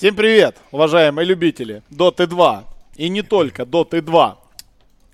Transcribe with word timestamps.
Всем 0.00 0.16
привет, 0.16 0.56
уважаемые 0.72 1.26
любители 1.26 1.82
Доты 1.90 2.26
2 2.26 2.64
и 2.96 3.10
не 3.10 3.20
только 3.20 3.66
Доты 3.66 4.00
2. 4.00 4.38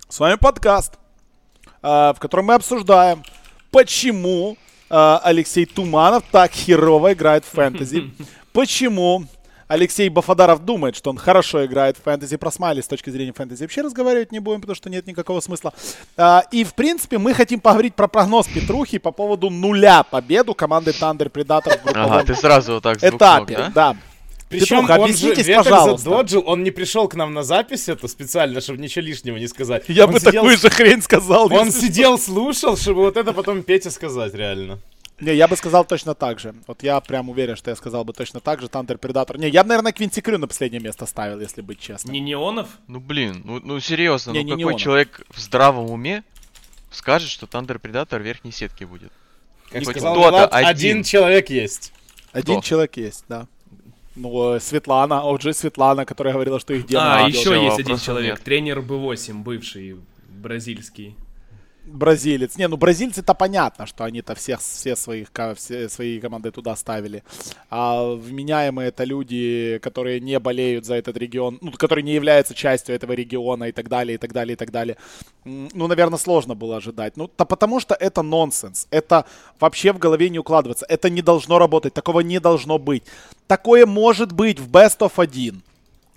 С 0.08 0.20
вами 0.20 0.36
подкаст, 0.36 0.92
а, 1.82 2.12
в 2.12 2.20
котором 2.20 2.44
мы 2.44 2.54
обсуждаем, 2.54 3.24
почему 3.72 4.56
а, 4.88 5.20
Алексей 5.24 5.66
Туманов 5.66 6.22
так 6.30 6.52
херово 6.52 7.14
играет 7.14 7.44
в 7.44 7.48
фэнтези, 7.48 8.12
почему 8.52 9.24
Алексей 9.66 10.08
Бафадаров 10.08 10.64
думает, 10.64 10.94
что 10.94 11.10
он 11.10 11.16
хорошо 11.16 11.66
играет 11.66 11.96
в 11.96 12.04
фэнтези. 12.04 12.36
Про 12.36 12.52
Смайли 12.52 12.80
с 12.80 12.86
точки 12.86 13.10
зрения 13.10 13.32
фэнтези 13.32 13.64
вообще 13.64 13.80
разговаривать 13.80 14.30
не 14.30 14.38
будем, 14.38 14.60
потому 14.60 14.76
что 14.76 14.88
нет 14.88 15.08
никакого 15.08 15.40
смысла. 15.40 15.74
А, 16.16 16.44
и, 16.52 16.62
в 16.62 16.74
принципе, 16.74 17.18
мы 17.18 17.34
хотим 17.34 17.58
поговорить 17.58 17.96
про 17.96 18.06
прогноз 18.06 18.46
Петрухи 18.46 18.98
по 18.98 19.10
поводу 19.10 19.50
нуля 19.50 20.04
победу 20.04 20.54
команды 20.54 20.92
Thunder 20.92 21.28
Predators 21.28 21.80
в 21.80 21.82
групповом 21.82 22.12
Ага, 22.12 22.24
ты 22.24 22.36
сразу 22.36 22.74
вот 22.74 22.84
так 22.84 23.00
двух 23.00 23.14
этапе. 23.14 23.56
да? 23.56 23.72
Да. 23.74 23.96
Причем 24.48 24.78
он 24.78 24.86
же 24.86 24.92
объяснитесь, 24.94 25.46
пожалуйста. 25.46 26.10
задоджил, 26.10 26.42
он 26.46 26.62
не 26.62 26.70
пришел 26.70 27.08
к 27.08 27.14
нам 27.16 27.34
на 27.34 27.42
запись 27.42 27.88
это 27.88 28.06
специально, 28.06 28.60
чтобы 28.60 28.78
ничего 28.80 29.04
лишнего 29.04 29.36
не 29.38 29.48
сказать. 29.48 29.84
Я 29.88 30.04
Он 30.06 30.12
бы 30.12 30.20
сидел- 30.20 30.32
такую 30.32 30.56
же 30.56 30.70
хрень 30.70 31.02
сказал. 31.02 31.52
Он 31.52 31.66
если 31.66 31.86
сидел, 31.86 32.18
слушал, 32.18 32.76
чтобы 32.76 33.00
вот 33.02 33.16
это 33.16 33.32
потом 33.32 33.62
Пете 33.64 33.90
сказать, 33.90 34.34
реально. 34.34 34.78
Не, 35.18 35.34
я 35.34 35.48
бы 35.48 35.56
сказал 35.56 35.84
точно 35.86 36.14
так 36.14 36.38
же. 36.38 36.54
Вот 36.66 36.82
я 36.82 37.00
прям 37.00 37.30
уверен, 37.30 37.56
что 37.56 37.70
я 37.70 37.76
сказал 37.76 38.04
бы 38.04 38.12
точно 38.12 38.38
так 38.40 38.60
же. 38.60 38.68
Тандер 38.68 38.98
Предатор. 38.98 39.38
Не, 39.38 39.48
я 39.48 39.62
бы, 39.62 39.70
наверное, 39.70 39.92
Квинти 39.92 40.20
Крю 40.20 40.36
на 40.38 40.46
последнее 40.46 40.80
место 40.80 41.06
ставил, 41.06 41.40
если 41.40 41.62
быть 41.62 41.80
честным. 41.80 42.12
Не 42.12 42.20
неонов? 42.20 42.68
Ну 42.86 43.00
блин, 43.00 43.40
ну, 43.44 43.58
ну 43.64 43.80
серьезно, 43.80 44.32
Не, 44.32 44.40
ну 44.40 44.44
не 44.44 44.50
какой 44.52 44.60
неонов. 44.64 44.80
человек 44.80 45.22
в 45.30 45.40
здравом 45.40 45.90
уме 45.90 46.22
скажет, 46.90 47.30
что 47.30 47.46
Thunder 47.46 47.80
Predator 47.80 48.20
верхней 48.22 48.52
сетки 48.52 48.84
будет? 48.84 49.10
Как 49.70 49.84
Хоть 49.84 49.94
сказал 49.96 50.14
Влад, 50.16 50.52
один. 50.52 50.68
один 50.68 51.02
человек 51.02 51.48
есть. 51.48 51.92
Один 52.32 52.60
Кто? 52.60 52.68
человек 52.68 52.96
есть, 52.98 53.24
да. 53.28 53.48
Ну, 54.16 54.54
э, 54.54 54.60
Светлана, 54.60 55.22
OG 55.24 55.52
Светлана, 55.52 56.04
которая 56.04 56.32
говорила, 56.32 56.58
что 56.58 56.74
их 56.74 56.86
демон 56.86 57.04
А, 57.06 57.28
еще 57.28 57.62
есть 57.62 57.78
один 57.78 57.98
человек. 57.98 58.40
Тренер 58.40 58.80
Б8, 58.80 59.42
бывший, 59.42 59.96
бразильский. 60.28 61.14
Бразилец. 61.86 62.56
Не, 62.58 62.68
ну 62.68 62.76
бразильцы-то 62.76 63.34
понятно, 63.34 63.86
что 63.86 64.04
они-то 64.04 64.34
всех, 64.34 64.60
все, 64.60 64.96
своих, 64.96 65.28
все 65.56 65.88
свои 65.88 66.20
команды 66.20 66.50
туда 66.50 66.76
ставили. 66.76 67.22
А 67.70 68.14
вменяемые 68.14 68.88
это 68.88 69.04
люди, 69.04 69.78
которые 69.82 70.20
не 70.20 70.38
болеют 70.38 70.84
за 70.84 70.94
этот 70.96 71.16
регион, 71.16 71.58
ну, 71.60 71.72
которые 71.72 72.02
не 72.02 72.14
являются 72.14 72.54
частью 72.54 72.94
этого 72.94 73.12
региона 73.12 73.64
и 73.64 73.72
так 73.72 73.88
далее, 73.88 74.16
и 74.16 74.18
так 74.18 74.32
далее, 74.32 74.54
и 74.54 74.56
так 74.56 74.70
далее. 74.70 74.96
Ну, 75.44 75.86
наверное, 75.86 76.18
сложно 76.18 76.54
было 76.54 76.76
ожидать. 76.76 77.16
Ну, 77.16 77.28
то 77.28 77.44
потому 77.44 77.80
что 77.80 77.94
это 77.94 78.22
нонсенс. 78.22 78.88
Это 78.90 79.24
вообще 79.60 79.92
в 79.92 79.98
голове 79.98 80.28
не 80.28 80.38
укладывается. 80.38 80.86
Это 80.88 81.08
не 81.10 81.22
должно 81.22 81.58
работать. 81.58 81.94
Такого 81.94 82.20
не 82.20 82.40
должно 82.40 82.78
быть. 82.78 83.04
Такое 83.46 83.86
может 83.86 84.32
быть 84.32 84.58
в 84.58 84.70
Best 84.70 84.98
of 84.98 85.12
1. 85.16 85.62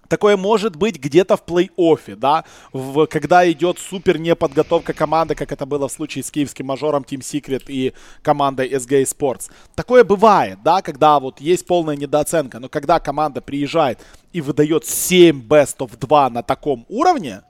Такое 0.10 0.38
может 0.38 0.76
быть 0.76 1.00
где-то 1.00 1.38
в 1.38 1.44
плей-оффе, 1.46 2.16
да, 2.16 2.44
в, 2.74 3.06
когда 3.06 3.50
идет 3.50 3.78
супер 3.78 4.18
неподготовка 4.18 4.94
команды, 4.94 5.36
как 5.36 5.52
это 5.52 5.68
было 5.68 5.88
в 5.88 5.92
случае 5.92 6.24
с 6.24 6.32
киевским 6.32 6.66
мажором 6.66 7.04
Team 7.04 7.20
Secret 7.20 7.66
и 7.68 7.94
командой 8.24 8.68
SGA 8.70 9.04
Sports. 9.04 9.52
Такое 9.76 10.04
бывает, 10.04 10.60
да, 10.64 10.82
когда 10.82 11.20
вот 11.20 11.40
есть 11.40 11.68
полная 11.68 11.96
недооценка, 11.96 12.60
но 12.60 12.70
когда 12.70 13.00
команда 13.00 13.40
приезжает 13.40 14.00
и 14.34 14.42
выдает 14.42 14.86
7 14.86 15.48
Best 15.48 15.78
of 15.78 15.96
2 15.96 16.30
на 16.32 16.42
таком 16.42 16.88
уровне, 16.90 17.44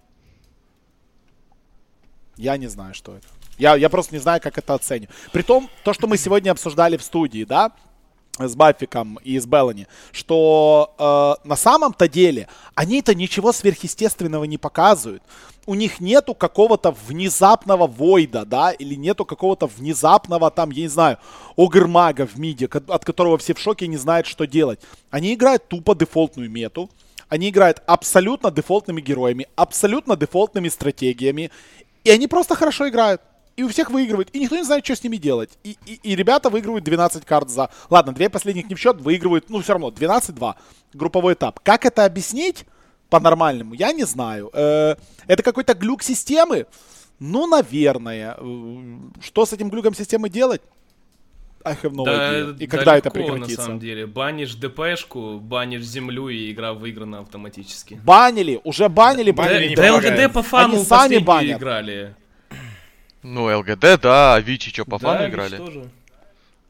я 2.35 2.57
не 2.57 2.67
знаю, 2.67 2.93
что 2.93 3.15
это. 3.15 3.27
Я, 3.57 3.75
я 3.75 3.89
просто 3.89 4.15
не 4.15 4.19
знаю, 4.19 4.41
как 4.41 4.57
это 4.57 4.73
оценю. 4.73 5.07
Притом, 5.31 5.69
то, 5.83 5.93
что 5.93 6.07
мы 6.07 6.17
сегодня 6.17 6.51
обсуждали 6.51 6.97
в 6.97 7.03
студии, 7.03 7.43
да, 7.43 7.71
с 8.47 8.55
Баффиком 8.55 9.19
и 9.23 9.37
с 9.37 9.45
Беллани, 9.45 9.87
что 10.11 10.93
э, 10.97 11.47
на 11.47 11.55
самом-то 11.55 12.07
деле 12.07 12.47
они-то 12.75 13.13
ничего 13.15 13.51
сверхъестественного 13.51 14.45
не 14.45 14.57
показывают. 14.57 15.23
У 15.65 15.75
них 15.75 15.99
нету 15.99 16.33
какого-то 16.33 16.95
внезапного 17.07 17.85
войда, 17.85 18.45
да, 18.45 18.71
или 18.71 18.95
нету 18.95 19.25
какого-то 19.25 19.67
внезапного 19.67 20.49
там, 20.49 20.71
я 20.71 20.83
не 20.83 20.87
знаю, 20.87 21.17
огрмага 21.57 22.25
в 22.25 22.39
миде, 22.39 22.67
от 22.87 23.05
которого 23.05 23.37
все 23.37 23.53
в 23.53 23.59
шоке 23.59 23.85
и 23.85 23.89
не 23.89 23.97
знают, 23.97 24.25
что 24.25 24.47
делать. 24.47 24.79
Они 25.11 25.33
играют 25.33 25.67
тупо 25.67 25.95
дефолтную 25.95 26.49
мету, 26.49 26.89
они 27.27 27.49
играют 27.49 27.83
абсолютно 27.85 28.49
дефолтными 28.49 29.01
героями, 29.01 29.47
абсолютно 29.55 30.15
дефолтными 30.15 30.69
стратегиями, 30.69 31.51
и 32.03 32.09
они 32.09 32.27
просто 32.27 32.55
хорошо 32.55 32.89
играют. 32.89 33.21
И 33.59 33.63
у 33.63 33.67
всех 33.67 33.91
выигрывают. 33.91 34.29
И 34.31 34.39
никто 34.39 34.55
не 34.55 34.63
знает, 34.63 34.85
что 34.85 34.95
с 34.95 35.03
ними 35.03 35.17
делать. 35.17 35.49
И, 35.65 35.75
и, 35.85 35.99
и 36.01 36.15
ребята 36.15 36.49
выигрывают 36.49 36.85
12 36.85 37.25
карт 37.25 37.49
за... 37.49 37.69
Ладно, 37.89 38.13
две 38.13 38.29
последних 38.29 38.69
не 38.69 38.75
в 38.75 38.79
счет, 38.79 39.01
выигрывают, 39.01 39.49
ну, 39.49 39.61
все 39.61 39.73
равно, 39.73 39.89
12-2. 39.89 40.55
Групповой 40.93 41.33
этап. 41.33 41.59
Как 41.59 41.85
это 41.85 42.05
объяснить 42.05 42.63
по-нормальному, 43.09 43.73
я 43.73 43.91
не 43.91 44.05
знаю. 44.05 44.49
Э, 44.53 44.95
это 45.27 45.43
какой-то 45.43 45.73
глюк 45.73 46.03
системы? 46.03 46.67
Ну, 47.19 47.47
наверное. 47.47 48.37
Э, 48.39 48.97
Что 49.21 49.45
с 49.45 49.51
этим 49.51 49.69
глюком 49.69 49.93
системы 49.93 50.29
делать? 50.29 50.61
I 51.65 51.73
have 51.73 51.91
no 51.91 52.05
idea. 52.05 52.57
И 52.59 52.65
когда 52.65 52.95
это 52.95 53.09
далеко, 53.09 53.33
прекратится? 53.33 53.59
на 53.59 53.65
самом 53.65 53.79
деле. 53.81 54.07
Банишь 54.07 54.55
ДПшку, 54.55 55.41
банишь 55.41 55.83
землю, 55.83 56.29
и 56.29 56.49
игра 56.53 56.73
выиграна 56.73 57.19
автоматически. 57.19 57.99
Банили, 58.05 58.61
уже 58.63 58.87
банили. 58.87 59.31
Банили 59.31 59.75
Да 59.75 59.83
помогает. 59.83 60.19
ЛГД 60.19 60.33
по 60.33 60.43
фану 60.43 60.75
Они 60.75 60.85
сами 60.85 61.17
банят. 61.17 61.57
играли. 61.57 62.15
Ну, 63.21 63.45
ЛГД, 63.59 63.99
да, 64.01 64.35
а 64.35 64.39
Вичи 64.39 64.69
что, 64.71 64.85
по 64.85 64.97
Да, 64.99 65.07
фану 65.13 65.27
играли? 65.29 65.57
тоже. 65.57 65.89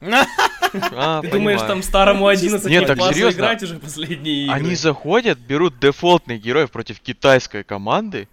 А, 0.02 1.22
Ты 1.22 1.30
думаешь, 1.32 1.60
понимаю. 1.60 1.68
там 1.68 1.84
старому 1.84 2.28
11 2.28 2.70
Нет, 2.70 2.88
так 2.88 3.00
серьезно. 3.02 3.38
играть 3.38 3.64
уже 3.64 3.76
последние 3.80 4.46
игры? 4.46 4.56
Они 4.56 4.76
заходят, 4.76 5.38
берут 5.40 5.80
дефолтных 5.80 6.42
героев 6.42 6.72
против 6.72 7.00
китайской 7.02 7.64
команды 7.64 8.28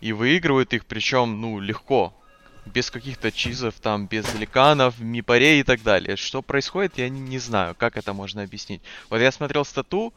и 0.00 0.12
выигрывают 0.12 0.72
их, 0.74 0.84
причем, 0.86 1.40
ну, 1.40 1.60
легко. 1.60 2.12
Без 2.66 2.90
каких-то 2.90 3.32
чизов, 3.32 3.74
там, 3.80 4.06
без 4.06 4.32
ликанов, 4.34 4.98
мипарей 5.00 5.60
и 5.60 5.62
так 5.64 5.82
далее. 5.82 6.16
Что 6.16 6.42
происходит, 6.42 6.98
я 6.98 7.08
не, 7.08 7.20
не 7.20 7.38
знаю, 7.38 7.74
как 7.76 7.96
это 7.96 8.12
можно 8.12 8.42
объяснить. 8.42 8.82
Вот 9.10 9.20
я 9.20 9.32
смотрел 9.32 9.64
стату 9.64 10.12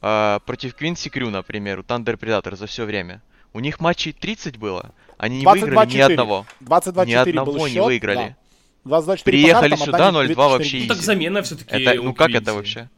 а, 0.00 0.40
против 0.40 0.74
Квинси 0.74 1.08
Крю, 1.08 1.30
например, 1.30 1.80
у 1.80 1.82
Thunder 1.82 2.18
Predator 2.18 2.56
за 2.56 2.66
все 2.66 2.84
время. 2.84 3.22
У 3.52 3.60
них 3.60 3.78
матчей 3.78 4.12
30 4.12 4.56
было, 4.56 4.90
они 5.18 5.38
не 5.38 5.46
выиграли 5.46 5.86
ни 5.86 5.96
22-4. 5.96 6.12
одного. 6.12 6.46
22-4 6.60 7.06
Ни 7.06 7.32
был 7.32 7.40
одного 7.40 7.68
не 7.68 7.74
счет, 7.74 7.84
выиграли. 7.84 8.36
да. 8.84 8.98
22-4 8.98 9.16
по 9.18 9.24
Приехали 9.24 9.70
картам, 9.70 9.86
сюда, 9.86 10.08
отдали 10.08 10.30
0-2 10.30 10.34
24 10.34 10.48
вообще 10.48 10.80
Ну 10.82 10.88
так 10.88 10.96
замена 10.98 11.42
все-таки 11.42 11.74
Это, 11.76 12.02
ну 12.02 12.14
как 12.14 12.30
это 12.30 12.52
вообще? 12.54 12.90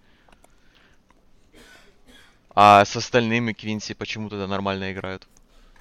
А 2.55 2.85
с 2.85 2.97
остальными 2.97 3.53
Квинси 3.53 3.95
почему 3.95 4.29
тогда 4.31 4.47
нормально 4.47 4.93
играют? 4.93 5.29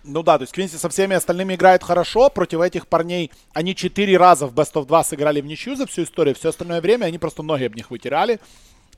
Ну 0.03 0.21
да, 0.21 0.37
то 0.37 0.43
есть 0.43 0.53
Квинси 0.53 0.75
со 0.75 0.89
всеми 0.89 1.15
остальными 1.15 1.55
играет 1.55 1.81
хорошо. 1.83 2.29
Против 2.29 2.61
этих 2.61 2.87
парней 2.87 3.31
они 3.53 3.73
четыре 3.75 4.17
раза 4.17 4.45
в 4.45 4.53
Best 4.53 4.73
of 4.73 4.85
2 4.85 5.03
сыграли 5.03 5.41
в 5.41 5.45
ничью 5.45 5.75
за 5.75 5.87
всю 5.87 6.03
историю. 6.03 6.35
Все 6.35 6.49
остальное 6.49 6.81
время 6.81 7.05
они 7.05 7.17
просто 7.17 7.41
ноги 7.41 7.63
об 7.63 7.75
них 7.75 7.89
вытирали. 7.89 8.39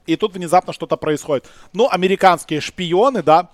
И 0.08 0.16
тут 0.16 0.34
внезапно 0.34 0.74
что-то 0.74 0.98
происходит. 0.98 1.46
Ну, 1.74 1.88
американские 1.90 2.60
шпионы, 2.62 3.22
да, 3.24 3.50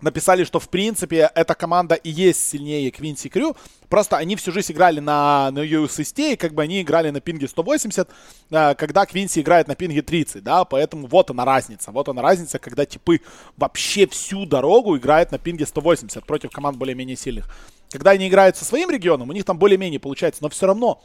написали, 0.00 0.44
что 0.44 0.58
в 0.58 0.68
принципе 0.68 1.30
эта 1.34 1.54
команда 1.54 1.94
и 1.94 2.10
есть 2.10 2.48
сильнее 2.48 2.90
Квинси 2.90 3.28
Крю. 3.28 3.56
Просто 3.88 4.16
они 4.18 4.36
всю 4.36 4.52
жизнь 4.52 4.72
играли 4.72 5.00
на, 5.00 5.50
на 5.50 5.60
USST, 5.60 6.34
и 6.34 6.36
как 6.36 6.52
бы 6.52 6.62
они 6.62 6.82
играли 6.82 7.10
на 7.10 7.20
пинге 7.20 7.48
180, 7.48 8.08
э, 8.50 8.74
когда 8.74 9.06
Квинси 9.06 9.40
играет 9.40 9.66
на 9.66 9.74
пинге 9.74 10.02
30, 10.02 10.42
да, 10.42 10.64
поэтому 10.64 11.06
вот 11.06 11.30
она 11.30 11.44
разница. 11.44 11.90
Вот 11.90 12.08
она 12.08 12.20
разница, 12.20 12.58
когда 12.58 12.84
типы 12.84 13.20
вообще 13.56 14.06
всю 14.06 14.44
дорогу 14.44 14.96
играют 14.98 15.32
на 15.32 15.38
пинге 15.38 15.64
180 15.64 16.24
против 16.26 16.50
команд 16.50 16.76
более-менее 16.76 17.16
сильных. 17.16 17.48
Когда 17.90 18.10
они 18.10 18.28
играют 18.28 18.56
со 18.56 18.66
своим 18.66 18.90
регионом, 18.90 19.30
у 19.30 19.32
них 19.32 19.44
там 19.44 19.58
более-менее 19.58 20.00
получается, 20.00 20.42
но 20.42 20.50
все 20.50 20.66
равно 20.66 21.02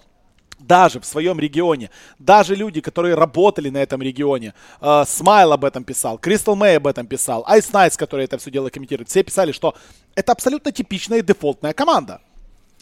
даже 0.68 1.00
в 1.00 1.06
своем 1.06 1.40
регионе, 1.40 1.90
даже 2.20 2.56
люди, 2.56 2.82
которые 2.82 3.16
работали 3.16 3.70
на 3.70 3.78
этом 3.78 4.02
регионе, 4.02 4.54
э, 4.82 5.04
об 5.24 5.66
этом 5.66 5.84
писал, 5.84 6.18
Кристал 6.18 6.56
Мэй 6.56 6.78
об 6.78 6.88
этом 6.88 7.08
писал, 7.08 7.44
Айс 7.48 7.72
Найтс, 7.72 7.98
который 7.98 8.26
это 8.26 8.38
все 8.38 8.52
дело 8.52 8.70
комментирует, 8.70 9.10
все 9.10 9.24
писали, 9.24 9.52
что 9.52 9.76
это 10.16 10.32
абсолютно 10.32 10.72
типичная 10.72 11.22
дефолтная 11.22 11.74
команда. 11.74 12.22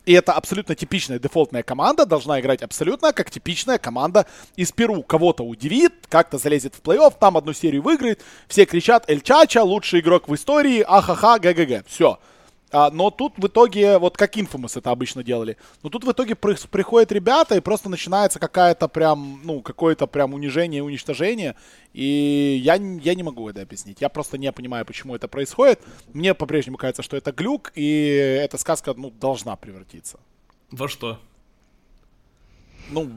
И 0.06 0.14
эта 0.14 0.34
абсолютно 0.34 0.76
типичная 0.76 1.20
дефолтная 1.20 1.62
команда 1.62 2.06
должна 2.06 2.40
играть 2.40 2.64
абсолютно 2.64 3.14
как 3.14 3.30
типичная 3.30 3.78
команда 3.78 4.26
из 4.56 4.72
Перу. 4.72 5.04
Кого-то 5.04 5.44
удивит, 5.44 5.94
как-то 6.10 6.40
залезет 6.40 6.74
в 6.74 6.82
плей-офф, 6.82 7.14
там 7.20 7.38
одну 7.38 7.54
серию 7.54 7.84
выиграет, 7.84 8.22
все 8.48 8.66
кричат 8.66 9.08
«Эль 9.08 9.22
Чача, 9.22 9.64
лучший 9.64 10.00
игрок 10.00 10.28
в 10.28 10.34
истории, 10.34 10.84
ахаха, 10.88 11.38
ГГГ». 11.38 11.86
Все. 11.88 12.20
Но 12.92 13.10
тут 13.12 13.34
в 13.38 13.48
итоге, 13.48 13.98
вот 13.98 14.18
как 14.18 14.38
Infamous 14.38 14.78
это 14.78 14.92
обычно 14.92 15.24
делали, 15.24 15.58
но 15.84 15.90
тут 15.90 16.04
в 16.04 16.12
итоге 16.12 16.36
при- 16.36 16.56
приходят 16.68 17.12
ребята 17.12 17.56
и 17.56 17.60
просто 17.60 17.90
начинается 17.90 18.40
какая-то 18.40 18.88
прям, 18.88 19.42
ну, 19.44 19.62
какое-то 19.62 20.08
прям 20.08 20.34
унижение 20.34 20.80
и 20.80 20.82
уничтожение. 20.82 21.56
И 21.94 22.62
я, 22.64 22.76
я 22.76 23.16
не 23.16 23.24
могу 23.24 23.50
это 23.50 23.62
объяснить. 23.62 24.02
Я 24.02 24.10
просто 24.10 24.38
не 24.38 24.52
понимаю, 24.52 24.86
почему 24.86 25.16
это 25.16 25.28
происходит. 25.28 25.82
Мне 26.14 26.34
по-прежнему 26.34 26.78
кажется, 26.78 27.04
что 27.04 27.18
это 27.18 27.32
глюк, 27.32 27.72
и 27.76 28.40
эта 28.42 28.58
сказка, 28.58 28.94
ну, 28.96 29.12
должна 29.12 29.56
превратиться. 29.56 30.20
Во 30.72 30.88
что? 30.88 31.20
Ну, 32.92 33.10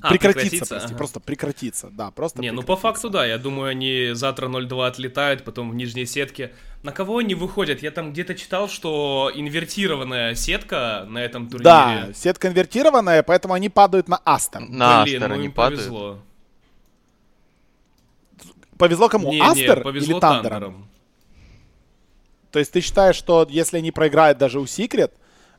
А, 0.00 0.10
прекратиться, 0.10 0.40
прекратиться, 0.40 0.74
прости, 0.74 0.88
ага. 0.88 0.96
просто 0.96 1.20
прекратиться, 1.20 1.88
да, 1.90 2.10
просто 2.12 2.40
Не, 2.40 2.52
ну 2.52 2.62
по 2.62 2.76
факту 2.76 3.10
да, 3.10 3.26
я 3.26 3.36
думаю, 3.38 3.70
они 3.70 4.10
завтра 4.12 4.46
0-2 4.48 4.86
отлетают, 4.86 5.42
потом 5.42 5.70
в 5.70 5.74
нижней 5.74 6.06
сетке. 6.06 6.52
На 6.84 6.92
кого 6.92 7.18
они 7.18 7.34
выходят? 7.34 7.82
Я 7.82 7.90
там 7.90 8.12
где-то 8.12 8.36
читал, 8.36 8.68
что 8.68 9.32
инвертированная 9.34 10.36
сетка 10.36 11.04
на 11.08 11.18
этом 11.18 11.48
турнире. 11.48 11.64
Да, 11.64 12.08
сетка 12.14 12.46
конвертированная, 12.48 13.24
поэтому 13.24 13.54
они 13.54 13.68
падают 13.68 14.06
на 14.08 14.20
Астер. 14.24 14.60
На 14.60 15.02
Блин, 15.02 15.16
Астер 15.16 15.28
ну 15.28 15.34
они 15.34 15.46
им 15.46 15.52
падают. 15.52 15.80
повезло. 15.80 16.18
Повезло 18.76 19.08
кому? 19.08 19.32
Не, 19.32 19.40
Астер 19.40 19.78
не, 19.78 19.82
повезло 19.84 20.12
или 20.14 20.20
Тандерам? 20.20 20.42
Тандерам. 20.60 20.88
То 22.52 22.58
есть 22.60 22.72
ты 22.72 22.80
считаешь, 22.80 23.16
что 23.16 23.46
если 23.50 23.78
они 23.78 23.90
проиграют 23.90 24.38
даже 24.38 24.60
у 24.60 24.66
Секрет, 24.66 25.12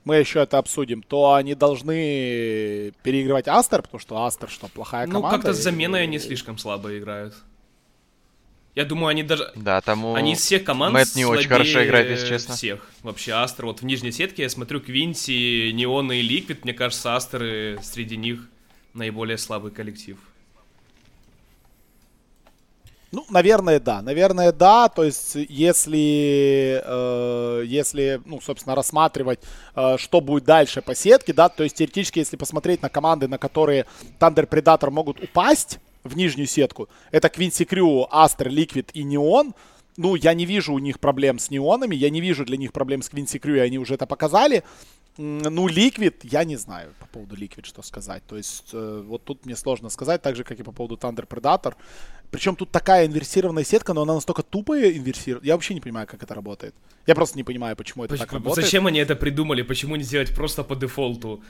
мы 0.05 0.15
еще 0.17 0.39
это 0.41 0.57
обсудим, 0.57 1.03
то 1.03 1.33
они 1.33 1.55
должны 1.55 2.91
переигрывать 3.03 3.47
Астер, 3.47 3.81
потому 3.81 3.99
что 3.99 4.25
Астер 4.25 4.49
что, 4.49 4.67
плохая 4.67 5.05
Ну, 5.07 5.13
команда? 5.15 5.37
как-то 5.37 5.53
с 5.53 5.59
и- 5.59 5.63
заменой 5.63 6.03
они 6.03 6.19
слишком 6.19 6.57
слабо 6.57 6.97
играют. 6.97 7.35
Я 8.75 8.85
думаю, 8.85 9.07
они 9.09 9.23
даже... 9.23 9.51
Да, 9.55 9.81
там 9.81 10.05
у 10.05 10.13
Они 10.15 10.33
из 10.33 10.39
всех 10.39 10.63
команд 10.63 10.93
Мэтт 10.93 11.15
не 11.15 11.25
очень 11.25 11.49
хорошо 11.49 11.83
играет, 11.83 12.09
если 12.11 12.27
честно. 12.29 12.55
всех. 12.55 12.87
Вообще, 13.01 13.33
Астер, 13.33 13.65
вот 13.65 13.81
в 13.81 13.85
нижней 13.85 14.11
сетке 14.11 14.43
я 14.43 14.49
смотрю 14.49 14.79
Квинси, 14.79 15.71
Неон 15.73 16.11
и 16.11 16.21
Ликвид, 16.21 16.63
мне 16.63 16.73
кажется, 16.73 17.15
Астеры 17.15 17.79
среди 17.83 18.15
них 18.15 18.47
наиболее 18.93 19.37
слабый 19.37 19.71
коллектив. 19.71 20.17
Ну, 23.11 23.25
наверное, 23.29 23.79
да. 23.79 24.01
Наверное, 24.01 24.51
да. 24.51 24.87
То 24.89 25.03
есть, 25.03 25.35
если, 25.35 26.81
э, 26.83 27.63
если 27.65 28.21
ну, 28.25 28.39
собственно, 28.39 28.75
рассматривать, 28.75 29.39
э, 29.75 29.97
что 29.97 30.21
будет 30.21 30.43
дальше 30.43 30.81
по 30.81 30.93
сетке, 30.93 31.33
да, 31.33 31.49
то 31.49 31.63
есть, 31.63 31.77
теоретически, 31.77 32.19
если 32.19 32.37
посмотреть 32.37 32.81
на 32.81 32.89
команды, 32.89 33.27
на 33.27 33.37
которые 33.37 33.85
Thunder 34.19 34.47
Predator 34.47 34.91
могут 34.91 35.23
упасть 35.23 35.79
в 36.03 36.15
нижнюю 36.15 36.47
сетку, 36.47 36.87
это 37.11 37.29
Квинси 37.29 37.65
Крю, 37.65 38.07
Астер, 38.11 38.49
Ликвид 38.49 38.91
и 38.93 39.03
Неон, 39.03 39.53
ну, 39.97 40.15
я 40.15 40.33
не 40.33 40.45
вижу 40.45 40.73
у 40.73 40.79
них 40.79 40.99
проблем 40.99 41.39
с 41.39 41.49
неонами, 41.49 41.93
я 41.93 42.09
не 42.09 42.21
вижу 42.21 42.45
для 42.45 42.55
них 42.55 42.71
проблем 42.71 43.01
с 43.01 43.09
Квинси 43.09 43.37
Крю, 43.37 43.55
и 43.55 43.59
они 43.59 43.77
уже 43.79 43.95
это 43.95 44.05
показали. 44.05 44.63
Ну, 45.21 45.67
Ликвид, 45.67 46.23
я 46.23 46.45
не 46.45 46.55
знаю 46.55 46.93
по 46.99 47.05
поводу 47.07 47.35
Ликвид, 47.35 47.65
что 47.65 47.81
сказать. 47.81 48.23
То 48.25 48.37
есть, 48.37 48.69
э, 48.71 49.03
вот 49.05 49.25
тут 49.25 49.45
мне 49.45 49.57
сложно 49.57 49.89
сказать, 49.89 50.21
так 50.21 50.35
же, 50.37 50.45
как 50.45 50.57
и 50.59 50.63
по 50.63 50.71
поводу 50.71 50.95
Thunder 50.95 51.27
Predator. 51.27 51.75
Причем 52.31 52.55
тут 52.55 52.71
такая 52.71 53.05
инверсированная 53.05 53.65
сетка, 53.65 53.93
но 53.93 54.03
она 54.03 54.13
настолько 54.13 54.43
тупая 54.43 54.91
инверсирована. 54.91 55.45
Я 55.45 55.55
вообще 55.55 55.73
не 55.73 55.81
понимаю, 55.81 56.07
как 56.07 56.23
это 56.23 56.33
работает. 56.33 56.73
Я 57.05 57.15
просто 57.15 57.37
не 57.37 57.43
понимаю, 57.43 57.75
почему 57.75 58.05
это 58.05 58.15
так 58.17 58.27
Почему- 58.27 58.43
работает. 58.45 58.65
Зачем 58.65 58.87
они 58.87 58.99
это 58.99 59.15
придумали? 59.17 59.61
Почему 59.61 59.97
не 59.97 60.03
сделать 60.03 60.33
просто 60.33 60.63
по 60.63 60.75
дефолту? 60.75 61.43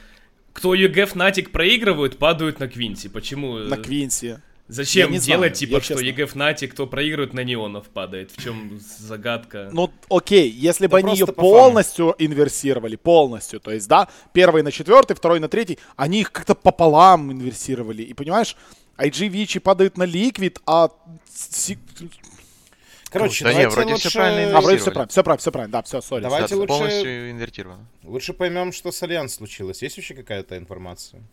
Кто 0.54 0.74
EG 0.74 1.04
Fnatic 1.04 1.50
проигрывают, 1.52 2.18
падают 2.18 2.60
на 2.60 2.68
Квинси. 2.68 3.08
Почему? 3.08 3.60
На 3.60 3.78
Квинси. 3.78 4.40
Зачем 4.70 5.10
делать, 5.12 5.24
знаю, 5.24 5.52
типа, 5.52 5.74
я 5.78 5.82
что 5.82 5.94
честно. 5.96 6.06
EG 6.06 6.24
Fnatic, 6.26 6.68
кто 6.68 6.86
проигрывает, 6.86 7.34
на 7.34 7.44
неонов 7.44 7.88
падает? 7.88 8.32
В 8.32 8.42
чем 8.42 8.80
загадка? 8.80 9.70
Ну, 9.74 9.92
окей, 10.12 10.48
если 10.50 10.86
бы 10.86 10.92
Да 11.02 11.08
они 11.08 11.18
ее 11.18 11.26
по 11.26 11.34
фану. 11.34 11.50
полностью 11.50 12.16
инверсировали, 12.20 12.96
полностью, 12.96 13.60
то 13.60 13.72
есть, 13.72 13.88
да, 13.88 14.08
первый 14.32 14.62
на 14.62 14.72
четвертый, 14.72 15.16
второй 15.16 15.40
на 15.40 15.50
третий, 15.50 15.80
они 15.96 16.22
их 16.22 16.32
как-то 16.32 16.54
пополам 16.54 17.32
инверсировали. 17.32 18.04
И 18.04 18.14
понимаешь, 18.14 18.56
IG 18.98 19.28
Vici 19.30 19.60
падают 19.60 19.98
на 19.98 20.04
Liquid, 20.04 20.60
а... 20.68 20.90
Короче, 23.12 23.44
Да 23.44 23.54
не, 23.54 23.64
давайте 23.64 23.76
вроде 23.76 23.94
лучше... 23.94 24.10
всё 24.10 24.20
правильно 24.20 24.58
А, 24.58 24.62
вроде 24.62 24.78
все 24.78 24.92
правильно, 24.92 25.08
все 25.10 25.24
правильно, 25.24 25.40
все 25.42 25.52
правильно, 25.52 25.72
да, 25.72 25.82
все, 25.82 26.02
sorry. 26.02 26.22
Давайте 26.22 26.48
Да, 26.50 26.56
лучше- 26.58 26.68
полностью 26.68 27.32
инвертировано. 27.32 27.86
Лучше 28.04 28.34
поймем, 28.34 28.72
что 28.72 28.92
с 28.92 29.02
Альянс 29.02 29.34
случилось. 29.34 29.82
Есть 29.82 29.98
вообще 29.98 30.14
какая-то 30.14 30.58
информация? 30.60 31.24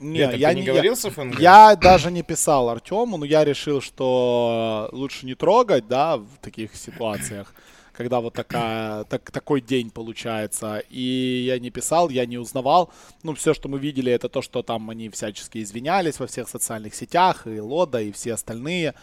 Не, 0.00 0.18
Нет, 0.18 0.30
так 0.30 0.40
я 0.40 0.52
не 0.54 0.62
говорил 0.62 0.92
я- 0.92 0.96
с 0.96 1.10
fng? 1.10 1.40
Я 1.40 1.74
даже 1.76 2.10
не 2.10 2.22
писал 2.22 2.68
Артему, 2.68 3.16
но 3.16 3.24
я 3.24 3.44
решил, 3.44 3.80
что 3.80 4.88
лучше 4.92 5.26
не 5.26 5.34
трогать, 5.34 5.88
да, 5.88 6.18
в 6.18 6.28
таких 6.40 6.76
ситуациях, 6.76 7.52
когда 7.92 8.20
вот 8.20 8.32
такая, 8.34 9.02
так, 9.04 9.28
такой 9.32 9.60
день 9.60 9.90
получается. 9.90 10.82
И 10.88 11.42
я 11.46 11.58
не 11.58 11.70
писал, 11.70 12.10
я 12.10 12.26
не 12.26 12.38
узнавал. 12.38 12.92
Ну, 13.24 13.34
все, 13.34 13.54
что 13.54 13.68
мы 13.68 13.80
видели, 13.80 14.12
это 14.12 14.28
то, 14.28 14.40
что 14.40 14.62
там 14.62 14.88
они 14.90 15.08
всячески 15.08 15.60
извинялись 15.60 16.20
во 16.20 16.28
всех 16.28 16.48
социальных 16.48 16.94
сетях, 16.94 17.46
и 17.48 17.58
Лода, 17.58 18.00
и 18.00 18.12
все 18.12 18.34
остальные. 18.34 18.94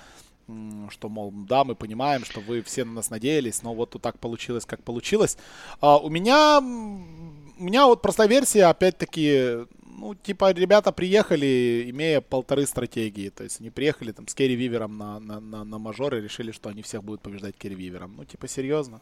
Что, 0.91 1.09
мол, 1.09 1.31
да, 1.33 1.63
мы 1.63 1.75
понимаем, 1.75 2.23
что 2.23 2.39
вы 2.39 2.61
все 2.61 2.85
на 2.85 2.93
нас 2.93 3.09
надеялись, 3.09 3.63
но 3.63 3.73
вот 3.73 3.97
так 4.01 4.19
получилось, 4.19 4.65
как 4.65 4.81
получилось. 4.83 5.37
А, 5.81 5.97
у 5.97 6.07
меня, 6.09 6.59
у 6.59 7.63
меня 7.63 7.87
вот 7.87 8.01
простая 8.03 8.27
версия, 8.27 8.65
опять-таки, 8.65 9.65
ну, 9.97 10.15
типа, 10.15 10.51
ребята 10.51 10.91
приехали, 10.91 11.85
имея 11.89 12.21
полторы 12.21 12.65
стратегии. 12.65 13.29
То 13.29 13.43
есть 13.43 13.61
они 13.61 13.69
приехали 13.69 14.11
там 14.11 14.27
с 14.27 14.33
Керри 14.33 14.55
Вивером 14.55 14.97
на, 14.97 15.19
на, 15.19 15.39
на, 15.39 15.63
на 15.63 15.77
мажор 15.77 16.15
и 16.15 16.21
решили, 16.21 16.51
что 16.51 16.69
они 16.69 16.81
всех 16.81 17.03
будут 17.03 17.21
побеждать 17.21 17.55
Керри 17.57 17.75
Вивером. 17.75 18.15
Ну, 18.17 18.25
типа, 18.25 18.47
серьезно. 18.47 19.01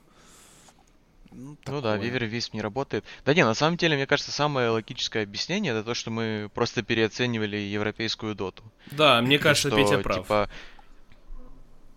Ну, 1.32 1.58
Ну 1.66 1.82
да. 1.82 1.98
Вивер 1.98 2.26
Висп 2.26 2.54
не 2.54 2.62
работает. 2.62 3.04
Да 3.26 3.34
не, 3.34 3.44
на 3.44 3.56
самом 3.56 3.78
деле, 3.78 3.96
мне 3.96 4.06
кажется, 4.06 4.32
самое 4.32 4.70
логическое 4.70 5.24
объяснение 5.24 5.74
это 5.74 5.84
то, 5.84 5.96
что 5.96 6.12
мы 6.12 6.52
просто 6.54 6.84
переоценивали 6.84 7.58
европейскую 7.58 8.36
доту. 8.36 8.64
Да, 8.92 9.22
мне 9.22 9.40
кажется, 9.40 9.70
что, 9.70 9.78
Петя 9.78 9.98
прав. 9.98 10.18
Типа, 10.18 10.50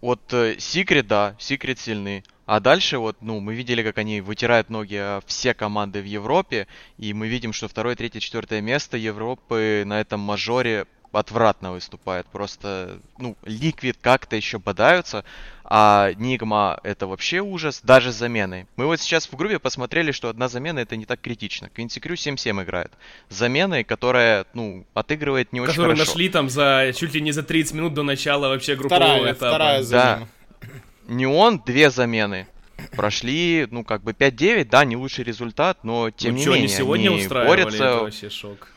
вот 0.00 0.22
Секрет, 0.58 1.06
да, 1.06 1.36
Секрет 1.38 1.78
сильны. 1.78 2.24
А 2.46 2.60
дальше 2.60 2.98
вот, 2.98 3.16
ну, 3.20 3.40
мы 3.40 3.54
видели, 3.54 3.82
как 3.82 3.98
они 3.98 4.20
вытирают 4.20 4.70
ноги 4.70 4.94
о 4.94 5.20
все 5.26 5.52
команды 5.52 6.00
в 6.00 6.04
Европе, 6.06 6.68
и 6.96 7.12
мы 7.12 7.26
видим, 7.26 7.52
что 7.52 7.66
второе, 7.68 7.96
третье, 7.96 8.20
четвертое 8.20 8.60
место 8.60 8.96
Европы 8.96 9.82
на 9.84 10.00
этом 10.00 10.20
мажоре 10.20 10.86
отвратно 11.12 11.72
выступает. 11.72 12.26
Просто, 12.26 13.00
ну, 13.18 13.36
Ликвид 13.44 13.96
как-то 14.00 14.36
еще 14.36 14.58
бодаются, 14.58 15.24
а 15.64 16.12
Нигма 16.16 16.78
это 16.84 17.06
вообще 17.06 17.40
ужас, 17.40 17.80
даже 17.82 18.12
с 18.12 18.16
заменой. 18.16 18.66
Мы 18.76 18.86
вот 18.86 19.00
сейчас 19.00 19.26
в 19.26 19.34
группе 19.34 19.58
посмотрели, 19.58 20.12
что 20.12 20.28
одна 20.28 20.48
замена 20.48 20.78
это 20.80 20.94
не 20.96 21.06
так 21.06 21.20
критично. 21.20 21.68
Квинси 21.70 22.00
Крю 22.00 22.14
7-7 22.14 22.62
играет. 22.62 22.92
С 23.28 23.36
заменой, 23.36 23.82
которая, 23.82 24.46
ну, 24.54 24.84
отыгрывает 24.94 25.52
не 25.52 25.60
очень 25.60 25.72
Которые 25.72 25.96
хорошо. 25.96 26.10
нашли 26.12 26.28
там 26.28 26.48
за 26.50 26.92
чуть 26.94 27.14
ли 27.14 27.20
не 27.20 27.32
за 27.32 27.42
30 27.42 27.74
минут 27.74 27.94
до 27.94 28.02
начала 28.02 28.48
вообще 28.48 28.76
группового 28.76 29.06
Вторая, 29.06 29.32
этапа. 29.32 29.48
вторая 29.50 29.82
замена. 29.82 30.28
Неон 31.06 31.62
две 31.64 31.90
замены. 31.90 32.46
Прошли, 32.92 33.66
ну, 33.70 33.84
как 33.84 34.02
бы 34.02 34.12
5-9, 34.12 34.64
да, 34.66 34.84
не 34.84 34.96
лучший 34.96 35.24
результат, 35.24 35.82
но 35.82 36.10
тем 36.10 36.32
ну 36.32 36.36
не 36.36 36.42
что, 36.42 36.50
менее, 36.52 36.66
они 36.66 36.74
сегодня 36.76 37.10
они 37.10 37.28
борются, 37.28 37.84
это 37.84 37.98
вообще 38.02 38.30
шок. 38.30 38.68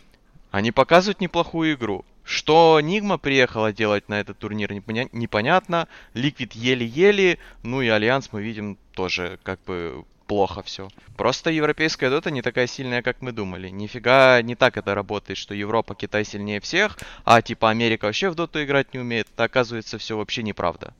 они 0.51 0.71
показывают 0.71 1.19
неплохую 1.19 1.73
игру. 1.73 2.05
Что 2.23 2.79
Nigma 2.79 3.17
приехала 3.17 3.73
делать 3.73 4.07
на 4.07 4.19
этот 4.19 4.37
турнир, 4.37 4.71
непоня- 4.71 5.09
непонятно. 5.11 5.87
Liquid 6.13 6.53
еле-еле, 6.53 7.39
ну 7.63 7.81
и 7.81 7.87
Альянс 7.87 8.29
мы 8.31 8.43
видим 8.43 8.77
тоже 8.93 9.39
как 9.43 9.59
бы 9.63 10.05
плохо 10.27 10.61
все. 10.61 10.89
Просто 11.17 11.49
европейская 11.49 12.11
дота 12.11 12.29
не 12.29 12.43
такая 12.43 12.67
сильная, 12.67 13.01
как 13.01 13.23
мы 13.23 13.31
думали. 13.31 13.69
Нифига 13.69 14.41
не 14.43 14.53
так 14.53 14.77
это 14.77 14.93
работает, 14.93 15.39
что 15.39 15.55
Европа, 15.55 15.95
Китай 15.95 16.23
сильнее 16.23 16.61
всех, 16.61 16.99
а 17.25 17.41
типа 17.41 17.71
Америка 17.71 18.05
вообще 18.05 18.29
в 18.29 18.35
доту 18.35 18.63
играть 18.63 18.93
не 18.93 18.99
умеет. 18.99 19.27
Это 19.33 19.45
оказывается 19.45 19.97
все 19.97 20.15
вообще 20.15 20.43
неправда. 20.43 20.93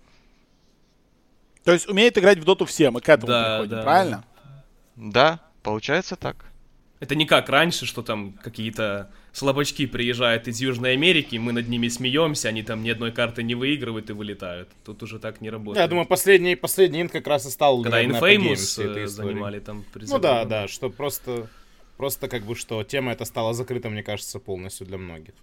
То 1.64 1.74
есть 1.74 1.88
умеет 1.90 2.18
играть 2.18 2.40
в 2.40 2.44
доту 2.44 2.66
все, 2.66 2.90
мы 2.92 3.02
к 3.02 3.10
этому 3.10 3.28
Да, 3.28 3.58
приходим, 3.58 3.78
да, 3.78 3.84
правильно? 3.84 4.26
Да, 4.96 5.40
получается 5.62 6.16
так. 6.16 6.46
Это 7.00 7.16
не 7.16 7.26
как 7.26 7.48
раньше, 7.48 7.86
что 7.86 8.02
там 8.02 8.34
какие-то 8.34 9.10
слабачки 9.32 9.88
приезжают 9.88 10.48
из 10.48 10.60
Южной 10.60 10.94
Америки, 10.94 11.38
мы 11.38 11.54
над 11.54 11.70
ними 11.70 11.88
смеемся, 11.88 12.50
они 12.50 12.62
там 12.62 12.84
ни 12.84 12.90
одной 12.90 13.14
карты 13.14 13.42
не 13.42 13.56
выигрывают 13.56 14.10
и 14.10 14.14
вылетают. 14.14 14.70
Тут 14.84 15.02
уже 15.04 15.18
так 15.20 15.40
не 15.40 15.50
работает. 15.50 15.76
Да, 15.76 15.82
я 15.84 15.88
думаю, 15.88 16.06
последний, 16.06 16.56
последний 16.56 17.02
инт 17.02 17.12
как 17.12 17.26
раз 17.28 17.46
и 17.46 17.50
стал, 17.50 17.82
Когда 17.84 18.04
Infamous 18.04 18.84
э, 18.84 19.08
занимали 19.08 19.60
там 19.60 19.86
призы. 19.94 20.14
Ну 20.14 20.20
да, 20.20 20.44
да, 20.44 20.68
что 20.68 20.90
просто, 20.90 21.48
просто 21.96 22.28
как 22.28 22.44
бы, 22.44 22.56
что 22.56 22.84
тема 22.84 23.14
эта 23.14 23.24
стала 23.24 23.54
закрыта, 23.54 23.90
мне 23.90 24.04
кажется, 24.04 24.40
полностью 24.40 24.86
для 24.86 24.98
многих. 24.98 25.36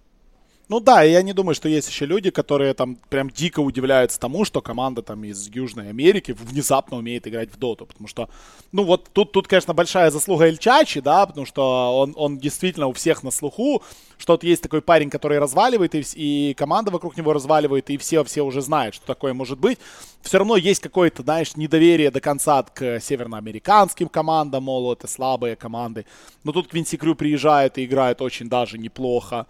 Ну 0.69 0.81
да, 0.81 1.05
и 1.05 1.11
я 1.11 1.21
не 1.21 1.31
думаю, 1.31 1.55
что 1.55 1.69
есть 1.69 1.87
еще 1.87 2.05
люди, 2.05 2.29
которые 2.29 2.73
там 2.73 2.97
прям 3.09 3.29
дико 3.29 3.61
удивляются 3.61 4.19
тому, 4.19 4.43
что 4.43 4.61
команда 4.61 5.01
там 5.01 5.23
из 5.23 5.47
Южной 5.47 5.89
Америки 5.89 6.35
внезапно 6.37 6.97
умеет 6.97 7.25
играть 7.25 7.49
в 7.53 7.57
доту. 7.57 7.85
Потому 7.85 8.07
что, 8.09 8.29
ну 8.73 8.83
вот 8.83 9.09
тут, 9.13 9.31
тут 9.31 9.47
конечно, 9.47 9.73
большая 9.73 10.11
заслуга 10.11 10.43
Эльчачи, 10.45 10.99
да, 10.99 11.25
потому 11.25 11.45
что 11.45 11.97
он, 11.97 12.13
он 12.17 12.37
действительно 12.37 12.87
у 12.87 12.93
всех 12.93 13.23
на 13.23 13.31
слуху, 13.31 13.81
что 14.17 14.33
вот 14.33 14.43
есть 14.43 14.61
такой 14.61 14.81
парень, 14.81 15.09
который 15.09 15.39
разваливает, 15.39 15.95
и, 15.95 16.03
и 16.15 16.53
команда 16.53 16.91
вокруг 16.91 17.15
него 17.15 17.31
разваливает, 17.31 17.89
и 17.89 17.97
все, 17.97 18.25
все 18.25 18.41
уже 18.41 18.61
знают, 18.61 18.95
что 18.95 19.05
такое 19.05 19.33
может 19.33 19.59
быть. 19.59 19.79
Все 20.21 20.37
равно 20.37 20.57
есть 20.57 20.81
какое-то, 20.81 21.23
знаешь, 21.23 21.55
недоверие 21.55 22.11
до 22.11 22.19
конца 22.19 22.63
к 22.63 22.99
северноамериканским 22.99 24.09
командам, 24.09 24.65
мол, 24.65 24.91
это 24.91 25.07
слабые 25.07 25.55
команды. 25.55 26.05
Но 26.43 26.51
тут 26.51 26.67
Квинси 26.67 26.97
Крю 26.97 27.15
приезжает 27.15 27.77
и 27.77 27.85
играет 27.85 28.21
очень 28.21 28.49
даже 28.49 28.77
неплохо. 28.77 29.47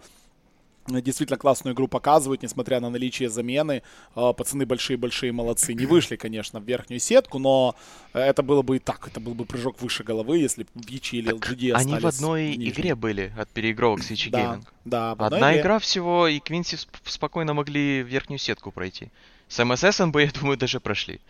Действительно 0.88 1.38
классную 1.38 1.74
игру 1.74 1.88
показывают, 1.88 2.42
несмотря 2.42 2.80
на 2.80 2.90
наличие 2.90 3.28
замены. 3.28 3.82
Э, 4.16 4.32
пацаны 4.36 4.66
большие-большие 4.66 5.32
молодцы. 5.32 5.74
Не 5.74 5.86
вышли, 5.86 6.16
конечно, 6.16 6.60
в 6.60 6.64
верхнюю 6.64 7.00
сетку, 7.00 7.38
но 7.38 7.76
это 8.12 8.42
было 8.42 8.62
бы 8.62 8.76
и 8.76 8.78
так. 8.78 9.06
Это 9.08 9.20
был 9.20 9.34
бы 9.34 9.44
прыжок 9.44 9.80
выше 9.80 10.04
головы, 10.04 10.38
если 10.38 10.64
бы 10.64 10.68
Вичи 10.74 11.16
или 11.16 11.32
LGD 11.32 11.72
Они 11.72 11.98
в 11.98 12.06
одной 12.06 12.52
в 12.52 12.56
игре 12.56 12.94
были 12.94 13.32
от 13.36 13.48
переигровок 13.50 14.02
с 14.02 14.10
Вичи 14.10 14.30
да, 14.30 14.60
да, 14.84 15.14
в 15.14 15.22
Одна 15.22 15.52
игре. 15.52 15.60
игра 15.60 15.78
всего, 15.78 16.26
и 16.28 16.38
Квинси 16.38 16.78
спокойно 17.04 17.54
могли 17.54 18.02
верхнюю 18.02 18.38
сетку 18.38 18.70
пройти. 18.70 19.10
С 19.48 19.64
МСС 19.64 20.00
бы, 20.06 20.22
я 20.22 20.30
думаю, 20.30 20.56
даже 20.58 20.80
прошли. 20.80 21.20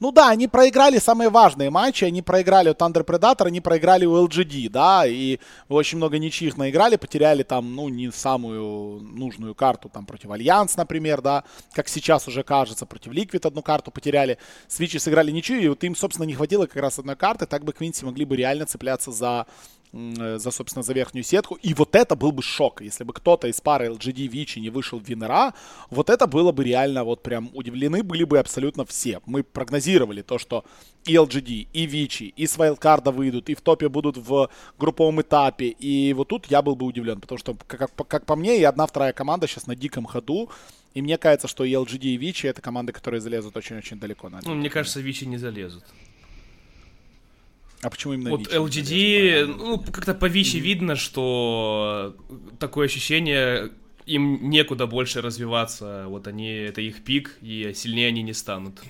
Ну 0.00 0.12
да, 0.12 0.30
они 0.30 0.48
проиграли 0.48 0.98
самые 0.98 1.30
важные 1.30 1.70
матчи. 1.70 2.04
Они 2.04 2.22
проиграли 2.22 2.70
у 2.70 2.72
Thunder 2.72 3.04
Predator, 3.04 3.46
они 3.46 3.60
проиграли 3.60 4.04
у 4.04 4.26
LGD, 4.26 4.68
да, 4.68 5.06
и 5.06 5.38
очень 5.68 5.98
много 5.98 6.18
ничьих 6.18 6.56
наиграли, 6.56 6.96
потеряли 6.96 7.42
там, 7.42 7.74
ну, 7.74 7.88
не 7.88 8.10
самую 8.10 9.00
нужную 9.00 9.54
карту, 9.54 9.88
там, 9.88 10.06
против 10.06 10.30
Альянс, 10.30 10.76
например, 10.76 11.20
да, 11.20 11.44
как 11.72 11.88
сейчас 11.88 12.28
уже 12.28 12.42
кажется, 12.42 12.86
против 12.86 13.12
Liquid 13.12 13.46
одну 13.46 13.62
карту 13.62 13.90
потеряли. 13.90 14.38
С 14.68 14.74
Vici 14.74 14.96
сыграли 14.96 15.30
ничью, 15.30 15.60
и 15.60 15.68
вот 15.68 15.82
им, 15.84 15.96
собственно, 15.96 16.26
не 16.26 16.34
хватило 16.34 16.66
как 16.66 16.82
раз 16.82 16.98
одной 16.98 17.16
карты, 17.16 17.46
так 17.46 17.64
бы 17.64 17.72
Квинси 17.72 18.04
могли 18.04 18.24
бы 18.24 18.36
реально 18.36 18.66
цепляться 18.66 19.12
за 19.12 19.46
за, 19.94 20.50
собственно, 20.50 20.82
за 20.82 20.92
верхнюю 20.92 21.24
сетку. 21.24 21.54
И 21.62 21.72
вот 21.74 21.94
это 21.94 22.16
был 22.16 22.32
бы 22.32 22.42
шок, 22.42 22.80
если 22.80 23.04
бы 23.04 23.12
кто-то 23.12 23.46
из 23.46 23.60
пары 23.60 23.88
LGD 23.88 24.26
Вичи 24.26 24.58
не 24.58 24.70
вышел 24.70 24.98
в 24.98 25.08
Винера. 25.08 25.54
Вот 25.90 26.10
это 26.10 26.26
было 26.26 26.52
бы 26.52 26.64
реально, 26.64 27.04
вот 27.04 27.22
прям 27.22 27.50
удивлены 27.54 28.02
были 28.02 28.24
бы 28.24 28.38
абсолютно 28.38 28.84
все. 28.84 29.20
Мы 29.26 29.44
прогнозировали 29.44 30.22
то, 30.22 30.38
что 30.38 30.64
и 31.04 31.14
LGD, 31.14 31.68
и 31.72 31.86
Вичи, 31.86 32.32
и 32.36 32.46
с 32.46 32.56
Вайлдкарда 32.56 33.12
выйдут, 33.12 33.48
и 33.50 33.54
в 33.54 33.60
топе 33.60 33.88
будут 33.88 34.16
в 34.16 34.50
групповом 34.78 35.20
этапе. 35.20 35.68
И 35.68 36.12
вот 36.14 36.28
тут 36.28 36.46
я 36.46 36.62
был 36.62 36.74
бы 36.74 36.86
удивлен, 36.86 37.20
потому 37.20 37.38
что, 37.38 37.54
как, 37.66 37.94
как 37.94 38.26
по 38.26 38.36
мне, 38.36 38.58
и 38.58 38.64
одна-вторая 38.64 39.12
команда 39.12 39.46
сейчас 39.46 39.66
на 39.66 39.76
диком 39.76 40.06
ходу. 40.06 40.50
И 40.94 41.02
мне 41.02 41.18
кажется, 41.18 41.48
что 41.48 41.64
и 41.64 41.72
LGD, 41.72 42.04
и 42.04 42.16
Вичи 42.16 42.46
это 42.46 42.62
команды, 42.62 42.92
которые 42.92 43.20
залезут 43.20 43.56
очень-очень 43.56 43.98
далеко. 43.98 44.28
На 44.28 44.40
ну, 44.44 44.54
мне 44.54 44.70
кажется, 44.70 45.00
Вичи 45.00 45.24
не 45.24 45.38
залезут. 45.38 45.84
А 47.84 47.90
почему 47.90 48.14
именно 48.14 48.30
Вот 48.30 48.46
LGD, 48.48 49.44
ну, 49.44 49.78
как-то 49.78 50.14
по 50.14 50.24
Вичи 50.24 50.56
mm-hmm. 50.56 50.60
видно, 50.60 50.96
что 50.96 52.16
такое 52.58 52.86
ощущение, 52.86 53.72
им 54.06 54.48
некуда 54.48 54.86
больше 54.86 55.20
развиваться. 55.20 56.06
Вот 56.08 56.26
они, 56.26 56.48
это 56.48 56.80
их 56.80 57.04
пик, 57.04 57.36
и 57.42 57.72
сильнее 57.74 58.08
они 58.08 58.22
не 58.22 58.32
станут. 58.32 58.80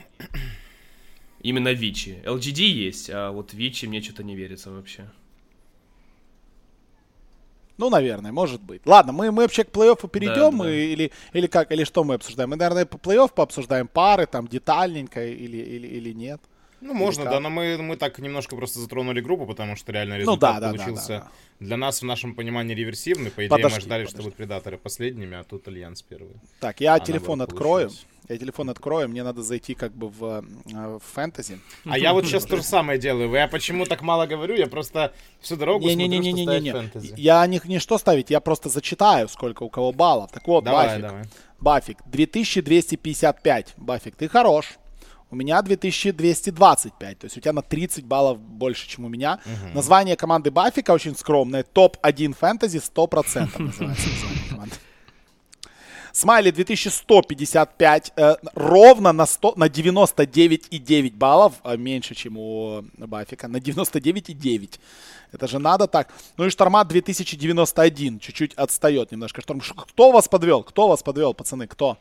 Именно 1.40 1.72
Вичи. 1.72 2.22
LGD 2.24 2.60
есть, 2.60 3.10
а 3.12 3.32
вот 3.32 3.52
Вичи 3.52 3.86
мне 3.86 4.00
что-то 4.00 4.22
не 4.22 4.36
верится 4.36 4.70
вообще. 4.70 5.10
Ну, 7.76 7.90
наверное, 7.90 8.30
может 8.30 8.62
быть. 8.62 8.82
Ладно, 8.86 9.12
мы, 9.12 9.32
мы 9.32 9.42
вообще 9.42 9.64
к 9.64 9.70
плей-оффу 9.70 10.08
перейдем, 10.08 10.58
да, 10.58 10.64
да. 10.64 10.72
или, 10.72 11.10
или 11.32 11.48
как, 11.48 11.72
или 11.72 11.82
что 11.82 12.04
мы 12.04 12.14
обсуждаем? 12.14 12.50
Мы, 12.50 12.56
наверное, 12.56 12.86
по 12.86 12.96
плей-офф 12.96 13.32
пообсуждаем 13.34 13.88
пары, 13.88 14.26
там, 14.26 14.46
детальненько, 14.46 15.26
или, 15.26 15.56
или, 15.56 15.88
или 15.88 16.12
нет? 16.12 16.40
Ну, 16.80 16.94
можно, 16.94 17.24
да, 17.24 17.40
но 17.40 17.50
мы, 17.50 17.78
мы 17.78 17.96
так 17.96 18.18
немножко 18.18 18.56
просто 18.56 18.78
затронули 18.78 19.20
группу, 19.20 19.46
потому 19.46 19.76
что 19.76 19.92
реально 19.92 20.18
результат 20.18 20.56
ну, 20.56 20.60
да, 20.60 20.66
получился 20.68 21.08
да, 21.08 21.18
да, 21.18 21.24
да. 21.24 21.66
для 21.66 21.76
нас, 21.76 22.02
в 22.02 22.04
нашем 22.04 22.34
понимании, 22.34 22.74
реверсивный. 22.74 23.30
По 23.30 23.40
идее, 23.40 23.48
подожди, 23.48 23.76
мы 23.76 23.80
ждали, 23.80 24.02
подожди. 24.02 24.14
что 24.14 24.22
будут 24.22 24.36
предаторы 24.36 24.78
последними, 24.78 25.36
а 25.36 25.44
тут 25.44 25.66
Альянс 25.68 26.02
первый. 26.02 26.34
Так, 26.60 26.80
я 26.80 26.94
а 26.94 27.00
телефон 27.00 27.42
открою. 27.42 27.90
Я 28.28 28.38
телефон 28.38 28.70
открою, 28.70 29.08
мне 29.08 29.22
надо 29.22 29.42
зайти 29.42 29.74
как 29.74 29.92
бы 29.92 30.08
в, 30.08 30.24
э, 30.24 30.98
в 30.98 31.02
фэнтези. 31.12 31.58
А 31.84 31.98
я 31.98 32.14
вот 32.14 32.24
сейчас 32.24 32.46
то 32.46 32.56
же 32.56 32.62
самое 32.62 32.98
делаю. 32.98 33.30
Я 33.34 33.48
почему 33.48 33.84
так 33.84 34.00
мало 34.00 34.26
говорю? 34.26 34.54
Я 34.54 34.66
просто 34.66 35.12
всю 35.40 35.56
дорогу 35.56 35.86
не, 35.86 35.94
не, 35.94 36.08
не, 36.08 36.18
не, 36.18 36.32
не, 36.32 36.60
не. 36.60 36.72
фэнтези. 36.72 37.14
Я 37.18 37.46
не, 37.46 37.60
не 37.64 37.78
что 37.78 37.98
ставить, 37.98 38.30
я 38.30 38.40
просто 38.40 38.70
зачитаю, 38.70 39.28
сколько 39.28 39.62
у 39.62 39.68
кого 39.68 39.92
баллов. 39.92 40.30
Так 40.32 40.46
вот, 40.48 40.64
давай, 40.64 40.86
Бафик. 40.86 41.02
Давай. 41.02 41.24
Бафик, 41.60 41.98
2255. 42.06 43.74
Бафик, 43.76 44.16
ты 44.16 44.28
хорош. 44.28 44.78
У 45.34 45.36
меня 45.36 45.60
2225, 45.62 47.18
то 47.18 47.24
есть 47.24 47.36
у 47.36 47.40
тебя 47.40 47.52
на 47.52 47.62
30 47.62 48.04
баллов 48.04 48.38
больше, 48.38 48.88
чем 48.88 49.04
у 49.04 49.08
меня. 49.08 49.40
Угу. 49.44 49.74
Название 49.74 50.14
команды 50.14 50.52
Бафика 50.52 50.92
очень 50.92 51.16
скромное. 51.16 51.64
Топ-1 51.64 52.34
фэнтези 52.34 52.78
100% 52.78 53.58
называется 53.58 54.08
название 54.08 54.48
команды. 54.48 54.74
Смайли 56.12 56.52
2155, 56.52 58.12
э, 58.16 58.36
ровно 58.54 59.12
на, 59.12 59.26
100, 59.26 59.54
на 59.56 59.64
99,9 59.64 61.16
баллов, 61.16 61.54
э, 61.64 61.76
меньше, 61.76 62.14
чем 62.14 62.36
у 62.38 62.84
Бафика, 62.96 63.48
на 63.48 63.56
99,9. 63.56 64.78
Это 65.32 65.48
же 65.48 65.58
надо 65.58 65.88
так. 65.88 66.12
Ну 66.36 66.46
и 66.46 66.50
Штормат 66.50 66.86
2091, 66.86 68.20
чуть-чуть 68.20 68.54
отстает 68.54 69.10
немножко. 69.10 69.40
Шторм, 69.40 69.60
кто 69.60 70.12
вас 70.12 70.28
подвел? 70.28 70.62
Кто 70.62 70.86
вас 70.86 71.02
подвел, 71.02 71.34
пацаны? 71.34 71.66
Кто? 71.66 71.98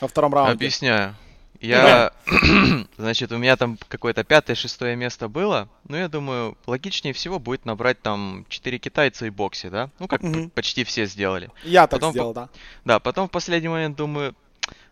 Во 0.00 0.06
втором 0.06 0.32
раунде. 0.32 0.52
Объясняю. 0.52 1.16
Я, 1.62 2.12
значит, 2.98 3.30
у 3.32 3.38
меня 3.38 3.56
там 3.56 3.78
какое-то 3.88 4.24
пятое-шестое 4.24 4.96
место 4.96 5.28
было. 5.28 5.68
Ну, 5.88 5.96
я 5.96 6.08
думаю, 6.08 6.58
логичнее 6.66 7.14
всего 7.14 7.38
будет 7.38 7.64
набрать 7.64 8.02
там 8.02 8.44
4 8.48 8.78
китайца 8.78 9.26
и 9.26 9.30
бокси, 9.30 9.68
да? 9.68 9.90
Ну, 9.98 10.08
как 10.08 10.22
угу. 10.22 10.48
почти 10.50 10.82
все 10.84 11.06
сделали. 11.06 11.50
Я 11.62 11.82
так 11.86 12.00
потом, 12.00 12.12
сделал, 12.12 12.34
да. 12.34 12.48
Да, 12.84 12.98
потом 12.98 13.28
в 13.28 13.30
последний 13.30 13.68
момент 13.68 13.96
думаю, 13.96 14.34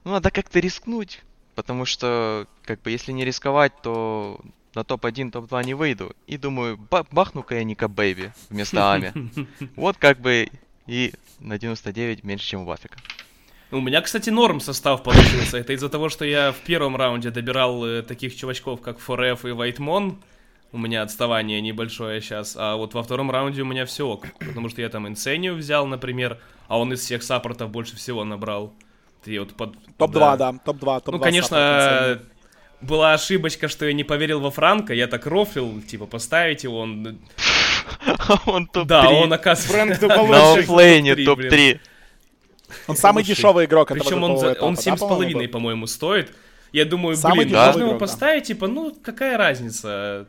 ну, 0.04 0.12
надо 0.12 0.30
как-то 0.30 0.60
рискнуть. 0.60 1.22
Потому 1.56 1.84
что, 1.84 2.46
как 2.64 2.80
бы, 2.82 2.90
если 2.90 3.12
не 3.12 3.24
рисковать, 3.24 3.72
то 3.82 4.40
на 4.74 4.84
топ-1, 4.84 5.32
топ-2 5.32 5.64
не 5.64 5.74
выйду. 5.74 6.14
И 6.26 6.38
думаю, 6.38 6.78
бахну-ка 7.10 7.56
я 7.56 7.64
Ника 7.64 7.88
Бэйби 7.88 8.32
вместо 8.48 8.92
Ами. 8.92 9.12
Вот 9.76 9.96
как 9.96 10.20
бы 10.20 10.48
и 10.86 11.12
на 11.40 11.58
99 11.58 12.24
меньше, 12.24 12.46
чем 12.46 12.62
у 12.62 12.66
Бафика. 12.66 12.98
У 13.72 13.80
меня, 13.80 14.00
кстати, 14.00 14.30
норм 14.30 14.60
состав 14.60 15.02
получился. 15.02 15.58
Это 15.58 15.72
из-за 15.74 15.88
того, 15.88 16.08
что 16.08 16.24
я 16.24 16.50
в 16.50 16.56
первом 16.56 16.96
раунде 16.96 17.30
добирал 17.30 17.84
э, 17.84 18.02
таких 18.02 18.34
чувачков, 18.34 18.80
как 18.80 18.98
Фореф 18.98 19.44
и 19.44 19.52
Вайтмон. 19.52 20.18
У 20.72 20.78
меня 20.78 21.02
отставание 21.02 21.60
небольшое 21.60 22.20
сейчас. 22.20 22.56
А 22.58 22.76
вот 22.76 22.94
во 22.94 23.02
втором 23.04 23.30
раунде 23.30 23.62
у 23.62 23.64
меня 23.64 23.86
все 23.86 24.08
ок. 24.08 24.26
Потому 24.40 24.68
что 24.68 24.82
я 24.82 24.88
там 24.88 25.06
Инсению 25.06 25.54
взял, 25.54 25.86
например, 25.86 26.38
а 26.66 26.78
он 26.78 26.92
из 26.92 27.00
всех 27.00 27.22
саппортов 27.22 27.70
больше 27.70 27.96
всего 27.96 28.24
набрал. 28.24 28.72
Ты 29.24 29.38
вот 29.38 29.54
под... 29.54 29.74
Топ-2, 29.98 30.18
да. 30.18 30.36
да, 30.36 30.52
топ-2, 30.64 31.02
топ-2. 31.04 31.12
Ну, 31.12 31.18
конечно, 31.20 32.20
была 32.80 33.12
ошибочка, 33.12 33.68
что 33.68 33.86
я 33.86 33.92
не 33.92 34.04
поверил 34.04 34.40
во 34.40 34.50
Франка, 34.50 34.94
я 34.94 35.06
так 35.06 35.26
рофлил, 35.26 35.80
типа, 35.82 36.06
поставить 36.06 36.64
его, 36.64 36.80
он... 36.80 37.18
Он 38.46 38.66
топ-3. 38.66 38.86
Да, 38.86 39.08
он 39.10 39.32
оказывается... 39.32 39.98
Фрэнк 39.98 40.30
На 40.30 40.52
оффлейне 40.54 41.16
топ-3. 41.16 41.80
Он 42.86 42.96
самый 42.96 43.24
дешевый 43.24 43.66
игрок 43.66 43.88
Причем 43.88 44.22
он, 44.22 44.38
за, 44.38 44.54
он 44.54 44.74
7,5, 44.74 45.48
по-моему, 45.48 45.86
стоит. 45.86 46.32
Я 46.72 46.84
думаю, 46.84 47.16
самый 47.16 47.46
блин, 47.46 47.56
можно 47.56 47.82
его 47.82 47.98
поставить, 47.98 48.44
типа, 48.44 48.68
ну, 48.68 48.96
какая 49.02 49.36
разница. 49.36 50.26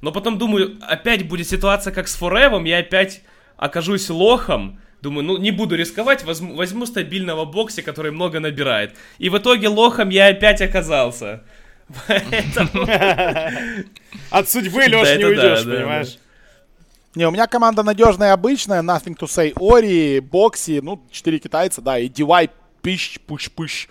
Но 0.00 0.12
потом 0.12 0.38
думаю, 0.38 0.78
опять 0.82 1.26
будет 1.28 1.48
ситуация, 1.48 1.92
как 1.92 2.08
с 2.08 2.14
Форевом, 2.14 2.64
я 2.64 2.78
опять 2.78 3.22
окажусь 3.56 4.08
лохом. 4.10 4.80
Думаю, 5.02 5.24
ну, 5.24 5.36
не 5.36 5.50
буду 5.50 5.76
рисковать, 5.76 6.24
возьму, 6.24 6.56
возьму 6.56 6.86
стабильного 6.86 7.44
боксе, 7.44 7.82
который 7.82 8.10
много 8.12 8.40
набирает. 8.40 8.96
И 9.18 9.28
в 9.28 9.36
итоге 9.36 9.68
лохом 9.68 10.08
я 10.08 10.28
опять 10.28 10.62
оказался. 10.62 11.42
От 14.30 14.48
судьбы, 14.48 14.84
Леш, 14.86 15.18
не 15.18 15.24
уйдешь, 15.24 15.64
понимаешь? 15.64 16.18
Не, 17.14 17.28
у 17.28 17.30
меня 17.30 17.46
команда 17.46 17.82
надежная 17.82 18.32
обычная, 18.32 18.82
nothing 18.82 19.16
to 19.16 19.26
say. 19.26 19.52
Ори, 19.56 20.20
Бокси, 20.20 20.80
ну, 20.82 21.00
четыре 21.10 21.38
китайца, 21.38 21.80
да, 21.80 21.98
и 21.98 22.08
DY, 22.08 22.50
пищ, 22.82 23.20
пуш, 23.20 23.50
пуш 23.52 23.88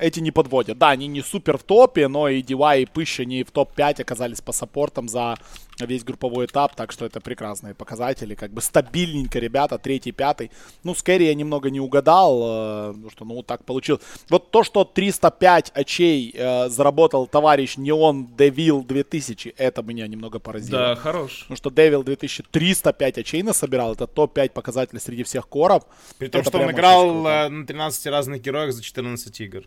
эти 0.00 0.20
не 0.20 0.30
подводят. 0.30 0.78
Да, 0.78 0.90
они 0.90 1.06
не 1.06 1.22
супер 1.22 1.58
в 1.58 1.62
топе, 1.62 2.08
но 2.08 2.28
и 2.28 2.42
DY 2.42 2.82
и 2.82 2.86
Пыщ, 2.86 3.20
они 3.20 3.42
в 3.42 3.50
топ-5 3.50 4.02
оказались 4.02 4.40
по 4.40 4.52
саппортам 4.52 5.08
за 5.08 5.36
весь 5.80 6.04
групповой 6.04 6.46
этап, 6.46 6.74
так 6.74 6.92
что 6.92 7.06
это 7.06 7.20
прекрасные 7.20 7.74
показатели. 7.74 8.34
Как 8.34 8.52
бы 8.52 8.60
стабильненько, 8.60 9.38
ребята, 9.38 9.78
третий, 9.78 10.12
пятый. 10.12 10.50
Ну, 10.84 10.94
с 10.94 11.02
Кэрри 11.02 11.24
я 11.24 11.34
немного 11.34 11.70
не 11.70 11.80
угадал, 11.80 12.42
э, 12.42 12.92
ну 12.96 13.10
что, 13.10 13.24
ну, 13.24 13.42
так 13.42 13.64
получилось. 13.64 14.02
Вот 14.28 14.50
то, 14.50 14.62
что 14.62 14.84
305 14.84 15.72
очей 15.74 16.34
э, 16.34 16.68
заработал 16.68 17.26
товарищ 17.26 17.76
Неон 17.76 18.28
Девил 18.36 18.84
2000, 18.84 19.54
это 19.56 19.82
меня 19.82 20.06
немного 20.06 20.38
поразило. 20.38 20.78
Да, 20.78 20.96
хорош. 20.96 21.40
Потому 21.42 21.56
что 21.56 21.70
Девил 21.70 22.02
2305 22.02 23.18
очей 23.18 23.42
насобирал, 23.42 23.92
это 23.92 24.06
топ-5 24.06 24.50
показателей 24.50 25.00
среди 25.00 25.22
всех 25.22 25.48
коров. 25.48 25.84
При 26.18 26.28
том, 26.28 26.42
это 26.42 26.50
что 26.50 26.58
он 26.58 26.70
играл 26.70 27.26
э, 27.26 27.48
на 27.48 27.66
13 27.66 28.06
разных 28.06 28.42
героях 28.42 28.72
за 28.72 28.82
14 28.82 29.40
игр. 29.40 29.64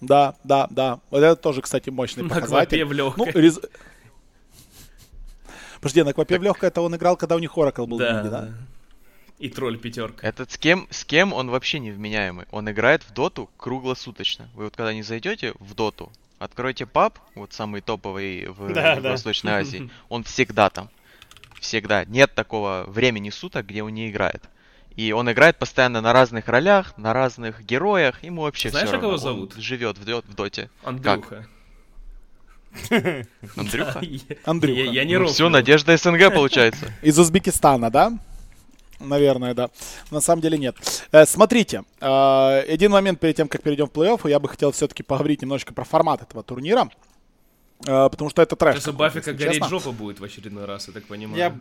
Да, 0.00 0.36
да, 0.44 0.68
да. 0.70 1.00
Вот 1.10 1.22
это 1.22 1.36
тоже, 1.36 1.60
кстати, 1.60 1.90
мощный 1.90 2.22
на 2.22 2.28
показатель. 2.28 2.84
Ну, 2.86 3.26
рез... 3.34 3.60
Подожди, 5.80 6.02
на 6.02 6.12
Квапе 6.12 6.38
в 6.38 6.42
легкой 6.42 6.66
это 6.66 6.80
он 6.80 6.94
играл, 6.96 7.16
когда 7.16 7.36
у 7.36 7.38
них 7.38 7.56
Оракл 7.56 7.86
был 7.86 7.98
да, 7.98 8.22
в 8.22 8.30
да? 8.30 8.48
И 9.38 9.48
тролль 9.48 9.78
пятерка. 9.78 10.26
Этот 10.26 10.50
с 10.50 10.58
кем, 10.58 10.88
с 10.90 11.04
кем 11.04 11.32
он 11.32 11.48
вообще 11.50 11.78
невменяемый? 11.78 12.46
Он 12.50 12.68
играет 12.70 13.04
в 13.04 13.12
доту 13.12 13.48
круглосуточно. 13.56 14.48
Вы 14.54 14.64
вот 14.64 14.76
когда 14.76 14.92
не 14.92 15.02
зайдете 15.02 15.54
в 15.60 15.74
доту, 15.74 16.10
откройте 16.40 16.86
паб, 16.86 17.18
вот 17.36 17.52
самый 17.52 17.80
топовый 17.80 18.46
в, 18.48 18.72
да, 18.72 18.96
в 18.96 19.02
да. 19.02 19.10
Восточной 19.10 19.52
Азии, 19.60 19.90
он 20.08 20.24
всегда 20.24 20.70
там. 20.70 20.90
Всегда. 21.60 22.04
Нет 22.04 22.34
такого 22.34 22.84
времени 22.88 23.30
суток, 23.30 23.66
где 23.66 23.82
он 23.82 23.94
не 23.94 24.10
играет. 24.10 24.42
И 24.96 25.12
он 25.12 25.30
играет 25.30 25.56
постоянно 25.58 26.00
на 26.00 26.12
разных 26.12 26.48
ролях, 26.48 26.98
на 26.98 27.12
разных 27.12 27.64
героях. 27.64 28.22
Ему 28.24 28.42
вообще 28.42 28.70
Знаешь, 28.70 28.88
все 28.88 28.94
равно. 28.94 29.08
кого 29.08 29.18
зовут? 29.18 29.54
Он 29.54 29.62
живет 29.62 29.98
в, 29.98 30.02
в 30.02 30.34
доте. 30.34 30.70
Андрюха. 30.82 31.46
Андрюха? 33.56 34.02
Андрюха. 34.44 34.80
Я, 34.80 35.04
не 35.04 35.18
ну, 35.18 35.26
Все, 35.26 35.48
Надежда 35.48 35.96
СНГ 35.96 36.32
получается. 36.34 36.92
Из 37.02 37.18
Узбекистана, 37.18 37.90
да? 37.90 38.12
Наверное, 39.00 39.54
да. 39.54 39.70
На 40.10 40.20
самом 40.20 40.42
деле 40.42 40.58
нет. 40.58 40.76
Э, 41.12 41.24
смотрите, 41.24 41.84
э, 42.00 42.64
один 42.68 42.90
момент 42.90 43.20
перед 43.20 43.36
тем, 43.36 43.48
как 43.48 43.62
перейдем 43.62 43.86
в 43.86 43.92
плей-офф, 43.92 44.28
я 44.28 44.40
бы 44.40 44.48
хотел 44.48 44.72
все-таки 44.72 45.02
поговорить 45.02 45.42
немножечко 45.42 45.72
про 45.72 45.84
формат 45.84 46.22
этого 46.22 46.42
турнира. 46.42 46.88
Э, 47.86 48.08
потому 48.10 48.30
что 48.30 48.42
это 48.42 48.56
трэш. 48.56 48.76
Сейчас 48.76 48.88
у 48.88 48.92
Баффика 48.92 49.32
гореть 49.32 49.64
жопа 49.64 49.92
будет 49.92 50.18
в 50.20 50.24
очередной 50.24 50.64
раз, 50.64 50.88
я 50.88 50.94
так 50.94 51.04
понимаю. 51.04 51.38
Я... 51.38 51.56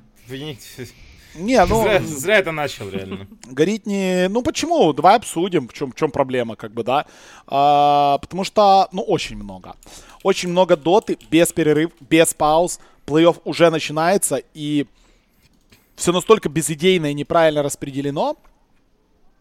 Не, 1.38 1.66
ну... 1.66 1.84
Зря, 1.84 2.02
зря 2.02 2.38
это 2.38 2.52
начал, 2.52 2.90
реально. 2.90 3.28
Гореть 3.46 3.86
не... 3.86 4.28
Ну, 4.30 4.42
почему? 4.42 4.92
Давай 4.94 5.16
обсудим, 5.16 5.68
в 5.68 5.74
чем, 5.74 5.92
в 5.92 5.96
чем 5.96 6.12
проблема, 6.12 6.56
как 6.56 6.74
бы, 6.74 6.84
да. 6.84 7.06
А, 7.48 8.18
потому 8.20 8.44
что, 8.44 8.88
ну, 8.92 9.02
очень 9.02 9.38
много. 9.38 9.76
Очень 10.24 10.50
много 10.50 10.76
доты, 10.76 11.18
без 11.30 11.54
перерыв, 11.54 11.92
без 12.00 12.34
пауз. 12.34 12.80
Плей-офф 13.06 13.42
уже 13.46 13.70
начинается, 13.70 14.42
и 14.54 14.86
все 15.96 16.12
настолько 16.12 16.50
безыдейно 16.50 17.12
и 17.12 17.14
неправильно 17.14 17.64
распределено, 17.64 18.36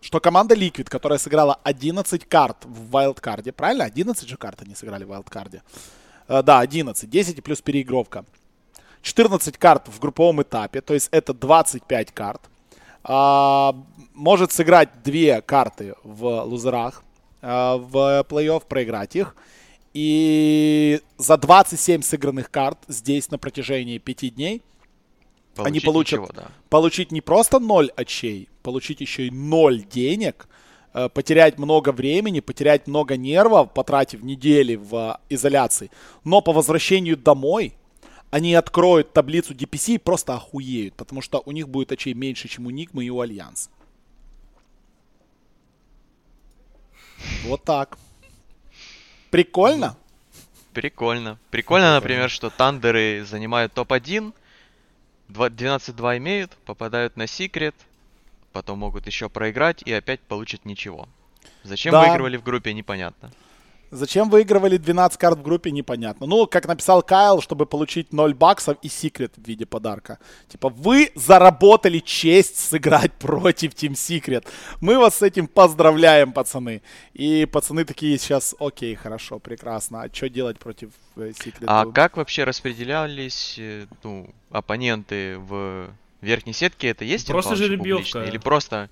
что 0.00 0.20
команда 0.20 0.54
Liquid, 0.54 0.84
которая 0.84 1.18
сыграла 1.18 1.58
11 1.64 2.24
карт 2.28 2.58
в 2.64 2.90
wild 2.90 3.15
card 3.15 3.40
е, 3.40 3.52
правильно? 3.52 3.84
11 3.84 4.28
же 4.28 4.36
карт 4.36 4.62
они 4.62 4.74
сыграли 4.74 5.04
в 5.04 5.08
wild 5.08 5.30
card 5.30 5.51
е. 5.51 5.62
Uh, 6.28 6.42
да, 6.42 6.60
11. 6.60 7.08
10 7.08 7.42
плюс 7.42 7.60
переигровка. 7.60 8.24
14 9.06 9.56
карт 9.56 9.86
в 9.86 10.00
групповом 10.00 10.42
этапе, 10.42 10.80
то 10.80 10.92
есть 10.92 11.08
это 11.12 11.32
25 11.32 12.10
карт. 12.12 12.42
Uh, 13.04 13.84
может 14.14 14.50
сыграть 14.50 14.88
две 15.04 15.40
карты 15.40 15.94
в 16.02 16.42
лузерах 16.42 17.04
uh, 17.40 17.78
в 17.78 18.26
плей-офф, 18.28 18.66
проиграть 18.66 19.14
их. 19.14 19.36
И 19.94 21.00
за 21.18 21.36
27 21.36 22.02
сыгранных 22.02 22.50
карт 22.50 22.78
здесь 22.88 23.30
на 23.30 23.38
протяжении 23.38 23.98
5 23.98 24.34
дней 24.34 24.62
получить 25.54 25.68
они 25.68 25.80
получат 25.80 26.20
ничего, 26.20 26.32
да. 26.34 26.48
получить 26.68 27.12
не 27.12 27.20
просто 27.20 27.60
0 27.60 27.92
очей, 27.94 28.48
получить 28.64 29.00
еще 29.00 29.28
и 29.28 29.30
0 29.30 29.84
денег, 29.84 30.48
э, 30.94 31.08
потерять 31.08 31.60
много 31.60 31.92
времени, 31.92 32.40
потерять 32.40 32.88
много 32.88 33.16
нервов, 33.16 33.72
потратив 33.72 34.24
недели 34.24 34.74
в 34.74 35.20
изоляции. 35.28 35.92
Но 36.24 36.40
по 36.40 36.52
возвращению 36.52 37.16
домой 37.16 37.76
они 38.30 38.54
откроют 38.54 39.12
таблицу 39.12 39.54
DPC 39.54 39.94
и 39.94 39.98
просто 39.98 40.34
охуеют, 40.34 40.94
потому 40.94 41.22
что 41.22 41.42
у 41.44 41.52
них 41.52 41.68
будет 41.68 41.92
очей 41.92 42.14
меньше, 42.14 42.48
чем 42.48 42.66
у 42.66 42.70
Nigma 42.70 43.04
и 43.04 43.10
у 43.10 43.20
Альянс. 43.20 43.70
Вот 47.44 47.64
так. 47.64 47.98
Прикольно? 49.30 49.96
Прикольно. 50.72 51.38
Прикольно, 51.50 51.94
например, 51.94 52.28
что 52.28 52.50
Тандеры 52.50 53.24
занимают 53.24 53.72
топ-1, 53.72 54.34
12-2 55.28 56.18
имеют, 56.18 56.52
попадают 56.64 57.16
на 57.16 57.26
секрет, 57.26 57.74
потом 58.52 58.80
могут 58.80 59.06
еще 59.06 59.28
проиграть 59.28 59.82
и 59.82 59.92
опять 59.92 60.20
получат 60.20 60.64
ничего. 60.64 61.08
Зачем 61.62 61.92
да. 61.92 62.02
выигрывали 62.02 62.36
в 62.36 62.42
группе, 62.42 62.72
непонятно. 62.72 63.32
Зачем 63.90 64.30
выигрывали 64.30 64.76
12 64.76 65.18
карт 65.18 65.38
в 65.38 65.42
группе, 65.42 65.70
непонятно. 65.70 66.26
Ну, 66.26 66.46
как 66.46 66.66
написал 66.66 67.02
Кайл, 67.02 67.40
чтобы 67.40 67.66
получить 67.66 68.12
0 68.12 68.34
баксов 68.34 68.76
и 68.82 68.88
секрет 68.88 69.32
в 69.36 69.46
виде 69.46 69.64
подарка. 69.64 70.18
Типа, 70.48 70.68
вы 70.68 71.12
заработали 71.14 72.00
честь 72.00 72.58
сыграть 72.58 73.12
против 73.18 73.72
Team 73.74 73.92
Secret. 73.92 74.46
Мы 74.80 74.98
вас 74.98 75.16
с 75.16 75.22
этим 75.22 75.46
поздравляем, 75.46 76.32
пацаны. 76.32 76.82
И 77.14 77.46
пацаны 77.46 77.84
такие 77.84 78.18
сейчас, 78.18 78.54
окей, 78.58 78.94
хорошо, 78.94 79.38
прекрасно. 79.38 80.02
А 80.02 80.12
что 80.12 80.28
делать 80.28 80.58
против 80.58 80.90
э, 81.16 81.30
Secret? 81.30 81.64
А 81.66 81.86
как 81.86 82.16
вообще 82.16 82.44
распределялись 82.44 83.56
э, 83.58 83.86
ну, 84.02 84.28
оппоненты 84.50 85.38
в 85.38 85.90
верхней 86.20 86.52
сетке? 86.52 86.88
Это 86.88 87.04
есть 87.04 87.28
Просто 87.28 87.56
жеребьевка. 87.56 88.24
Или 88.24 88.38
просто 88.38 88.90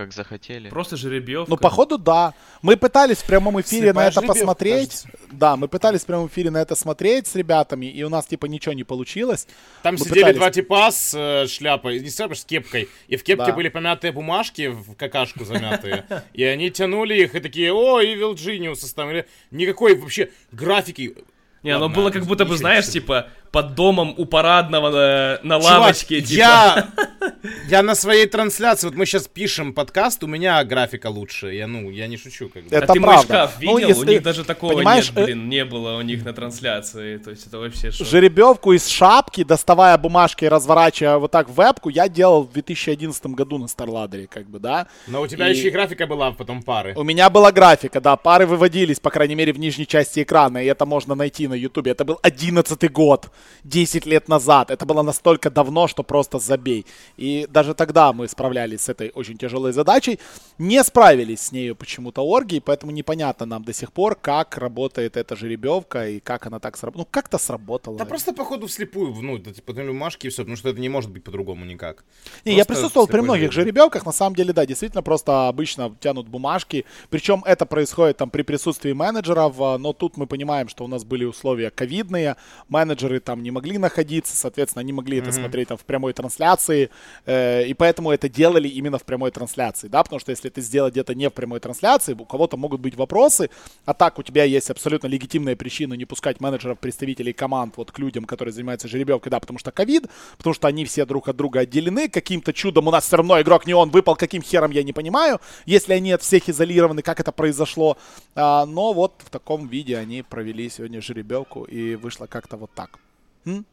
как 0.00 0.12
захотели. 0.12 0.68
Просто 0.68 0.96
жеребьевка. 0.96 1.50
Ну, 1.50 1.56
походу, 1.56 1.98
да. 1.98 2.34
Мы 2.62 2.76
пытались 2.76 3.18
в 3.18 3.24
прямом 3.24 3.60
эфире 3.60 3.88
Слепая 3.88 4.06
на 4.06 4.10
это 4.10 4.22
посмотреть. 4.22 5.02
Кажется. 5.02 5.08
Да, 5.30 5.56
мы 5.56 5.68
пытались 5.68 6.00
в 6.00 6.06
прямом 6.06 6.28
эфире 6.28 6.50
на 6.50 6.58
это 6.58 6.74
смотреть 6.74 7.26
с 7.26 7.34
ребятами, 7.34 7.86
и 7.86 8.02
у 8.02 8.08
нас, 8.08 8.26
типа, 8.26 8.46
ничего 8.46 8.72
не 8.72 8.84
получилось. 8.84 9.46
Там 9.82 9.94
мы 9.94 9.98
сидели 9.98 10.20
пытались... 10.20 10.36
два 10.36 10.50
типа 10.50 10.90
с 10.90 11.14
э, 11.14 11.46
шляпой, 11.48 12.00
не 12.00 12.08
с 12.08 12.16
шляпой, 12.16 12.36
с 12.36 12.44
кепкой. 12.44 12.88
И 13.08 13.16
в 13.16 13.22
кепке 13.22 13.46
да. 13.46 13.52
были 13.52 13.68
помятые 13.68 14.12
бумажки, 14.12 14.68
в 14.68 14.94
какашку 14.94 15.44
замятые. 15.44 16.06
И 16.32 16.44
они 16.44 16.70
тянули 16.70 17.14
их, 17.14 17.34
и 17.34 17.40
такие, 17.40 17.72
о, 17.72 18.00
Evil 18.00 18.34
Genius. 18.34 19.24
Никакой 19.50 19.94
вообще 19.94 20.30
графики 20.52 21.14
не, 21.62 21.70
оно 21.70 21.90
было 21.90 22.10
как 22.10 22.24
будто 22.24 22.46
бы, 22.46 22.56
знаешь, 22.56 22.88
типа, 22.88 23.28
под 23.50 23.74
домом 23.74 24.14
у 24.16 24.26
парадного 24.26 24.90
на, 24.90 25.40
на 25.42 25.56
лавочке. 25.56 26.20
типа. 26.20 26.38
я, 26.38 26.88
я 27.68 27.82
на 27.82 27.94
своей 27.94 28.26
трансляции, 28.26 28.86
вот 28.86 28.96
мы 28.96 29.06
сейчас 29.06 29.26
пишем 29.26 29.72
подкаст, 29.72 30.22
у 30.22 30.26
меня 30.26 30.62
графика 30.64 31.08
лучше. 31.08 31.52
Я, 31.52 31.66
ну, 31.66 31.90
я 31.90 32.06
не 32.06 32.16
шучу. 32.16 32.48
Как 32.48 32.64
бы. 32.64 32.68
Это 32.74 32.92
а 32.92 32.94
ты 32.94 33.00
правда. 33.00 33.16
мой 33.16 33.24
шкаф 33.24 33.54
ну, 33.60 33.60
видел? 33.60 33.72
Ну, 33.72 33.88
если... 33.88 34.00
У 34.00 34.12
них 34.12 34.22
даже 34.22 34.44
такого 34.44 34.74
Понимаешь, 34.74 35.10
нет, 35.10 35.18
э, 35.18 35.24
блин, 35.24 35.48
не 35.48 35.64
было 35.64 35.96
у 35.96 36.02
них 36.02 36.24
на 36.24 36.32
трансляции. 36.32 37.18
То 37.18 37.30
есть 37.30 37.46
это 37.46 37.58
вообще 37.58 37.90
шок. 37.90 38.06
Жеребьевку 38.06 38.72
из 38.72 38.86
шапки, 38.86 39.42
доставая 39.42 39.98
бумажки 39.98 40.44
и 40.44 40.48
разворачивая 40.48 41.18
вот 41.18 41.30
так 41.32 41.48
в 41.48 41.54
вебку, 41.54 41.88
я 41.88 42.08
делал 42.08 42.44
в 42.44 42.52
2011 42.52 43.26
году 43.26 43.58
на 43.58 43.66
Старладере, 43.66 44.28
как 44.28 44.48
бы, 44.48 44.60
да. 44.60 44.86
Но 45.08 45.22
у 45.22 45.26
тебя 45.26 45.48
и... 45.48 45.56
еще 45.56 45.68
и 45.68 45.70
графика 45.70 46.06
была, 46.06 46.30
потом 46.30 46.62
пары. 46.62 46.94
У 46.96 47.02
меня 47.02 47.28
была 47.30 47.50
графика, 47.50 48.00
да, 48.00 48.16
пары 48.16 48.46
выводились, 48.46 49.00
по 49.00 49.10
крайней 49.10 49.34
мере, 49.34 49.52
в 49.52 49.58
нижней 49.58 49.86
части 49.86 50.22
экрана, 50.22 50.62
и 50.62 50.66
это 50.66 50.86
можно 50.86 51.14
найти 51.14 51.48
на 51.48 51.54
ютубе. 51.54 51.90
Это 51.90 52.04
был 52.04 52.18
11 52.22 52.92
год. 52.92 53.30
10 53.64 54.06
лет 54.06 54.28
назад. 54.28 54.70
Это 54.70 54.86
было 54.86 55.02
настолько 55.02 55.50
давно, 55.50 55.86
что 55.86 56.02
просто 56.02 56.38
забей. 56.38 56.86
И 57.16 57.46
даже 57.50 57.74
тогда 57.74 58.12
мы 58.12 58.28
справлялись 58.28 58.80
с 58.80 58.88
этой 58.88 59.10
очень 59.14 59.38
тяжелой 59.38 59.72
задачей. 59.72 60.18
Не 60.58 60.82
справились 60.84 61.40
с 61.40 61.52
нею 61.52 61.76
почему-то 61.76 62.22
орги, 62.22 62.60
поэтому 62.60 62.92
непонятно 62.92 63.46
нам 63.46 63.64
до 63.64 63.72
сих 63.72 63.92
пор, 63.92 64.14
как 64.14 64.58
работает 64.58 65.16
эта 65.16 65.36
жеребьевка 65.36 66.08
и 66.08 66.20
как 66.20 66.46
она 66.46 66.58
так 66.58 66.76
сработала. 66.76 67.02
Ну, 67.02 67.08
как-то 67.10 67.38
сработала. 67.38 67.98
Да 67.98 68.04
просто, 68.04 68.32
походу, 68.32 68.66
вслепую, 68.66 69.14
ну, 69.22 69.38
типа, 69.38 69.72
бумажки 69.72 70.26
и 70.26 70.30
все, 70.30 70.42
потому 70.42 70.56
что 70.56 70.68
это 70.68 70.80
не 70.80 70.88
может 70.88 71.10
быть 71.10 71.24
по-другому 71.24 71.64
никак. 71.64 72.04
Не, 72.44 72.54
я 72.54 72.64
присутствовал 72.64 73.06
при 73.06 73.20
многих 73.20 73.52
жеребьевках, 73.52 74.06
на 74.06 74.12
самом 74.12 74.34
деле, 74.34 74.52
да, 74.52 74.66
действительно, 74.66 75.02
просто 75.02 75.48
обычно 75.48 75.94
тянут 76.00 76.28
бумажки. 76.28 76.84
Причем 77.10 77.42
это 77.46 77.66
происходит 77.66 78.16
там 78.16 78.30
при 78.30 78.42
присутствии 78.42 78.92
менеджеров, 78.92 79.60
а, 79.60 79.78
но 79.78 79.92
тут 79.92 80.16
мы 80.16 80.26
понимаем, 80.26 80.68
что 80.68 80.84
у 80.84 80.88
нас 80.88 81.04
были 81.04 81.24
условия 81.24 81.70
ковидные, 81.70 82.36
менеджеры 82.68 83.20
там 83.20 83.29
не 83.38 83.50
могли 83.50 83.78
находиться, 83.78 84.36
соответственно, 84.36 84.80
они 84.80 84.92
могли 84.92 85.18
mm-hmm. 85.18 85.22
это 85.22 85.32
смотреть 85.32 85.68
там 85.68 85.78
в 85.78 85.84
прямой 85.84 86.12
трансляции, 86.12 86.90
э, 87.26 87.66
и 87.66 87.74
поэтому 87.74 88.10
это 88.10 88.28
делали 88.28 88.68
именно 88.68 88.98
в 88.98 89.04
прямой 89.04 89.30
трансляции, 89.30 89.88
да, 89.88 90.02
потому 90.02 90.18
что 90.18 90.30
если 90.30 90.50
это 90.50 90.60
сделать 90.60 90.92
где-то 90.94 91.14
не 91.14 91.28
в 91.28 91.32
прямой 91.32 91.60
трансляции, 91.60 92.14
у 92.14 92.24
кого-то 92.24 92.56
могут 92.56 92.80
быть 92.80 92.96
вопросы, 92.96 93.50
а 93.84 93.94
так 93.94 94.18
у 94.18 94.22
тебя 94.22 94.44
есть 94.44 94.70
абсолютно 94.70 95.06
легитимная 95.06 95.56
причина 95.56 95.94
не 95.94 96.04
пускать 96.04 96.40
менеджеров, 96.40 96.78
представителей 96.78 97.32
команд 97.32 97.76
вот 97.76 97.92
к 97.92 97.98
людям, 97.98 98.24
которые 98.24 98.52
занимаются 98.52 98.88
жеребьевкой, 98.88 99.30
да, 99.30 99.40
потому 99.40 99.58
что 99.58 99.70
ковид, 99.70 100.06
потому 100.36 100.54
что 100.54 100.68
они 100.68 100.84
все 100.84 101.04
друг 101.06 101.28
от 101.28 101.36
друга 101.36 101.60
отделены, 101.60 102.08
каким-то 102.08 102.52
чудом 102.52 102.88
у 102.88 102.90
нас 102.90 103.06
все 103.06 103.16
равно 103.16 103.40
игрок 103.40 103.66
не 103.66 103.74
он 103.74 103.90
выпал, 103.90 104.16
каким 104.16 104.42
хером 104.42 104.70
я 104.70 104.82
не 104.82 104.92
понимаю, 104.92 105.40
если 105.66 105.92
они 105.92 106.12
от 106.12 106.22
всех 106.22 106.48
изолированы, 106.48 107.02
как 107.02 107.20
это 107.20 107.32
произошло, 107.32 107.96
а, 108.34 108.66
но 108.66 108.92
вот 108.92 109.14
в 109.18 109.30
таком 109.30 109.68
виде 109.68 109.96
они 109.96 110.22
провели 110.22 110.68
сегодня 110.68 111.00
жеребьевку 111.00 111.64
и 111.64 111.94
вышло 111.96 112.26
как-то 112.26 112.56
вот 112.56 112.70
так. 112.74 112.98
М? 113.44 113.64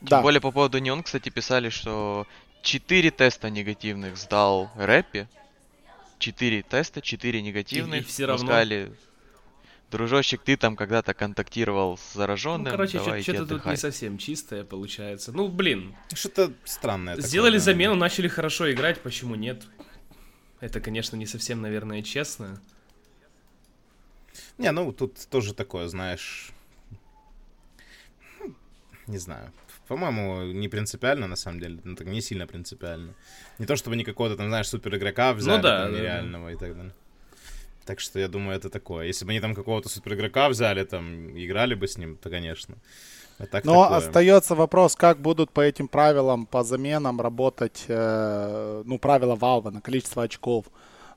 Тем 0.00 0.08
да. 0.08 0.22
более 0.22 0.40
по 0.40 0.50
поводу 0.50 0.78
Неон, 0.78 1.02
кстати, 1.02 1.28
писали, 1.28 1.68
что 1.68 2.26
4 2.62 3.10
теста 3.10 3.50
негативных 3.50 4.16
сдал 4.16 4.70
Рэппи. 4.76 5.28
4 6.18 6.62
теста, 6.62 7.02
4 7.02 7.42
негативных. 7.42 8.00
И, 8.00 8.02
и 8.02 8.06
все 8.06 8.26
равно... 8.26 8.46
Сказали, 8.46 8.92
дружочек, 9.90 10.42
ты 10.42 10.56
там 10.56 10.76
когда-то 10.76 11.14
контактировал 11.14 11.98
с 11.98 12.14
зараженным. 12.14 12.64
Ну, 12.64 12.70
короче, 12.70 13.22
что-то 13.22 13.46
тут 13.46 13.66
не 13.66 13.76
совсем 13.76 14.18
чистое 14.18 14.64
получается. 14.64 15.32
Ну, 15.32 15.48
блин. 15.48 15.94
Что-то 16.14 16.52
странное. 16.64 17.16
Сделали 17.20 17.58
такое, 17.58 17.64
замену, 17.64 17.94
да. 17.94 18.00
начали 18.00 18.28
хорошо 18.28 18.70
играть, 18.70 19.00
почему 19.02 19.34
нет? 19.34 19.64
Это, 20.60 20.80
конечно, 20.80 21.16
не 21.16 21.26
совсем, 21.26 21.60
наверное, 21.60 22.02
честно. 22.02 22.60
Не, 24.58 24.70
ну 24.72 24.92
тут 24.92 25.16
тоже 25.30 25.54
такое, 25.54 25.88
знаешь, 25.88 26.52
не 29.10 29.18
знаю. 29.18 29.52
По-моему, 29.88 30.52
не 30.52 30.68
принципиально, 30.68 31.26
на 31.26 31.36
самом 31.36 31.60
деле. 31.60 31.80
Ну, 31.84 31.96
так 31.96 32.06
не 32.06 32.20
сильно 32.20 32.46
принципиально. 32.46 33.14
Не 33.58 33.66
то, 33.66 33.76
чтобы 33.76 33.94
они 33.94 34.04
какого-то 34.04 34.36
там, 34.36 34.48
знаешь, 34.48 34.68
супер 34.68 34.96
игрока 34.96 35.32
взяли, 35.32 35.56
ну, 35.56 35.62
да, 35.62 35.82
там, 35.82 35.94
нереального 35.94 36.46
да. 36.46 36.52
и 36.52 36.56
так 36.56 36.76
далее. 36.76 36.94
Так 37.84 38.00
что 38.00 38.20
я 38.20 38.28
думаю, 38.28 38.56
это 38.56 38.70
такое. 38.70 39.06
Если 39.06 39.24
бы 39.24 39.32
они 39.32 39.40
там 39.40 39.54
какого-то 39.54 39.88
супер 39.88 40.14
игрока 40.14 40.48
взяли, 40.48 40.84
там, 40.84 41.30
играли 41.36 41.74
бы 41.74 41.88
с 41.88 41.98
ним, 41.98 42.16
то, 42.16 42.30
конечно. 42.30 42.76
А 43.38 43.46
так 43.46 43.64
Но 43.64 43.82
такое. 43.82 43.98
остается 43.98 44.54
вопрос, 44.54 44.96
как 44.96 45.18
будут 45.18 45.50
по 45.50 45.60
этим 45.60 45.88
правилам, 45.88 46.46
по 46.46 46.62
заменам 46.62 47.20
работать, 47.20 47.84
э, 47.88 48.82
ну, 48.84 48.98
правила 48.98 49.34
Valve 49.34 49.70
на 49.70 49.80
количество 49.80 50.22
очков. 50.22 50.66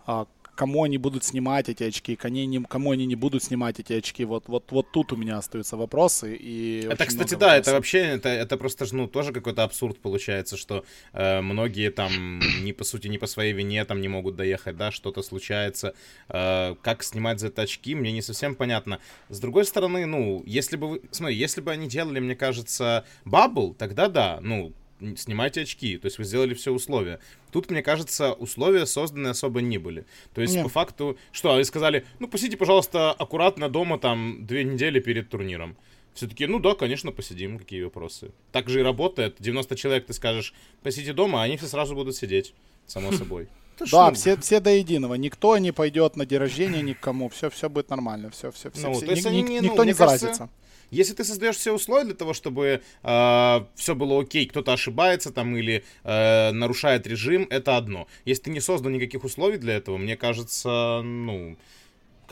Э, 0.08 0.26
кому 0.56 0.84
они 0.84 0.98
будут 0.98 1.24
снимать 1.24 1.70
эти 1.70 1.84
очки, 1.84 2.16
кому 2.16 2.92
они 2.92 3.06
не 3.06 3.16
будут 3.16 3.44
снимать 3.44 3.80
эти 3.80 3.94
очки. 3.94 4.26
Вот, 4.26 4.48
вот, 4.48 4.72
вот 4.72 4.92
тут 4.92 5.12
у 5.14 5.16
меня 5.16 5.38
остаются 5.38 5.78
вопросы. 5.78 6.36
И 6.36 6.88
это, 6.90 7.06
кстати, 7.06 7.36
да, 7.36 7.58
это 7.58 7.72
вообще, 7.72 8.00
это, 8.00 8.30
это 8.30 8.58
просто, 8.58 8.86
ну, 8.92 9.08
тоже 9.08 9.32
какой-то 9.32 9.64
абсурд 9.64 10.00
получается, 10.00 10.58
что 10.58 10.84
э, 11.14 11.42
многие 11.42 11.90
там, 11.90 12.40
не 12.62 12.74
по 12.74 12.84
сути, 12.84 13.08
не 13.08 13.18
по 13.18 13.28
своей 13.28 13.54
вине 13.54 13.84
там 13.86 14.02
не 14.02 14.08
могут 14.08 14.36
доехать, 14.36 14.78
да, 14.78 14.92
что-то 14.92 15.24
случается. 15.24 15.94
Э, 16.30 16.76
как 16.82 17.04
снимать 17.04 17.40
за 17.40 17.48
это 17.48 17.64
очки, 17.64 17.96
мне 17.96 18.12
не 18.12 18.22
совсем 18.22 18.56
понятно. 18.56 19.00
С 19.30 19.40
другой 19.40 19.66
стороны, 19.66 20.06
ну, 20.06 20.44
если 20.46 20.78
бы 20.78 20.88
вы, 20.90 21.02
смотри, 21.12 21.36
если 21.36 21.62
бы 21.62 21.72
они 21.72 21.88
делали, 21.88 22.20
мне 22.20 22.36
кажется, 22.36 23.06
бабл, 23.26 23.74
тогда 23.74 24.08
да, 24.08 24.40
ну, 24.42 24.74
снимайте 25.18 25.62
очки, 25.62 25.98
то 25.98 26.06
есть 26.06 26.18
вы 26.18 26.24
сделали 26.24 26.54
все 26.54 26.72
условия. 26.72 27.20
Тут, 27.52 27.70
мне 27.70 27.82
кажется, 27.82 28.34
условия 28.34 28.86
созданы 28.86 29.28
особо 29.30 29.62
не 29.62 29.78
были. 29.78 30.06
То 30.34 30.42
есть, 30.42 30.56
Нет. 30.56 30.64
по 30.64 30.70
факту, 30.70 31.18
что, 31.32 31.56
вы 31.56 31.64
сказали, 31.64 32.06
ну, 32.20 32.28
посидите, 32.28 32.58
пожалуйста, 32.58 33.12
аккуратно 33.12 33.70
дома 33.70 34.00
там 34.00 34.46
две 34.46 34.64
недели 34.64 35.00
перед 35.00 35.30
турниром. 35.30 35.76
Все 36.14 36.28
таки 36.28 36.46
ну 36.46 36.60
да, 36.60 36.76
конечно, 36.76 37.12
посидим, 37.12 37.58
какие 37.58 37.84
вопросы. 37.84 38.32
Так 38.52 38.70
же 38.70 38.82
и 38.82 38.84
работает. 38.84 39.38
90 39.40 39.76
человек 39.76 40.06
ты 40.06 40.14
скажешь, 40.14 40.54
посидите 40.84 41.14
дома, 41.14 41.42
а 41.42 41.46
они 41.46 41.58
все 41.58 41.66
сразу 41.66 41.96
будут 41.96 42.16
сидеть, 42.16 42.54
само 42.86 43.12
собой. 43.12 43.48
Да, 43.92 44.12
все, 44.12 44.38
все 44.38 44.60
до 44.60 44.70
единого. 44.70 45.16
Никто 45.16 45.58
не 45.58 45.72
пойдет 45.72 46.16
на 46.16 46.28
день 46.28 46.38
рождения 46.38 46.84
никому. 46.84 47.28
Все, 47.30 47.50
все 47.50 47.70
будет 47.70 47.90
нормально. 47.90 48.30
Все, 48.30 48.52
все, 48.52 48.70
все. 48.70 48.88
Ну, 48.88 48.94
все. 48.94 49.08
Ни, 49.08 49.28
они, 49.28 49.42
ни, 49.42 49.60
никто 49.64 49.78
ну, 49.78 49.84
не 49.86 49.94
заразится. 49.94 50.28
Кажется, 50.28 50.50
если 50.94 51.14
ты 51.14 51.24
создаешь 51.24 51.58
все 51.58 51.74
условия 51.74 52.06
для 52.06 52.16
того, 52.16 52.34
чтобы 52.34 52.82
э, 53.04 53.60
все 53.76 53.96
было 53.96 54.22
окей, 54.22 54.46
кто-то 54.46 54.74
ошибается 54.74 55.32
там 55.32 55.56
или 55.58 55.84
э, 56.04 56.52
нарушает 56.52 57.08
режим, 57.08 57.48
это 57.50 57.78
одно. 57.78 58.08
Если 58.26 58.44
ты 58.44 58.50
не 58.52 58.60
создал 58.60 58.92
никаких 58.92 59.24
условий 59.24 59.58
для 59.58 59.74
этого, 59.76 59.98
мне 59.98 60.16
кажется, 60.16 61.02
ну 61.04 61.58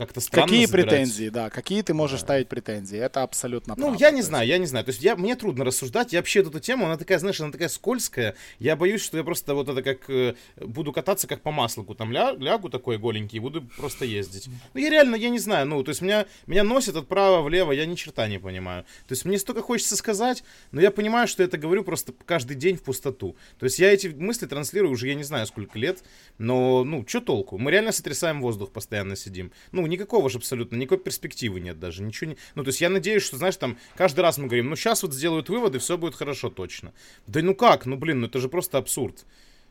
как-то 0.06 0.20
странно 0.20 0.46
Какие 0.46 0.66
забирать. 0.66 0.88
претензии, 0.88 1.28
да, 1.28 1.50
какие 1.50 1.82
ты 1.82 1.94
можешь 1.94 2.20
да. 2.20 2.26
ставить 2.26 2.48
претензии, 2.48 2.98
это 2.98 3.22
абсолютно 3.22 3.74
Ну, 3.76 3.86
правда, 3.88 4.04
я 4.04 4.10
не 4.10 4.22
знаю, 4.22 4.46
я 4.46 4.58
не 4.58 4.66
знаю, 4.66 4.84
то 4.84 4.90
есть 4.90 5.02
я, 5.02 5.16
мне 5.16 5.36
трудно 5.36 5.64
рассуждать, 5.64 6.12
я 6.12 6.18
вообще 6.20 6.40
эту 6.40 6.60
тему, 6.60 6.86
она 6.86 6.96
такая, 6.96 7.18
знаешь, 7.18 7.40
она 7.40 7.50
такая 7.50 7.68
скользкая, 7.68 8.36
я 8.58 8.76
боюсь, 8.76 9.02
что 9.02 9.16
я 9.16 9.24
просто 9.24 9.54
вот 9.54 9.68
это 9.68 9.82
как, 9.82 10.08
э, 10.10 10.34
буду 10.56 10.92
кататься 10.92 11.26
как 11.26 11.42
по 11.42 11.50
маслу, 11.50 11.84
там 11.94 12.12
ля, 12.12 12.32
лягу 12.32 12.68
такой 12.68 12.98
голенький 12.98 13.38
буду 13.38 13.62
просто 13.62 14.04
ездить. 14.04 14.48
Ну, 14.74 14.80
я 14.80 14.90
реально, 14.90 15.16
я 15.16 15.28
не 15.28 15.38
знаю, 15.38 15.66
ну, 15.66 15.82
то 15.82 15.90
есть 15.90 16.02
меня, 16.02 16.26
меня 16.46 16.64
носит 16.64 16.96
от 16.96 17.08
права 17.08 17.42
влево, 17.42 17.72
я 17.72 17.86
ни 17.86 17.94
черта 17.94 18.28
не 18.28 18.38
понимаю. 18.38 18.84
То 19.06 19.12
есть 19.12 19.24
мне 19.24 19.38
столько 19.38 19.62
хочется 19.62 19.96
сказать, 19.96 20.44
но 20.70 20.80
я 20.80 20.90
понимаю, 20.90 21.28
что 21.28 21.42
я 21.42 21.48
это 21.48 21.58
говорю 21.58 21.84
просто 21.84 22.12
каждый 22.24 22.56
день 22.56 22.76
в 22.76 22.82
пустоту. 22.82 23.36
То 23.58 23.64
есть 23.64 23.78
я 23.78 23.92
эти 23.92 24.08
мысли 24.08 24.46
транслирую 24.46 24.92
уже, 24.92 25.08
я 25.08 25.14
не 25.14 25.24
знаю, 25.24 25.46
сколько 25.46 25.78
лет, 25.78 26.02
но, 26.38 26.84
ну, 26.84 27.04
что 27.06 27.20
толку? 27.20 27.58
Мы 27.58 27.70
реально 27.70 27.92
сотрясаем 27.92 28.40
воздух, 28.40 28.72
постоянно 28.72 29.16
сидим. 29.16 29.52
Ну, 29.70 29.86
никакого 29.92 30.28
же 30.28 30.38
абсолютно, 30.38 30.76
никакой 30.76 30.98
перспективы 30.98 31.60
нет 31.60 31.78
даже, 31.78 32.02
ничего 32.02 32.30
не... 32.30 32.36
Ну, 32.54 32.64
то 32.64 32.68
есть 32.68 32.80
я 32.80 32.88
надеюсь, 32.88 33.22
что, 33.22 33.36
знаешь, 33.36 33.56
там, 33.56 33.78
каждый 33.96 34.20
раз 34.20 34.38
мы 34.38 34.46
говорим, 34.46 34.70
ну, 34.70 34.76
сейчас 34.76 35.02
вот 35.02 35.14
сделают 35.14 35.48
выводы, 35.48 35.78
все 35.78 35.96
будет 35.96 36.14
хорошо 36.14 36.50
точно. 36.50 36.92
Да 37.26 37.40
ну 37.42 37.54
как? 37.54 37.86
Ну, 37.86 37.96
блин, 37.96 38.20
ну 38.20 38.26
это 38.26 38.40
же 38.40 38.48
просто 38.48 38.78
абсурд. 38.78 39.24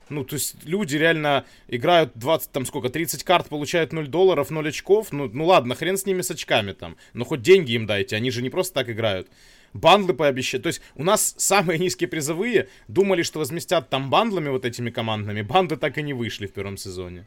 Ну, 0.10 0.26
то 0.26 0.36
есть 0.36 0.56
люди 0.66 0.98
реально 0.98 1.46
играют 1.68 2.12
20, 2.16 2.52
там 2.52 2.66
сколько, 2.66 2.90
30 2.90 3.24
карт, 3.24 3.48
получают 3.48 3.94
0 3.94 4.08
долларов, 4.08 4.50
0 4.50 4.68
очков. 4.68 5.12
Ну, 5.12 5.30
ну 5.32 5.46
ладно, 5.46 5.74
хрен 5.74 5.98
с 5.98 6.06
ними 6.06 6.22
с 6.22 6.30
очками 6.30 6.74
там. 6.74 6.98
Но 7.14 7.24
хоть 7.24 7.42
деньги 7.42 7.72
им 7.72 7.86
дайте, 7.86 8.18
они 8.18 8.30
же 8.30 8.42
не 8.42 8.50
просто 8.50 8.74
так 8.74 8.90
играют. 8.90 9.30
Бандлы 9.74 10.14
пообещать. 10.14 10.64
То 10.64 10.68
есть 10.68 10.82
у 10.96 11.04
нас 11.04 11.34
самые 11.38 11.80
низкие 11.80 12.10
призовые 12.10 12.68
думали, 12.90 13.24
что 13.24 13.40
возместят 13.40 13.90
там 13.90 14.10
бандлами 14.10 14.50
вот 14.50 14.66
этими 14.66 14.90
командными. 14.90 15.44
Банды 15.44 15.78
так 15.78 15.98
и 15.98 16.04
не 16.04 16.14
вышли 16.14 16.46
в 16.46 16.52
первом 16.52 16.76
сезоне. 16.76 17.26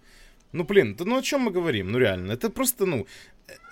Ну, 0.55 0.63
блин, 0.63 0.97
ну 1.01 1.19
о 1.19 1.23
чем 1.23 1.41
мы 1.41 1.51
говорим? 1.51 1.91
Ну, 1.91 1.99
реально, 1.99 2.33
это 2.33 2.49
просто, 2.49 2.87
ну... 2.87 3.07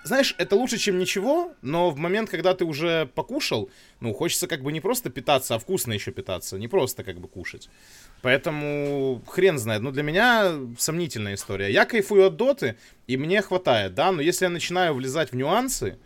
Знаешь, 0.03 0.35
это 0.37 0.57
лучше, 0.57 0.77
чем 0.77 0.99
ничего, 0.99 1.53
но 1.61 1.89
в 1.89 1.97
момент, 1.97 2.29
когда 2.29 2.53
ты 2.53 2.65
уже 2.65 3.05
покушал, 3.15 3.69
ну, 4.01 4.13
хочется 4.13 4.47
как 4.47 4.61
бы 4.61 4.73
не 4.73 4.81
просто 4.81 5.09
питаться, 5.09 5.55
а 5.55 5.59
вкусно 5.59 5.93
еще 5.93 6.11
питаться, 6.11 6.59
не 6.59 6.67
просто 6.67 7.05
как 7.05 7.21
бы 7.21 7.29
кушать. 7.29 7.69
Поэтому 8.21 9.23
хрен 9.25 9.57
знает. 9.57 9.81
Ну, 9.81 9.91
для 9.91 10.03
меня 10.03 10.59
сомнительная 10.77 11.35
история. 11.35 11.71
Я 11.71 11.85
кайфую 11.85 12.27
от 12.27 12.35
доты, 12.35 12.75
и 13.07 13.15
мне 13.15 13.41
хватает, 13.41 13.93
да, 13.93 14.11
но 14.11 14.21
если 14.21 14.45
я 14.45 14.49
начинаю 14.49 14.93
влезать 14.93 15.31
в 15.31 15.35
нюансы, 15.37 15.97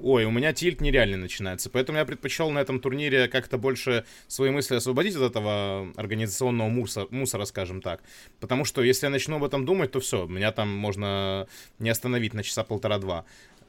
ой, 0.00 0.24
у 0.24 0.30
меня 0.30 0.52
тильт 0.52 0.80
нереальный 0.80 1.18
начинается. 1.18 1.70
Поэтому 1.70 1.98
я 1.98 2.04
предпочел 2.04 2.50
на 2.50 2.58
этом 2.58 2.80
турнире 2.80 3.28
как-то 3.28 3.58
больше 3.58 4.04
свои 4.26 4.50
мысли 4.50 4.76
освободить 4.76 5.16
от 5.16 5.22
этого 5.22 5.92
организационного 5.96 6.68
мусора, 6.68 7.06
мусора, 7.10 7.44
скажем 7.44 7.82
так. 7.82 8.00
Потому 8.40 8.64
что 8.64 8.82
если 8.82 9.06
я 9.06 9.10
начну 9.10 9.36
об 9.36 9.44
этом 9.44 9.64
думать, 9.64 9.92
то 9.92 10.00
все, 10.00 10.26
меня 10.26 10.52
там 10.52 10.68
можно 10.68 11.46
не 11.78 11.90
остановить 11.90 12.34
на 12.34 12.42
часа 12.42 12.64
полтора-два. 12.64 13.24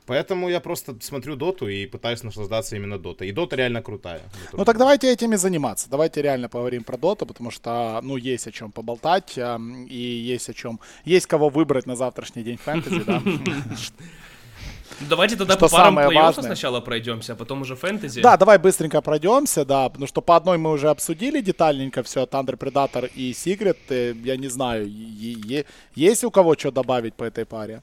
Поэтому 0.10 0.50
я 0.50 0.60
просто 0.60 0.96
смотрю 1.02 1.36
доту 1.36 1.68
и 1.68 1.86
пытаюсь 1.86 2.24
наслаждаться 2.24 2.76
именно 2.76 2.98
дотой. 2.98 3.28
И 3.28 3.32
дота 3.32 3.56
реально 3.56 3.84
крутая. 3.84 4.22
Ну 4.54 4.66
так 4.66 4.76
давайте 4.80 5.14
этими 5.14 5.36
заниматься. 5.36 5.88
Давайте 5.88 6.24
реально 6.24 6.50
поговорим 6.50 6.84
про 6.84 6.98
доту, 6.98 7.28
потому 7.28 7.52
что, 7.52 8.00
ну, 8.02 8.18
есть 8.18 8.48
о 8.48 8.52
чем 8.52 8.72
поболтать, 8.72 9.38
и 9.38 9.96
есть 10.34 10.50
о 10.50 10.54
чем... 10.56 10.80
Есть 11.06 11.28
кого 11.28 11.50
выбрать 11.50 11.86
на 11.86 11.96
завтрашний 11.96 12.42
день 12.42 12.58
фэнтези, 12.58 13.04
да. 13.04 13.22
Давайте 15.02 15.36
тогда 15.36 15.54
что 15.54 15.68
по 15.68 15.76
парам 15.76 15.96
плей 15.96 16.34
сначала 16.34 16.82
пройдемся, 16.82 17.34
а 17.34 17.36
потом 17.36 17.62
уже 17.62 17.76
фэнтези. 17.76 18.22
Да, 18.22 18.38
давай 18.38 18.58
быстренько 18.58 19.02
пройдемся, 19.02 19.66
да, 19.66 19.90
потому 19.90 20.08
что 20.08 20.22
по 20.22 20.36
одной 20.36 20.58
мы 20.58 20.72
уже 20.72 20.90
обсудили 20.90 21.42
детальненько 21.42 22.04
все, 22.04 22.24
Thunder 22.24 22.58
Predator 22.58 23.10
и 23.14 23.32
Secret, 23.32 23.78
э, 23.90 24.14
я 24.24 24.38
не 24.38 24.48
знаю, 24.48 24.90
есть 25.96 26.24
у 26.24 26.32
кого 26.32 26.56
что 26.56 26.72
добавить 26.72 27.14
по 27.14 27.24
этой 27.24 27.46
паре? 27.46 27.82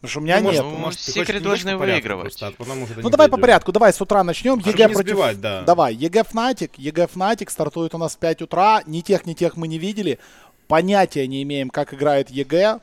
Потому 0.00 0.10
что 0.10 0.20
у 0.20 0.22
меня 0.22 0.40
ну, 0.40 0.50
нет. 0.50 0.62
Ну, 0.62 0.70
может, 0.70 0.98
Секрет 0.98 1.42
должны 1.42 1.76
выигрывать. 1.76 2.38
Просто, 2.38 2.54
а 2.58 3.00
ну 3.02 3.10
давай 3.10 3.28
по 3.28 3.36
порядку, 3.36 3.70
давай 3.70 3.92
с 3.92 4.00
утра 4.00 4.24
начнем. 4.24 4.58
EG 4.58 4.88
против... 4.88 5.10
Сбивать, 5.10 5.40
да. 5.42 5.60
Давай, 5.62 5.94
EG 5.94 6.24
Fnatic. 6.24 6.78
EG 6.78 7.08
Fnatic 7.08 7.50
стартует 7.50 7.94
у 7.94 7.98
нас 7.98 8.14
в 8.14 8.18
5 8.18 8.42
утра. 8.42 8.82
Ни 8.86 9.02
тех, 9.02 9.26
ни 9.26 9.34
тех 9.34 9.58
мы 9.58 9.68
не 9.68 9.78
видели. 9.78 10.18
Понятия 10.68 11.26
не 11.26 11.42
имеем, 11.42 11.68
как 11.68 11.92
играет 11.92 12.30
EG 12.30 12.80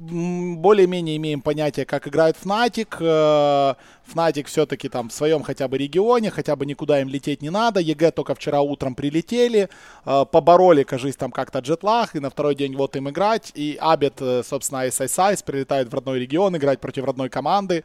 более-менее 0.00 1.16
имеем 1.16 1.42
понятие, 1.42 1.84
как 1.84 2.08
играет 2.08 2.36
Fnatic. 2.42 2.96
Э, 3.00 3.74
Fnatic 4.12 4.44
все-таки 4.46 4.88
там 4.88 5.10
в 5.10 5.12
своем 5.12 5.42
хотя 5.42 5.68
бы 5.68 5.76
регионе, 5.76 6.30
хотя 6.30 6.56
бы 6.56 6.64
никуда 6.64 7.00
им 7.00 7.08
лететь 7.08 7.42
не 7.42 7.50
надо. 7.50 7.80
EG 7.80 8.10
только 8.10 8.34
вчера 8.34 8.62
утром 8.62 8.94
прилетели, 8.94 9.68
э, 10.06 10.24
побороли, 10.24 10.84
кажись, 10.84 11.16
там 11.16 11.30
как-то 11.30 11.58
jet 11.58 11.83
lag, 11.83 12.16
и 12.16 12.20
на 12.20 12.30
второй 12.30 12.54
день 12.54 12.76
вот 12.76 12.96
им 12.96 13.10
играть. 13.10 13.52
И 13.54 13.76
Abed, 13.78 14.14
э, 14.20 14.42
собственно, 14.42 14.86
iceiceice 14.86 15.44
прилетает 15.44 15.90
в 15.90 15.94
родной 15.94 16.18
регион 16.18 16.56
играть 16.56 16.80
против 16.80 17.04
родной 17.04 17.28
команды. 17.28 17.84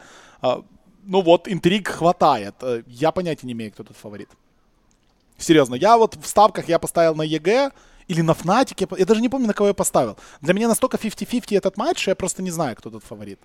Ну 1.07 1.21
вот, 1.21 1.47
интриг 1.47 1.87
хватает. 1.89 2.55
Я 2.87 3.11
понятия 3.11 3.45
не 3.45 3.53
имею, 3.53 3.71
кто 3.71 3.83
тут 3.83 3.95
фаворит. 3.97 4.29
Серьезно, 5.37 5.75
я 5.75 5.97
вот 5.97 6.15
в 6.15 6.25
ставках 6.25 6.67
я 6.69 6.79
поставил 6.79 7.13
на 7.13 7.23
EG, 7.23 7.71
или 8.07 8.21
на 8.21 8.33
Fnatic. 8.33 8.87
Я 8.97 9.05
даже 9.05 9.21
не 9.21 9.29
помню, 9.29 9.47
на 9.47 9.53
кого 9.53 9.69
я 9.69 9.73
поставил. 9.73 10.17
Для 10.41 10.53
меня 10.53 10.67
настолько 10.67 10.97
50-50 10.97 11.57
этот 11.57 11.77
матч, 11.77 12.01
что 12.01 12.11
я 12.11 12.15
просто 12.15 12.41
не 12.41 12.51
знаю, 12.51 12.75
кто 12.75 12.89
тут 12.89 13.03
фаворит. 13.03 13.39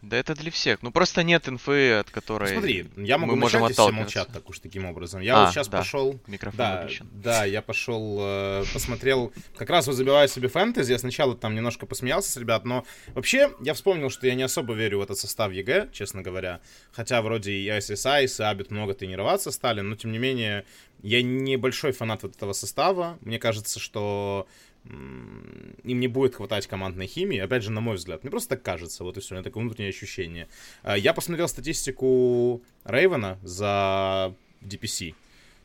Да 0.00 0.16
это 0.16 0.34
для 0.34 0.52
всех. 0.52 0.80
Ну 0.82 0.92
просто 0.92 1.24
нет 1.24 1.48
инфы, 1.48 1.92
от 1.92 2.10
которой. 2.10 2.52
Ну, 2.52 2.60
смотри, 2.60 2.86
я 2.96 3.18
могу 3.18 3.32
мы 3.32 3.40
можем 3.40 3.62
начать, 3.62 3.76
все 3.76 3.90
молчат 3.90 4.28
так 4.32 4.48
уж 4.48 4.60
таким 4.60 4.86
образом. 4.86 5.20
Я 5.20 5.36
а, 5.36 5.44
вот 5.44 5.52
сейчас 5.52 5.66
да. 5.68 5.78
пошел. 5.78 6.20
Микрофон 6.28 6.58
да, 6.58 6.82
выключен. 6.82 7.08
Да, 7.12 7.44
я 7.44 7.62
пошел, 7.62 8.18
э, 8.20 8.64
посмотрел. 8.72 9.32
Как 9.56 9.70
раз 9.70 9.88
вот 9.88 9.94
забиваю 9.94 10.28
себе 10.28 10.46
фэнтези. 10.48 10.92
Я 10.92 10.98
сначала 11.00 11.36
там 11.36 11.56
немножко 11.56 11.84
посмеялся 11.84 12.30
с 12.30 12.36
ребят, 12.36 12.64
но 12.64 12.84
вообще 13.08 13.50
я 13.60 13.74
вспомнил, 13.74 14.08
что 14.08 14.28
я 14.28 14.34
не 14.34 14.44
особо 14.44 14.74
верю 14.74 15.00
в 15.00 15.02
этот 15.02 15.18
состав 15.18 15.52
EG, 15.52 15.88
честно 15.92 16.22
говоря. 16.22 16.60
Хотя 16.92 17.20
вроде 17.20 17.52
и 17.52 17.68
SSI, 17.68 18.26
и 18.26 18.42
Абит 18.42 18.70
много 18.70 18.94
тренироваться 18.94 19.50
стали, 19.50 19.80
но 19.80 19.96
тем 19.96 20.12
не 20.12 20.18
менее 20.18 20.64
я 21.02 21.22
не 21.22 21.56
большой 21.56 21.92
фанат 21.92 22.22
вот 22.22 22.36
этого 22.36 22.52
состава. 22.52 23.18
Мне 23.20 23.38
кажется, 23.38 23.78
что 23.78 24.46
им 24.84 26.00
не 26.00 26.08
будет 26.08 26.34
хватать 26.34 26.66
командной 26.66 27.06
химии, 27.06 27.38
опять 27.38 27.62
же, 27.62 27.70
на 27.70 27.80
мой 27.80 27.96
взгляд. 27.96 28.22
Мне 28.22 28.30
просто 28.30 28.50
так 28.50 28.62
кажется, 28.62 29.04
вот 29.04 29.16
и 29.16 29.20
все, 29.20 29.34
у 29.34 29.36
меня 29.36 29.44
такое 29.44 29.62
внутреннее 29.62 29.90
ощущение. 29.90 30.48
А, 30.82 30.96
я 30.96 31.12
посмотрел 31.12 31.48
статистику 31.48 32.62
Рейвена 32.84 33.38
за 33.42 34.34
DPC. 34.62 35.14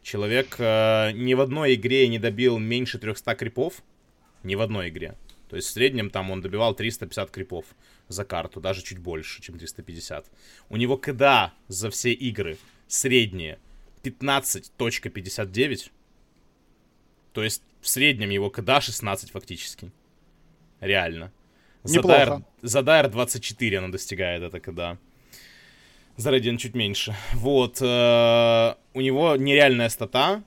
Человек 0.01 0.55
э, 0.59 1.11
ни 1.13 1.33
в 1.33 1.41
одной 1.41 1.75
игре 1.75 2.07
не 2.09 2.19
добил 2.19 2.59
меньше 2.59 2.99
300 2.99 3.35
крипов. 3.35 3.81
Ни 4.43 4.55
в 4.55 4.61
одной 4.61 4.89
игре. 4.89 5.15
То 5.49 5.55
есть 5.55 5.69
в 5.69 5.71
среднем 5.71 6.09
там 6.09 6.31
он 6.31 6.41
добивал 6.41 6.73
350 6.75 7.29
крипов 7.31 7.65
за 8.07 8.25
карту, 8.25 8.59
даже 8.59 8.81
чуть 8.81 8.97
больше, 8.97 9.41
чем 9.41 9.57
350. 9.57 10.25
У 10.69 10.77
него 10.77 10.97
КДА 10.97 11.53
за 11.67 11.89
все 11.89 12.11
игры 12.11 12.57
средние 12.87 13.59
15.59. 14.03 15.91
То 17.33 17.43
есть 17.43 17.63
в 17.81 17.89
среднем 17.89 18.29
его 18.29 18.49
КДА 18.49 18.81
16 18.81 19.31
фактически. 19.31 19.91
Реально. 20.79 21.31
Неплохо. 21.83 22.43
За 22.61 22.81
Дайр 22.81 23.09
24 23.09 23.77
она 23.79 23.89
достигает 23.89 24.43
это 24.43 24.59
КДА. 24.59 24.97
За 26.15 26.31
Radiant 26.31 26.57
чуть 26.57 26.75
меньше. 26.75 27.15
Вот. 27.33 27.81
Э, 27.81 28.75
у 28.93 29.01
него 29.01 29.35
нереальная 29.35 29.89
стата. 29.89 30.43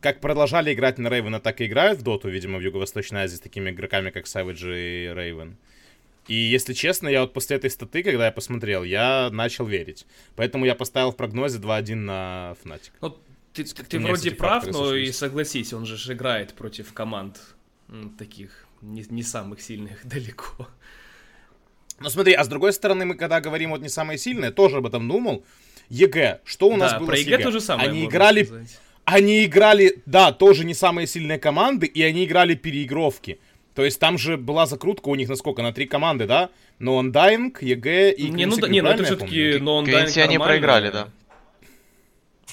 Как 0.00 0.20
продолжали 0.20 0.72
играть 0.72 0.98
на 0.98 1.08
Рейвена, 1.08 1.40
так 1.40 1.60
и 1.60 1.66
играют 1.66 2.00
в 2.00 2.02
Доту, 2.02 2.28
видимо, 2.28 2.58
в 2.58 2.60
Юго-Восточной 2.60 3.22
Азии 3.22 3.36
с 3.36 3.40
такими 3.40 3.70
игроками, 3.70 4.10
как 4.10 4.26
Savage 4.26 4.64
и 4.64 5.12
Рейвен. 5.14 5.56
И, 6.28 6.34
если 6.34 6.74
честно, 6.74 7.08
я 7.08 7.22
вот 7.22 7.32
после 7.32 7.56
этой 7.56 7.70
статы, 7.70 8.02
когда 8.02 8.26
я 8.26 8.32
посмотрел, 8.32 8.84
я 8.84 9.30
начал 9.32 9.66
верить. 9.66 10.06
Поэтому 10.36 10.66
я 10.66 10.74
поставил 10.74 11.10
в 11.10 11.16
прогнозе 11.16 11.58
2-1 11.58 11.94
на 11.94 12.54
Fnatic. 12.62 12.90
Ну, 13.00 13.16
ты, 13.64 13.84
ты 13.84 13.98
вроде 13.98 14.30
прав, 14.30 14.66
но 14.66 14.94
и 14.94 15.12
согласись, 15.12 15.72
он 15.72 15.86
же 15.86 16.12
играет 16.12 16.54
против 16.54 16.92
команд 16.92 17.38
таких 18.18 18.66
не, 18.82 19.04
не 19.10 19.22
самых 19.22 19.60
сильных 19.60 20.00
далеко. 20.04 20.68
Но 22.00 22.10
смотри, 22.10 22.34
а 22.34 22.44
с 22.44 22.48
другой 22.48 22.72
стороны, 22.72 23.04
мы 23.04 23.14
когда 23.16 23.40
говорим 23.40 23.70
вот 23.70 23.80
не 23.80 23.88
самые 23.88 24.18
сильные, 24.18 24.50
тоже 24.50 24.76
об 24.78 24.86
этом 24.86 25.08
думал. 25.08 25.44
EG, 25.88 26.40
что 26.44 26.68
у 26.68 26.76
нас 26.76 26.92
да, 26.92 26.98
было 26.98 27.06
про 27.06 27.16
с 27.16 27.20
EG? 27.20 27.38
то 27.38 27.50
же 27.50 27.60
самое. 27.60 27.88
Они 27.88 28.04
играли, 28.04 28.44
сказать. 28.44 28.78
они 29.04 29.44
играли, 29.44 30.02
да, 30.06 30.32
тоже 30.32 30.64
не 30.64 30.74
самые 30.74 31.06
сильные 31.06 31.38
команды, 31.38 31.86
и 31.86 32.02
они 32.02 32.24
играли 32.24 32.54
переигровки. 32.54 33.40
То 33.74 33.84
есть 33.84 33.98
там 33.98 34.18
же 34.18 34.36
была 34.36 34.66
закрутка 34.66 35.08
у 35.08 35.14
них 35.14 35.28
на 35.28 35.36
сколько? 35.36 35.62
На 35.62 35.72
три 35.72 35.86
команды, 35.86 36.26
да? 36.26 36.50
Но 36.78 37.00
Undying, 37.00 37.56
EG 37.60 38.12
и 38.12 38.28
Не, 38.28 38.46
ну, 38.46 38.56
да, 38.56 38.68
не, 38.68 38.82
ну 38.82 38.90
это 38.90 39.04
все-таки 39.04 39.58
но 39.60 39.82
Undying 39.82 40.20
они 40.20 40.38
проиграли, 40.38 40.90
да. 40.90 41.08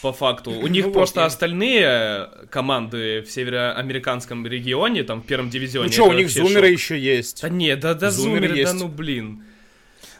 По 0.05 0.13
факту. 0.13 0.51
У 0.51 0.67
них 0.67 0.85
ну, 0.85 0.91
просто 0.91 1.21
вот, 1.21 1.25
остальные 1.25 2.29
команды 2.51 3.21
в 3.21 3.31
североамериканском 3.31 4.45
регионе, 4.45 5.03
там 5.03 5.23
в 5.23 5.25
первом 5.25 5.49
дивизионе. 5.49 5.87
Ну 5.87 5.93
что, 5.93 6.05
у 6.05 6.13
них 6.13 6.29
зумеры 6.29 6.69
еще 6.69 6.99
есть. 6.99 7.41
Да 7.41 7.49
нет, 7.49 7.79
да, 7.79 7.95
да, 7.95 8.11
зумеры, 8.11 8.63
да 8.63 8.73
ну 8.73 8.87
блин. 8.87 9.43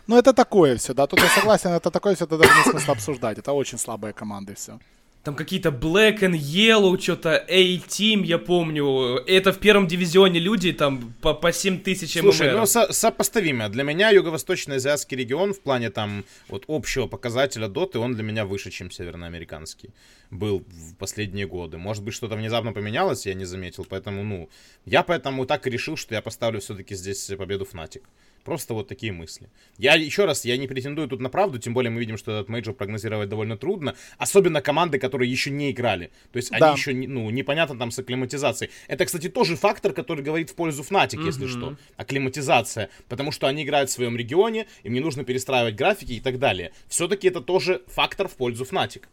Ну 0.08 0.18
это 0.18 0.34
такое 0.34 0.78
все, 0.78 0.96
да, 0.96 1.06
тут 1.06 1.20
я 1.20 1.28
согласен, 1.28 1.70
это 1.70 1.92
такое 1.92 2.16
все, 2.16 2.26
это 2.26 2.40
даже 2.40 2.52
не 2.58 2.72
смысл 2.72 2.92
обсуждать, 2.94 3.38
это 3.38 3.52
очень 3.52 3.78
слабые 3.78 4.14
команды 4.14 4.56
все. 4.56 4.80
Там 5.26 5.36
какие-то 5.36 5.70
Black 5.70 6.20
and 6.20 6.34
Yellow, 6.38 7.02
что-то 7.02 7.44
A-Team, 7.48 8.24
я 8.24 8.38
помню. 8.38 9.16
Это 9.26 9.52
в 9.52 9.58
первом 9.58 9.88
дивизионе 9.88 10.40
люди 10.40 10.72
там 10.72 11.16
по, 11.20 11.34
по 11.34 11.52
7 11.52 11.80
тысяч 11.80 12.20
Слушай, 12.20 12.50
MMR. 12.52 12.60
ну 12.60 12.66
со- 12.68 12.94
сопоставимо. 12.94 13.68
Для 13.70 13.82
меня 13.82 14.12
юго-восточный 14.12 14.76
азиатский 14.76 15.18
регион 15.18 15.54
в 15.54 15.62
плане 15.62 15.90
там 15.90 16.26
вот 16.48 16.66
общего 16.68 17.08
показателя 17.08 17.68
доты, 17.68 17.98
он 17.98 18.14
для 18.14 18.22
меня 18.22 18.46
выше, 18.46 18.70
чем 18.70 18.92
северноамериканский 18.92 19.90
был 20.30 20.60
в 20.60 20.96
последние 20.98 21.48
годы. 21.48 21.78
Может 21.80 22.04
быть, 22.04 22.14
что-то 22.14 22.36
внезапно 22.36 22.72
поменялось, 22.72 23.26
я 23.26 23.34
не 23.34 23.46
заметил. 23.46 23.84
Поэтому, 23.90 24.24
ну, 24.24 24.50
я 24.86 25.02
поэтому 25.02 25.48
так 25.48 25.66
и 25.66 25.72
решил, 25.72 25.98
что 25.98 26.14
я 26.14 26.22
поставлю 26.22 26.60
все-таки 26.60 26.94
здесь 26.94 27.32
победу 27.36 27.68
Fnatic. 27.72 28.04
Просто 28.46 28.76
вот 28.76 28.88
такие 28.88 29.12
мысли. 29.12 29.50
Я 29.80 29.96
еще 29.96 30.26
раз, 30.26 30.46
я 30.46 30.56
не 30.56 30.68
претендую 30.68 31.08
тут 31.08 31.20
на 31.20 31.30
правду, 31.30 31.58
тем 31.58 31.74
более 31.74 31.90
мы 31.90 32.00
видим, 32.00 32.16
что 32.16 32.32
этот 32.32 32.48
мейджор 32.48 32.76
прогнозировать 32.76 33.28
довольно 33.28 33.58
трудно, 33.58 33.96
особенно 34.20 34.62
команды, 34.62 35.00
которые 35.00 35.32
еще 35.32 35.50
не 35.50 35.72
играли. 35.72 36.12
То 36.32 36.38
есть 36.38 36.52
да. 36.52 36.58
они 36.68 36.78
еще, 36.78 36.94
ну, 36.94 37.28
непонятно 37.32 37.76
там 37.76 37.90
с 37.90 37.98
акклиматизацией. 37.98 38.72
Это, 38.88 39.06
кстати, 39.06 39.30
тоже 39.30 39.56
фактор, 39.56 39.94
который 39.94 40.24
говорит 40.24 40.52
в 40.52 40.56
пользу 40.56 40.84
Fnatic, 40.84 41.18
mm-hmm. 41.18 41.26
если 41.26 41.48
что. 41.48 41.76
Акклиматизация. 41.98 42.92
Потому 43.10 43.32
что 43.32 43.48
они 43.48 43.64
играют 43.64 43.90
в 43.90 43.94
своем 43.94 44.16
регионе, 44.16 44.68
им 44.84 44.94
не 44.94 45.00
нужно 45.00 45.24
перестраивать 45.24 45.76
графики 45.76 46.12
и 46.12 46.20
так 46.20 46.38
далее. 46.38 46.72
Все-таки 46.88 47.28
это 47.28 47.42
тоже 47.42 47.82
фактор 47.88 48.28
в 48.28 48.36
пользу 48.36 48.64
Fnatic. 48.64 49.06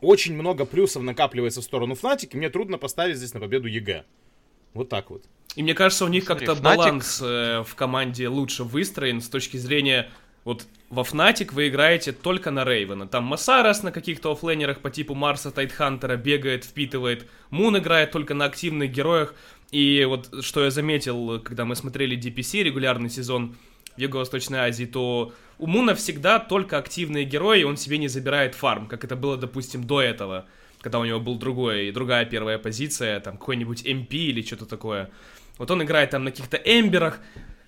Очень 0.00 0.34
много 0.34 0.64
плюсов 0.64 1.04
накапливается 1.04 1.60
в 1.60 1.64
сторону 1.64 1.94
Fnatic, 1.94 2.30
и 2.32 2.36
мне 2.36 2.50
трудно 2.50 2.76
поставить 2.76 3.18
здесь 3.18 3.34
на 3.34 3.40
победу 3.40 3.68
EG. 3.68 4.04
Вот 4.74 4.88
так 4.88 5.10
вот. 5.10 5.22
И 5.56 5.62
мне 5.62 5.74
кажется, 5.74 6.04
у 6.04 6.08
них 6.08 6.24
как-то 6.24 6.54
баланс 6.54 7.20
э, 7.22 7.64
в 7.66 7.74
команде 7.74 8.28
лучше 8.28 8.64
выстроен 8.64 9.20
с 9.20 9.28
точки 9.28 9.56
зрения 9.56 10.10
вот 10.44 10.66
во 10.88 11.02
Fnatic 11.02 11.52
вы 11.52 11.68
играете 11.68 12.12
только 12.12 12.50
на 12.50 12.64
Рейвена. 12.64 13.06
Там 13.06 13.24
Масарас 13.24 13.82
на 13.82 13.92
каких-то 13.92 14.32
оффлейнерах 14.32 14.80
по 14.80 14.90
типу 14.90 15.14
Марса 15.14 15.50
Тайтхантера 15.50 16.16
бегает, 16.16 16.64
впитывает. 16.64 17.28
Мун 17.50 17.76
играет 17.76 18.10
только 18.10 18.34
на 18.34 18.46
активных 18.46 18.90
героях. 18.90 19.34
И 19.70 20.04
вот 20.08 20.42
что 20.42 20.64
я 20.64 20.70
заметил, 20.70 21.40
когда 21.40 21.64
мы 21.64 21.76
смотрели 21.76 22.18
DPC, 22.18 22.62
регулярный 22.62 23.10
сезон 23.10 23.56
в 23.96 24.00
Юго-Восточной 24.00 24.60
Азии, 24.60 24.86
то 24.86 25.32
у 25.58 25.66
Муна 25.66 25.94
всегда 25.94 26.38
только 26.38 26.78
активные 26.78 27.24
герои, 27.24 27.60
и 27.60 27.64
он 27.64 27.76
себе 27.76 27.98
не 27.98 28.08
забирает 28.08 28.54
фарм, 28.54 28.86
как 28.86 29.04
это 29.04 29.14
было, 29.14 29.36
допустим, 29.36 29.84
до 29.84 30.00
этого 30.00 30.46
когда 30.80 30.98
у 30.98 31.04
него 31.04 31.20
был 31.20 31.36
другой, 31.36 31.90
другая 31.90 32.24
первая 32.24 32.58
позиция, 32.58 33.20
там 33.20 33.36
какой-нибудь 33.36 33.84
MP 33.84 34.14
или 34.14 34.42
что-то 34.42 34.66
такое. 34.66 35.10
Вот 35.58 35.70
он 35.70 35.82
играет 35.82 36.10
там 36.10 36.24
на 36.24 36.30
каких-то 36.30 36.56
эмберах, 36.56 37.20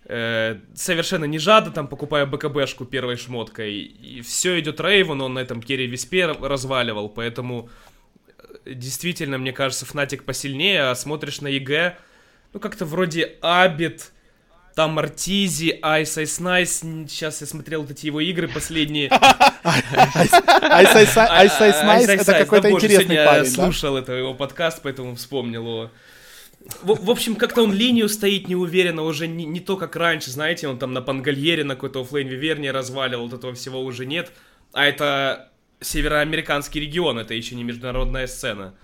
э, 0.06 0.58
совершенно 0.74 1.26
не 1.26 1.38
жадно, 1.38 1.72
там 1.72 1.88
покупая 1.88 2.24
БКБшку 2.26 2.86
первой 2.86 3.16
шмоткой, 3.16 3.74
и 3.74 4.22
все 4.22 4.58
идет 4.60 4.80
Рейвен, 4.80 5.20
он 5.20 5.34
на 5.34 5.40
этом 5.40 5.62
керри 5.62 5.86
Виспе 5.86 6.26
разваливал, 6.26 7.10
поэтому 7.10 7.68
э, 8.64 8.72
действительно, 8.74 9.36
мне 9.36 9.52
кажется, 9.52 9.84
Fnatic 9.84 10.24
посильнее, 10.24 10.84
а 10.84 10.94
смотришь 10.94 11.42
на 11.42 11.48
EG, 11.48 11.98
ну 12.54 12.60
как-то 12.60 12.86
вроде 12.86 13.36
Абит, 13.42 14.12
там 14.74 14.98
Артизи, 14.98 15.78
Айс 15.82 16.16
Айс 16.16 16.40
Найс. 16.40 16.80
Сейчас 16.80 17.40
я 17.40 17.46
смотрел 17.46 17.82
вот 17.82 17.90
эти 17.90 18.06
его 18.06 18.20
игры 18.20 18.48
последние. 18.48 19.08
Айс 19.62 20.94
Айс 20.94 21.14
Найс 21.82 22.08
это 22.08 22.32
какой-то 22.34 22.70
интересный 22.70 23.16
парень, 23.16 23.44
Я 23.44 23.50
слушал 23.50 23.96
это 23.96 24.12
его 24.12 24.34
подкаст, 24.34 24.80
поэтому 24.82 25.14
вспомнил 25.16 25.62
его. 25.62 25.90
В, 26.82 27.06
в 27.06 27.10
общем, 27.10 27.34
как-то 27.34 27.62
он 27.64 27.72
линию 27.72 28.08
стоит 28.08 28.46
неуверенно, 28.48 29.02
уже 29.02 29.26
не, 29.26 29.44
не 29.44 29.58
то, 29.58 29.76
как 29.76 29.96
раньше, 29.96 30.30
знаете, 30.30 30.68
он 30.68 30.78
там 30.78 30.92
на 30.92 31.02
Пангальере, 31.02 31.64
на 31.64 31.74
какой-то 31.74 32.02
оффлейн 32.02 32.28
Виверне 32.28 32.70
разваливал, 32.70 33.24
вот 33.24 33.32
этого 33.36 33.52
всего 33.54 33.80
уже 33.80 34.06
нет. 34.06 34.30
А 34.72 34.86
это 34.86 35.50
североамериканский 35.80 36.80
регион, 36.80 37.18
это 37.18 37.34
еще 37.34 37.56
не 37.56 37.64
международная 37.64 38.28
сцена. 38.28 38.74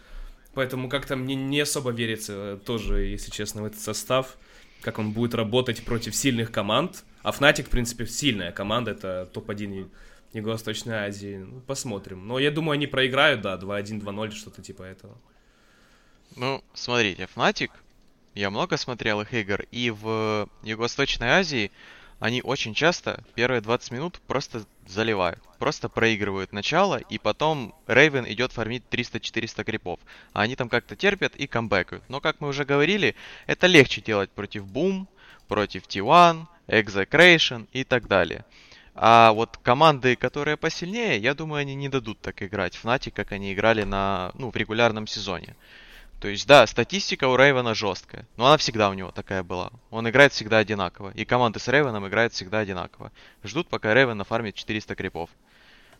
Поэтому 0.55 0.89
как-то 0.89 1.15
мне 1.15 1.37
не 1.37 1.61
особо 1.61 1.93
верится 1.93 2.59
тоже, 2.67 3.05
если 3.05 3.31
честно, 3.31 3.63
в 3.63 3.67
этот 3.67 3.81
состав 3.81 4.37
как 4.83 4.99
он 4.99 5.13
будет 5.13 5.35
работать 5.35 5.85
против 5.85 6.15
сильных 6.15 6.53
команд. 6.53 7.05
А 7.23 7.31
Fnatic, 7.31 7.65
в 7.65 7.71
принципе, 7.71 8.07
сильная 8.07 8.53
команда, 8.53 8.93
это 8.93 9.29
топ-1 9.33 9.91
Юго-Восточной 10.33 10.95
Азии. 10.95 11.39
Ну, 11.39 11.61
посмотрим. 11.61 12.27
Но 12.27 12.39
я 12.39 12.51
думаю, 12.51 12.75
они 12.75 12.87
проиграют, 12.87 13.41
да, 13.41 13.57
2-1, 13.57 14.01
2-0, 14.01 14.31
что-то 14.33 14.63
типа 14.63 14.83
этого. 14.83 15.19
Ну, 16.37 16.63
смотрите, 16.75 17.29
Fnatic, 17.35 17.71
я 18.35 18.51
много 18.51 18.77
смотрел 18.77 19.21
их 19.23 19.35
игр, 19.35 19.65
и 19.73 19.91
в 19.91 20.49
Юго-Восточной 20.63 21.29
Азии 21.29 21.71
они 22.19 22.43
очень 22.43 22.75
часто 22.75 23.23
первые 23.35 23.61
20 23.61 23.93
минут 23.93 24.21
просто 24.27 24.65
заливают. 24.87 25.41
Просто 25.59 25.89
проигрывают 25.89 26.53
начало, 26.53 26.97
и 26.97 27.19
потом 27.19 27.75
Рейвен 27.87 28.27
идет 28.27 28.53
фармить 28.53 28.83
300-400 28.91 29.65
крипов. 29.65 30.01
А 30.33 30.43
они 30.43 30.57
там 30.57 30.69
как-то 30.69 30.97
терпят 30.97 31.37
и 31.37 31.47
камбэкают. 31.47 32.03
Но, 32.09 32.21
как 32.21 32.41
мы 32.41 32.49
уже 32.49 32.65
говорили, 32.65 33.15
это 33.47 33.67
легче 33.67 34.01
делать 34.01 34.31
против 34.31 34.65
Boom, 34.65 35.07
против 35.47 35.85
T1, 35.85 36.47
Execration 36.67 37.67
и 37.73 37.85
так 37.85 38.09
далее. 38.09 38.45
А 38.95 39.33
вот 39.33 39.57
команды, 39.59 40.17
которые 40.17 40.57
посильнее, 40.57 41.19
я 41.19 41.35
думаю, 41.35 41.61
они 41.61 41.77
не 41.77 41.89
дадут 41.89 42.21
так 42.21 42.43
играть 42.43 42.75
в 42.75 42.85
Nati, 42.85 43.13
как 43.13 43.31
они 43.31 43.53
играли 43.53 43.85
на, 43.85 44.33
ну, 44.35 44.51
в 44.51 44.57
регулярном 44.57 45.07
сезоне. 45.07 45.55
То 46.21 46.27
есть, 46.27 46.49
да, 46.49 46.67
статистика 46.67 47.29
у 47.29 47.37
Рейвена 47.37 47.75
жесткая, 47.75 48.27
но 48.37 48.47
она 48.47 48.57
всегда 48.57 48.91
у 48.91 48.95
него 48.95 49.13
такая 49.13 49.45
была. 49.45 49.71
Он 49.91 50.09
играет 50.09 50.33
всегда 50.33 50.59
одинаково, 50.59 51.13
и 51.15 51.25
команды 51.25 51.61
с 51.61 51.69
Рейвеном 51.69 52.09
играют 52.09 52.33
всегда 52.33 52.59
одинаково. 52.59 53.13
Ждут, 53.45 53.69
пока 53.69 53.95
Рейвен 53.95 54.19
нафармит 54.19 54.57
400 54.57 54.97
крипов. 54.97 55.31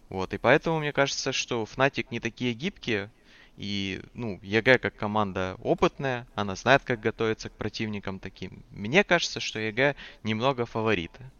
Вот, 0.09 0.35
и 0.35 0.39
поэтому 0.39 0.81
мне 0.81 0.93
кажется, 0.93 1.33
что 1.33 1.63
Fnatic 1.63 2.07
не 2.11 2.19
такие 2.19 2.53
гибкие, 2.53 3.11
и, 3.57 4.01
ну, 4.15 4.41
EG 4.43 4.79
как 4.79 4.97
команда 4.97 5.57
опытная, 5.63 6.27
она 6.35 6.57
знает, 6.57 6.83
как 6.85 7.01
готовиться 7.01 7.49
к 7.49 7.53
противникам 7.53 8.19
таким. 8.19 8.65
Мне 8.71 9.05
кажется, 9.05 9.39
что 9.39 9.61
EG 9.61 9.95
немного 10.25 10.67
фавориты. 10.67 11.31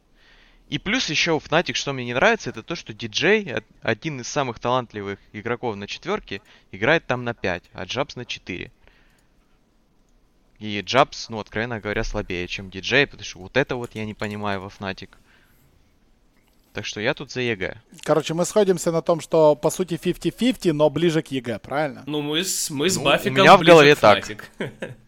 И 0.69 0.79
плюс 0.79 1.09
еще 1.09 1.33
у 1.33 1.39
Fnatic, 1.39 1.75
что 1.75 1.93
мне 1.93 2.05
не 2.05 2.15
нравится, 2.15 2.51
это 2.51 2.63
то, 2.63 2.75
что 2.75 2.93
диджей, 2.93 3.55
один 3.81 4.21
из 4.21 4.29
самых 4.29 4.59
талантливых 4.59 5.19
игроков 5.33 5.77
на 5.77 5.87
четверке, 5.87 6.43
играет 6.73 7.07
там 7.07 7.25
на 7.25 7.33
5, 7.33 7.65
а 7.73 7.85
Джабс 7.85 8.17
на 8.17 8.27
4. 8.27 8.71
И 10.59 10.81
Джабс, 10.81 11.31
ну, 11.31 11.39
откровенно 11.39 11.81
говоря, 11.81 12.05
слабее, 12.05 12.47
чем 12.49 12.69
диджей, 12.69 13.07
потому 13.07 13.25
что 13.25 13.39
вот 13.39 13.57
это 13.57 13.77
вот 13.77 13.95
я 13.95 14.05
не 14.05 14.15
понимаю 14.15 14.61
во 14.61 14.69
Fnatic. 14.69 15.09
Так 16.75 16.85
что 16.85 17.01
я 17.01 17.15
тут 17.15 17.31
за 17.31 17.41
EG. 17.41 17.81
Короче, 18.03 18.35
мы 18.35 18.45
сходимся 18.45 18.93
на 18.93 19.01
том, 19.01 19.21
что 19.21 19.57
по 19.57 19.71
сути 19.71 19.95
50-50, 19.95 20.73
но 20.73 20.91
ближе 20.91 21.23
к 21.23 21.29
EG, 21.29 21.61
правильно? 21.61 22.03
Ну, 22.07 22.21
мы 22.21 22.45
с, 22.45 22.69
мы 22.69 22.91
с 22.91 22.97
ну, 22.97 23.05
Бафиком 23.05 23.39
у 23.39 23.41
меня 23.41 23.57
в 23.57 23.63
голове 23.63 23.95
так. 23.95 24.51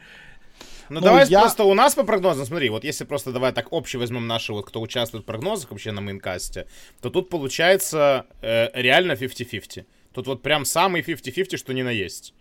Ну, 0.90 0.96
ну 0.96 1.07
давай 1.07 1.26
я... 1.29 1.40
просто 1.40 1.64
у 1.64 1.74
нас 1.74 1.94
по 1.94 2.03
прогнозам, 2.03 2.44
смотри, 2.44 2.68
вот 2.68 2.85
если 2.85 3.05
просто 3.05 3.33
давай 3.33 3.53
так 3.53 3.72
общий 3.72 3.96
возьмем 3.96 4.26
наши, 4.26 4.53
вот 4.53 4.66
кто 4.66 4.81
участвует 4.81 5.22
в 5.22 5.26
прогнозах 5.26 5.70
вообще 5.70 5.92
на 5.92 6.00
Maincast 6.00 6.53
е, 6.53 6.66
то 7.00 7.11
тут 7.11 7.31
получается 7.31 8.26
э, 8.42 8.68
реально 8.74 9.12
50-50. 9.12 9.87
Тут 10.12 10.26
вот 10.26 10.42
прям 10.42 10.64
самый 10.64 11.03
50-50, 11.03 11.57
что 11.57 11.72
ни 11.72 11.83
на 11.83 11.90
есть. 11.90 12.35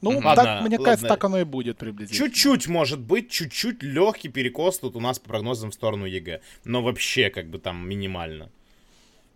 Ну, 0.00 0.18
ладно, 0.18 0.34
так, 0.34 0.62
мне 0.62 0.78
ладно. 0.78 0.84
кажется, 0.84 1.06
так 1.06 1.22
оно 1.24 1.40
и 1.40 1.44
будет 1.44 1.78
приблизительно. 1.78 2.28
Чуть-чуть, 2.28 2.66
может 2.66 2.98
быть, 2.98 3.30
чуть-чуть 3.30 3.82
легкий 3.82 4.28
перекос 4.28 4.78
тут 4.78 4.96
у 4.96 5.00
нас 5.00 5.18
по 5.18 5.28
прогнозам 5.28 5.70
в 5.70 5.74
сторону 5.74 6.06
EG. 6.06 6.40
Но 6.64 6.82
вообще, 6.82 7.30
как 7.30 7.50
бы 7.50 7.58
там, 7.58 7.88
минимально. 7.88 8.50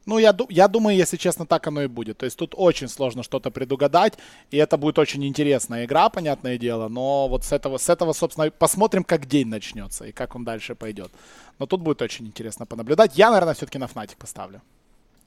Ну, 0.06 0.18
я, 0.18 0.36
я 0.48 0.68
думаю, 0.68 0.96
если 0.96 1.16
честно, 1.16 1.46
так 1.46 1.66
оно 1.66 1.82
и 1.82 1.88
будет. 1.88 2.18
То 2.18 2.26
есть 2.26 2.38
тут 2.38 2.54
очень 2.56 2.88
сложно 2.88 3.24
что-то 3.24 3.50
предугадать, 3.50 4.14
и 4.52 4.56
это 4.56 4.76
будет 4.76 4.98
очень 4.98 5.24
интересная 5.24 5.84
игра, 5.84 6.08
понятное 6.08 6.58
дело, 6.58 6.88
но 6.88 7.28
вот 7.28 7.44
с 7.44 7.52
этого, 7.52 7.76
с 7.76 7.88
этого, 7.88 8.12
собственно, 8.12 8.50
посмотрим, 8.50 9.02
как 9.02 9.26
день 9.26 9.48
начнется 9.48 10.04
и 10.04 10.12
как 10.12 10.36
он 10.36 10.44
дальше 10.44 10.76
пойдет. 10.76 11.10
Но 11.58 11.66
тут 11.66 11.80
будет 11.80 12.02
очень 12.02 12.26
интересно 12.26 12.66
понаблюдать. 12.66 13.18
Я, 13.18 13.30
наверное, 13.30 13.54
все-таки 13.54 13.78
на 13.78 13.88
Fnatic 13.88 14.16
поставлю. 14.16 14.62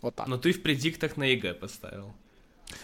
Вот 0.01 0.15
так. 0.15 0.27
Но 0.27 0.37
ты 0.37 0.53
в 0.53 0.61
предиктах 0.61 1.17
на 1.17 1.25
EG 1.25 1.55
поставил. 1.55 2.13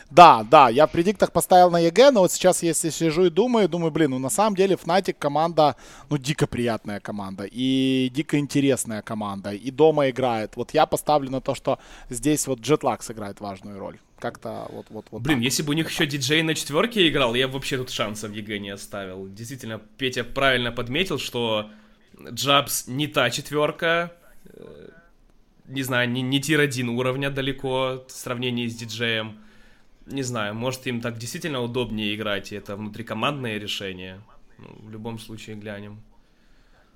Да, 0.09 0.43
да, 0.43 0.69
я 0.69 0.87
в 0.87 0.91
предиктах 0.91 1.31
поставил 1.31 1.71
на 1.71 1.79
EG, 1.79 2.11
но 2.11 2.21
вот 2.21 2.31
сейчас, 2.31 2.63
если 2.63 2.89
сижу 2.89 3.25
и 3.25 3.29
думаю, 3.29 3.67
думаю, 3.67 3.91
блин, 3.91 4.11
ну 4.11 4.19
на 4.19 4.29
самом 4.29 4.55
деле 4.55 4.75
Fnatic 4.75 5.15
команда, 5.19 5.75
ну 6.09 6.17
дико 6.17 6.47
приятная 6.47 6.99
команда 6.99 7.47
и 7.51 8.11
дико 8.13 8.37
интересная 8.37 9.01
команда, 9.01 9.51
и 9.51 9.71
дома 9.71 10.09
играет. 10.09 10.55
Вот 10.55 10.73
я 10.73 10.85
поставлю 10.85 11.31
на 11.31 11.41
то, 11.41 11.55
что 11.55 11.79
здесь 12.09 12.47
вот 12.47 12.59
Jetlag 12.59 13.01
сыграет 13.01 13.39
важную 13.39 13.79
роль. 13.79 13.97
Как-то 14.19 14.67
вот, 14.71 14.85
вот, 14.89 15.05
вот. 15.11 15.21
Блин, 15.21 15.39
так. 15.39 15.43
если 15.43 15.63
бы 15.63 15.71
у 15.71 15.73
них 15.73 15.89
еще 15.89 16.05
диджей 16.05 16.41
на 16.43 16.55
четверке 16.55 17.09
играл, 17.09 17.35
я 17.35 17.47
бы 17.47 17.55
вообще 17.55 17.77
тут 17.77 17.89
шансов 17.89 18.31
EG 18.31 18.59
не 18.59 18.69
оставил. 18.69 19.27
Действительно, 19.27 19.81
Петя 19.97 20.23
правильно 20.23 20.71
подметил, 20.71 21.19
что 21.19 21.69
Джабс 22.31 22.87
не 22.87 23.07
та 23.07 23.29
четверка, 23.29 24.13
э, 24.45 24.89
не 25.67 25.83
знаю, 25.83 26.09
не, 26.09 26.21
не 26.21 26.39
tier-1 26.39 26.87
уровня 26.87 27.29
далеко 27.29 28.05
в 28.07 28.11
сравнении 28.11 28.67
с 28.67 28.75
диджеем 28.75 29.39
не 30.05 30.23
знаю, 30.23 30.55
может 30.55 30.85
им 30.87 31.01
так 31.01 31.17
действительно 31.17 31.61
удобнее 31.61 32.15
играть, 32.15 32.51
и 32.51 32.55
это 32.55 32.75
внутрикомандное 32.75 33.57
решение. 33.57 34.21
Ну, 34.57 34.67
в 34.79 34.89
любом 34.89 35.19
случае 35.19 35.55
глянем. 35.55 36.01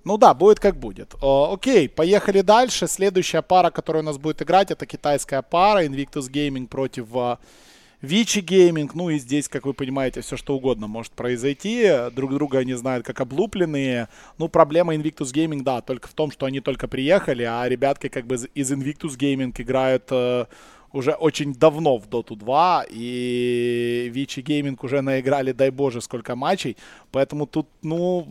Ну 0.06 0.18
да, 0.18 0.34
будет 0.34 0.60
как 0.60 0.78
будет. 0.78 1.16
О, 1.22 1.54
окей, 1.54 1.90
поехали 1.90 2.42
дальше. 2.42 2.88
Следующая 2.88 3.42
пара, 3.42 3.70
которая 3.70 4.02
у 4.02 4.06
нас 4.06 4.18
будет 4.18 4.42
играть, 4.42 4.72
это 4.72 4.86
китайская 4.86 5.42
пара 5.42 5.86
Invictus 5.86 6.32
Gaming 6.32 6.68
против 6.68 7.08
Вичи 8.02 8.40
Gaming. 8.40 8.90
Ну 8.94 9.10
и 9.10 9.20
здесь, 9.20 9.50
как 9.50 9.66
вы 9.66 9.74
понимаете, 9.74 10.22
все 10.22 10.38
что 10.38 10.56
угодно 10.56 10.88
может 10.88 11.12
произойти. 11.12 11.86
Друг 12.14 12.34
друга 12.34 12.60
они 12.60 12.74
знают 12.76 13.06
как 13.06 13.20
облупленные. 13.20 14.08
Ну, 14.38 14.48
проблема 14.48 14.96
Invictus 14.96 15.34
Gaming, 15.34 15.64
да, 15.64 15.82
только 15.82 16.08
в 16.08 16.14
том, 16.14 16.32
что 16.32 16.46
они 16.46 16.62
только 16.62 16.88
приехали, 16.88 17.44
а 17.44 17.68
ребятки 17.68 18.08
как 18.08 18.26
бы 18.26 18.36
из 18.36 18.72
Invictus 18.72 19.18
Gaming 19.18 19.54
играют 19.62 20.06
э, 20.12 20.46
уже 20.94 21.12
очень 21.12 21.54
давно 21.54 21.98
в 21.98 22.08
Dota 22.08 22.36
2, 22.36 22.86
и 22.90 24.10
Вичи 24.14 24.42
Гейминг 24.42 24.84
уже 24.84 25.02
наиграли, 25.02 25.52
дай 25.52 25.70
боже, 25.70 26.02
сколько 26.02 26.36
матчей, 26.36 26.78
поэтому 27.12 27.46
тут, 27.46 27.68
ну, 27.82 28.28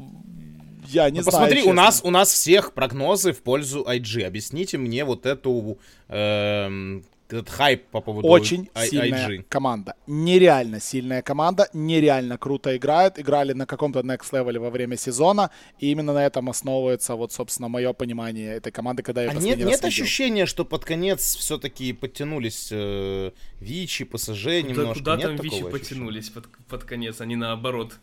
я 0.86 1.10
не 1.10 1.18
ну, 1.18 1.22
знаю. 1.22 1.48
Посмотри, 1.48 1.62
у 1.62 1.72
нас, 1.72 2.00
у 2.04 2.10
нас 2.10 2.32
всех 2.32 2.72
прогнозы 2.72 3.32
в 3.32 3.42
пользу 3.42 3.84
IG. 3.88 4.24
Объясните 4.24 4.78
мне 4.78 5.04
вот 5.04 5.26
эту 5.26 5.78
э, 6.08 7.00
этот 7.28 7.50
хайп 7.50 7.86
по 7.90 8.00
поводу 8.00 8.26
Очень 8.26 8.68
I- 8.74 8.88
сильная 8.88 9.28
IG. 9.28 9.44
команда. 9.48 9.94
Нереально 10.06 10.80
сильная 10.80 11.22
команда, 11.22 11.68
нереально 11.72 12.38
круто 12.38 12.76
играют. 12.76 13.18
Играли 13.18 13.52
на 13.52 13.66
каком-то 13.66 14.00
next 14.00 14.32
level 14.32 14.58
во 14.58 14.70
время 14.70 14.96
сезона, 14.96 15.50
и 15.78 15.90
именно 15.90 16.12
на 16.12 16.24
этом 16.24 16.48
основывается, 16.48 17.14
вот, 17.14 17.32
собственно, 17.32 17.68
мое 17.68 17.92
понимание 17.92 18.54
этой 18.54 18.72
команды, 18.72 19.02
когда 19.02 19.22
я 19.22 19.30
а 19.30 19.34
нет, 19.34 19.58
нет 19.58 19.84
ощущения, 19.84 20.46
что 20.46 20.64
под 20.64 20.84
конец 20.84 21.36
все-таки 21.36 21.92
подтянулись 21.92 22.68
э, 22.70 23.32
Вичи, 23.60 24.04
ПСЖ 24.04 24.42
куда, 24.44 24.62
немножко? 24.62 24.94
Куда 24.94 25.16
нет 25.16 25.36
там 25.36 25.36
Вичи 25.36 25.62
подтянулись 25.62 26.30
под, 26.30 26.48
под 26.68 26.84
конец, 26.84 27.20
они 27.20 27.36
наоборот. 27.36 27.94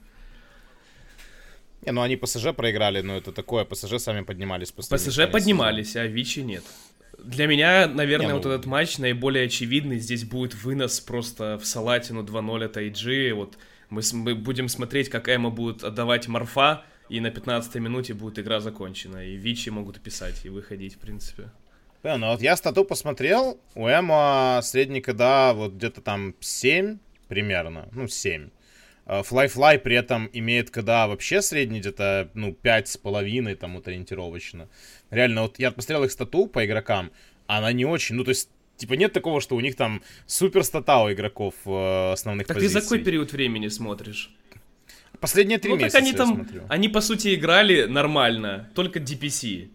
Не, 1.86 1.92
ну 1.92 2.02
они 2.02 2.16
ПСЖ 2.16 2.54
проиграли, 2.56 3.02
но 3.02 3.18
это 3.18 3.32
такое, 3.32 3.64
ПСЖ 3.64 4.00
сами 4.00 4.22
поднимались. 4.22 4.72
ПСЖ 4.72 5.30
поднимались, 5.32 5.96
а 5.96 6.06
Вичи 6.06 6.40
нет. 6.40 6.64
Для 7.24 7.48
меня, 7.48 7.88
наверное, 7.88 8.28
Не, 8.28 8.34
ну... 8.34 8.38
вот 8.38 8.46
этот 8.46 8.66
матч 8.66 8.98
наиболее 8.98 9.46
очевидный. 9.46 10.00
Здесь 10.00 10.24
будет 10.24 10.54
вынос 10.56 11.00
просто 11.00 11.58
в 11.58 11.66
салатину 11.66 12.24
2-0 12.24 12.66
от 12.66 12.78
IG. 12.78 13.34
Вот 13.34 13.58
мы, 13.90 14.02
мы 14.14 14.36
будем 14.36 14.68
смотреть, 14.68 15.10
как 15.10 15.30
Эма 15.30 15.50
будет 15.50 15.84
отдавать 15.84 16.28
Морфа, 16.28 16.84
и 17.10 17.20
на 17.20 17.32
15 17.32 17.76
минуте 17.76 18.14
будет 18.14 18.40
игра 18.40 18.60
закончена. 18.60 19.26
И 19.26 19.36
Вичи 19.36 19.70
могут 19.70 20.02
писать 20.02 20.46
и 20.46 20.50
выходить, 20.50 20.96
в 20.96 21.00
принципе. 21.00 21.52
Да, 22.04 22.18
ну 22.18 22.28
вот 22.28 22.42
я 22.42 22.56
стату 22.56 22.86
посмотрел, 22.86 23.60
у 23.74 23.88
Эма 23.88 24.60
средний 24.62 25.02
КДА 25.02 25.54
вот 25.56 25.74
где-то 25.74 26.02
там 26.02 26.36
7 26.40 27.00
примерно, 27.28 27.90
ну 27.92 28.08
7. 28.08 28.50
Fly-Fly 29.08 29.80
при 29.80 29.96
этом 29.96 30.30
имеет 30.34 30.72
КДА 30.72 31.08
вообще 31.08 31.42
средний 31.42 31.80
где-то, 31.80 32.30
ну, 32.34 32.58
5,5 32.64 33.56
там 33.56 33.76
вот 33.76 33.88
ориентировочно. 33.88 34.68
Реально, 35.16 35.44
вот 35.44 35.60
я 35.60 35.72
посмотрел 35.72 36.04
их 36.04 36.12
стату 36.12 36.48
по 36.48 36.66
игрокам, 36.66 37.12
она 37.48 37.72
не 37.72 37.86
очень, 37.86 38.16
ну, 38.16 38.24
то 38.24 38.30
есть 38.30 38.50
Типа 38.78 38.94
нет 38.94 39.14
такого, 39.14 39.40
что 39.40 39.56
у 39.56 39.62
них 39.62 39.76
там 39.76 40.02
супер 40.26 40.64
стата 40.66 40.98
у 40.98 41.10
игроков 41.10 41.54
э, 41.66 42.12
основных 42.12 42.46
так 42.46 42.58
позиций. 42.58 42.74
Так 42.74 42.84
ты 42.84 42.88
за 42.88 42.98
какой 42.98 43.06
период 43.06 43.32
времени 43.32 43.70
смотришь? 43.70 44.32
Последние 45.22 45.60
три 45.60 45.72
ну, 45.72 45.78
месяца 45.78 46.00
они 46.00 46.12
там, 46.12 46.36
смотрю. 46.36 46.64
они 46.68 46.90
по 46.90 47.00
сути 47.00 47.36
играли 47.36 47.86
нормально, 47.86 48.70
только 48.76 49.00
DPC. 49.00 49.70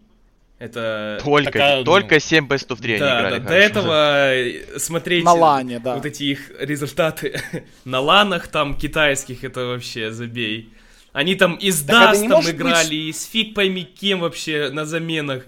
Это 0.59 1.19
только, 1.23 1.51
такая, 1.51 1.77
ну, 1.79 1.83
только 1.83 2.19
7 2.19 2.45
best 2.45 2.67
of 2.67 2.79
3 2.79 2.99
да, 2.99 3.19
играли. 3.19 3.39
Да, 3.39 3.49
до 3.49 3.55
этого 3.55 4.77
смотреть 4.77 5.23
на 5.23 5.33
лане, 5.33 5.79
да. 5.79 5.95
вот 5.95 6.05
эти 6.05 6.25
их 6.25 6.51
результаты 6.59 7.41
на 7.85 7.99
ланах 7.99 8.47
там 8.47 8.77
китайских, 8.77 9.43
это 9.43 9.65
вообще 9.65 10.11
забей. 10.11 10.71
Они 11.13 11.35
там 11.35 11.55
и 11.55 11.71
с 11.71 11.81
Дастом 11.81 12.41
играли, 12.41 12.87
быть... 12.87 12.93
и 12.93 13.11
с 13.11 13.25
фиг 13.25 13.53
пойми 13.53 13.83
кем 13.83 14.21
вообще 14.21 14.69
на 14.71 14.85
заменах. 14.85 15.45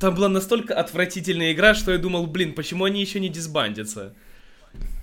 Там 0.00 0.14
была 0.14 0.28
настолько 0.28 0.74
отвратительная 0.74 1.52
игра, 1.52 1.74
что 1.74 1.90
я 1.92 1.98
думал, 1.98 2.26
блин, 2.26 2.52
почему 2.52 2.84
они 2.84 3.00
еще 3.00 3.18
не 3.18 3.28
дисбандятся? 3.28 4.14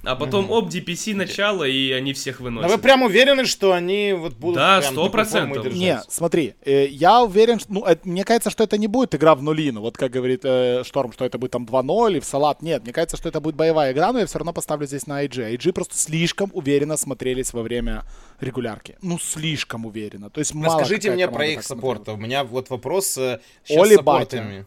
А 0.04 0.16
потом, 0.16 0.46
mm-hmm. 0.46 0.50
оп, 0.50 0.70
DPC 0.70 1.16
начало, 1.16 1.64
и 1.64 1.92
они 1.92 2.14
всех 2.14 2.40
выносят. 2.40 2.68
Но 2.68 2.76
вы 2.76 2.82
прям 2.82 3.04
уверены, 3.04 3.46
что 3.46 3.74
они 3.74 4.14
вот 4.14 4.34
будут 4.34 4.56
Да, 4.56 4.82
сто 4.82 5.10
процентов. 5.10 5.72
Не, 5.74 6.02
смотри, 6.10 6.56
э, 6.66 6.88
я 6.88 7.22
уверен, 7.22 7.60
что, 7.60 7.72
ну, 7.72 7.86
это, 7.86 8.08
мне 8.08 8.24
кажется, 8.24 8.50
что 8.50 8.64
это 8.64 8.80
не 8.80 8.88
будет 8.88 9.14
игра 9.14 9.36
в 9.36 9.44
нулину, 9.44 9.82
вот 9.82 9.98
как 9.98 10.12
говорит 10.12 10.42
э, 10.44 10.84
Шторм, 10.84 11.14
что 11.14 11.24
это 11.24 11.38
будет 11.38 11.52
там 11.52 11.66
2-0 11.66 12.18
и 12.18 12.20
в 12.20 12.26
салат. 12.26 12.64
Нет, 12.64 12.84
мне 12.84 12.94
кажется, 12.94 13.16
что 13.16 13.30
это 13.30 13.40
будет 13.40 13.56
боевая 13.56 13.92
игра, 13.94 14.12
но 14.12 14.20
я 14.20 14.26
все 14.26 14.40
равно 14.40 14.54
поставлю 14.54 14.88
здесь 14.88 15.06
на 15.06 15.24
IG. 15.24 15.56
IG 15.56 15.72
просто 15.72 15.96
слишком 15.96 16.50
уверенно 16.54 16.98
смотрелись 16.98 17.54
во 17.54 17.62
время 17.62 18.04
регулярки. 18.40 18.98
Ну, 19.04 19.20
слишком 19.20 19.86
уверенно. 19.86 20.32
То 20.32 20.40
есть 20.40 20.56
мало 20.56 20.80
Расскажите 20.80 21.12
мне 21.12 21.28
про 21.28 21.46
их 21.46 21.62
саппорта. 21.62 22.14
У 22.14 22.18
меня 22.18 22.44
вот 22.44 22.72
вопрос 22.72 23.20
э, 23.20 23.40
Оли 23.70 23.98
с 23.98 24.02
Батя. 24.02 24.66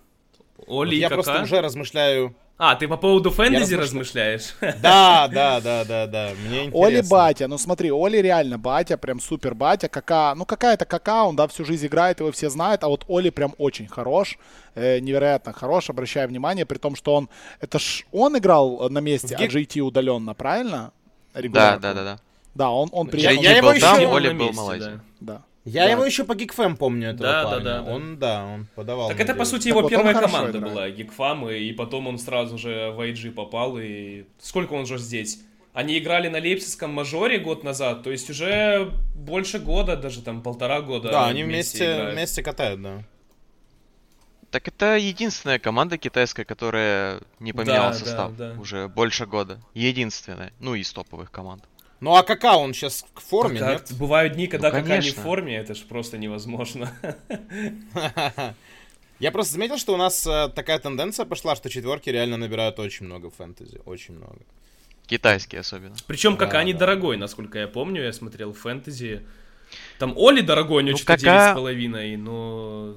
Оли 0.69 0.91
вот 0.91 0.93
я 0.93 1.11
просто 1.11 1.43
уже 1.43 1.61
размышляю 1.61 2.37
а, 2.57 2.77
ты 2.77 2.87
по 2.87 2.97
поводу 2.97 3.31
фэнтези 3.31 3.75
размышляешь? 3.75 4.55
Да, 4.61 5.29
да, 5.29 5.61
да, 5.61 5.85
да, 5.85 6.07
да. 6.07 6.31
Мне 6.47 6.67
интересно. 6.67 6.87
Оли 6.87 7.01
батя, 7.01 7.49
ну 7.49 7.59
смотри, 7.59 7.91
Оли 7.91 8.19
реально 8.19 8.59
батя, 8.59 8.97
прям 8.97 9.19
супер 9.21 9.55
батя. 9.55 9.89
Кака, 9.89 10.35
ну 10.37 10.45
какая-то 10.45 10.85
кака, 10.85 11.25
он 11.25 11.35
да 11.37 11.49
всю 11.49 11.65
жизнь 11.65 11.87
играет, 11.87 12.21
его 12.21 12.31
все 12.31 12.51
знают, 12.51 12.85
а 12.85 12.89
вот 12.89 13.05
Оли 13.09 13.31
прям 13.31 13.55
очень 13.59 13.89
хорош, 13.89 14.39
э, 14.75 15.01
невероятно 15.01 15.53
хорош, 15.53 15.91
обращаю 15.91 16.29
внимание, 16.29 16.65
при 16.65 16.79
том, 16.79 16.95
что 16.95 17.15
он, 17.15 17.29
это 17.61 17.79
ж 17.79 18.07
он 18.13 18.39
играл 18.39 18.89
на 18.89 19.01
месте, 19.01 19.35
а 19.37 19.43
GT 19.43 19.81
удаленно, 19.81 20.35
правильно? 20.35 20.93
Да, 21.35 21.79
да, 21.79 21.93
да, 21.93 22.05
да. 22.05 22.19
Да, 22.55 22.71
он, 22.71 22.89
он 22.93 23.09
приехал. 23.09 23.43
Я, 23.43 23.51
я 23.51 23.57
его 23.57 23.73
еще... 23.73 23.87
Оли 23.87 24.33
был 24.33 24.53
в 24.53 25.01
Да. 25.21 25.43
Я 25.65 25.85
да. 25.87 25.93
его 25.93 26.05
еще 26.05 26.25
по 26.25 26.35
Гикфэм 26.35 26.77
помню 26.77 27.11
этого 27.11 27.33
да, 27.33 27.45
парня. 27.45 27.65
Да, 27.65 27.83
да, 27.83 27.93
Он, 27.93 28.19
да, 28.19 28.45
он 28.45 28.67
подавал. 28.75 29.09
Так 29.09 29.19
это, 29.21 29.35
по 29.35 29.47
сути, 29.47 29.69
его 29.69 29.81
так 29.81 29.91
первая 29.91 30.15
вот 30.15 30.23
команда 30.23 30.61
была, 30.61 30.91
Гикфам, 30.91 31.49
и, 31.49 31.59
и 31.59 31.73
потом 31.73 32.07
он 32.07 32.19
сразу 32.19 32.59
же 32.59 32.91
в 32.91 33.01
IG 33.01 33.33
попал, 33.33 33.79
и 33.79 34.25
сколько 34.39 34.75
он 34.75 34.85
же 34.85 34.99
здесь? 34.99 35.41
Они 35.73 35.99
играли 35.99 36.29
на 36.29 36.39
Лейпцигском 36.39 36.91
мажоре 36.93 37.39
год 37.39 37.65
назад, 37.65 38.03
то 38.03 38.11
есть 38.13 38.29
уже 38.31 38.93
больше 39.15 39.59
года, 39.59 39.97
даже 39.97 40.23
там 40.23 40.43
полтора 40.43 40.83
года. 40.83 41.11
Да, 41.11 41.27
они 41.27 41.43
вместе, 41.43 41.95
вместе, 41.95 42.13
вместе 42.13 42.43
катают, 42.43 42.83
да. 42.83 43.03
Так 44.51 44.69
это 44.69 44.97
единственная 44.97 45.59
команда 45.59 45.99
китайская, 45.99 46.45
которая 46.45 47.21
не 47.41 47.53
поменяла 47.53 47.91
да, 47.91 47.95
состав 47.95 48.37
да, 48.37 48.53
да. 48.53 48.61
уже 48.61 48.87
больше 48.87 49.27
года. 49.27 49.59
Единственная, 49.73 50.53
ну 50.61 50.77
из 50.77 50.93
топовых 50.93 51.33
команд. 51.33 51.65
Ну 52.05 52.17
а 52.17 52.23
кака 52.23 52.59
он 52.59 52.75
сейчас 52.75 53.03
в 53.15 53.21
форме, 53.21 53.61
как? 53.61 53.71
нет? 53.71 53.99
Бывают 53.99 54.35
дни, 54.35 54.47
когда 54.47 54.71
ну, 54.71 54.75
кака 54.75 54.99
не 54.99 55.11
в 55.11 55.15
форме, 55.15 55.57
это 55.57 55.75
же 55.75 55.87
просто 55.87 56.19
невозможно. 56.19 56.93
Я 59.21 59.33
просто 59.33 59.55
заметил, 59.55 59.79
что 59.79 59.95
у 59.95 59.97
нас 59.97 60.27
э, 60.27 60.51
такая 60.55 60.79
тенденция 60.79 61.25
пошла, 61.25 61.57
что 61.57 61.71
четверки 61.71 62.11
реально 62.11 62.37
набирают 62.37 62.79
очень 62.79 63.07
много 63.07 63.31
фэнтези, 63.31 63.81
очень 63.87 64.17
много. 64.17 64.37
Китайские 65.07 65.63
особенно. 65.63 65.97
Причем 66.07 66.37
кака 66.37 66.59
да, 66.59 66.65
недорогой, 66.65 67.17
насколько 67.17 67.59
я 67.59 67.69
помню, 67.69 68.03
я 68.03 68.13
смотрел 68.13 68.53
фэнтези. 68.53 69.23
Там 69.99 70.13
Оли 70.19 70.43
дорогой, 70.43 70.83
у 70.83 70.87
него 70.87 70.99
ну, 70.99 70.99
что-то 70.99 71.25
кака... 71.25 71.59
9,5, 71.59 72.17
но... 72.19 72.97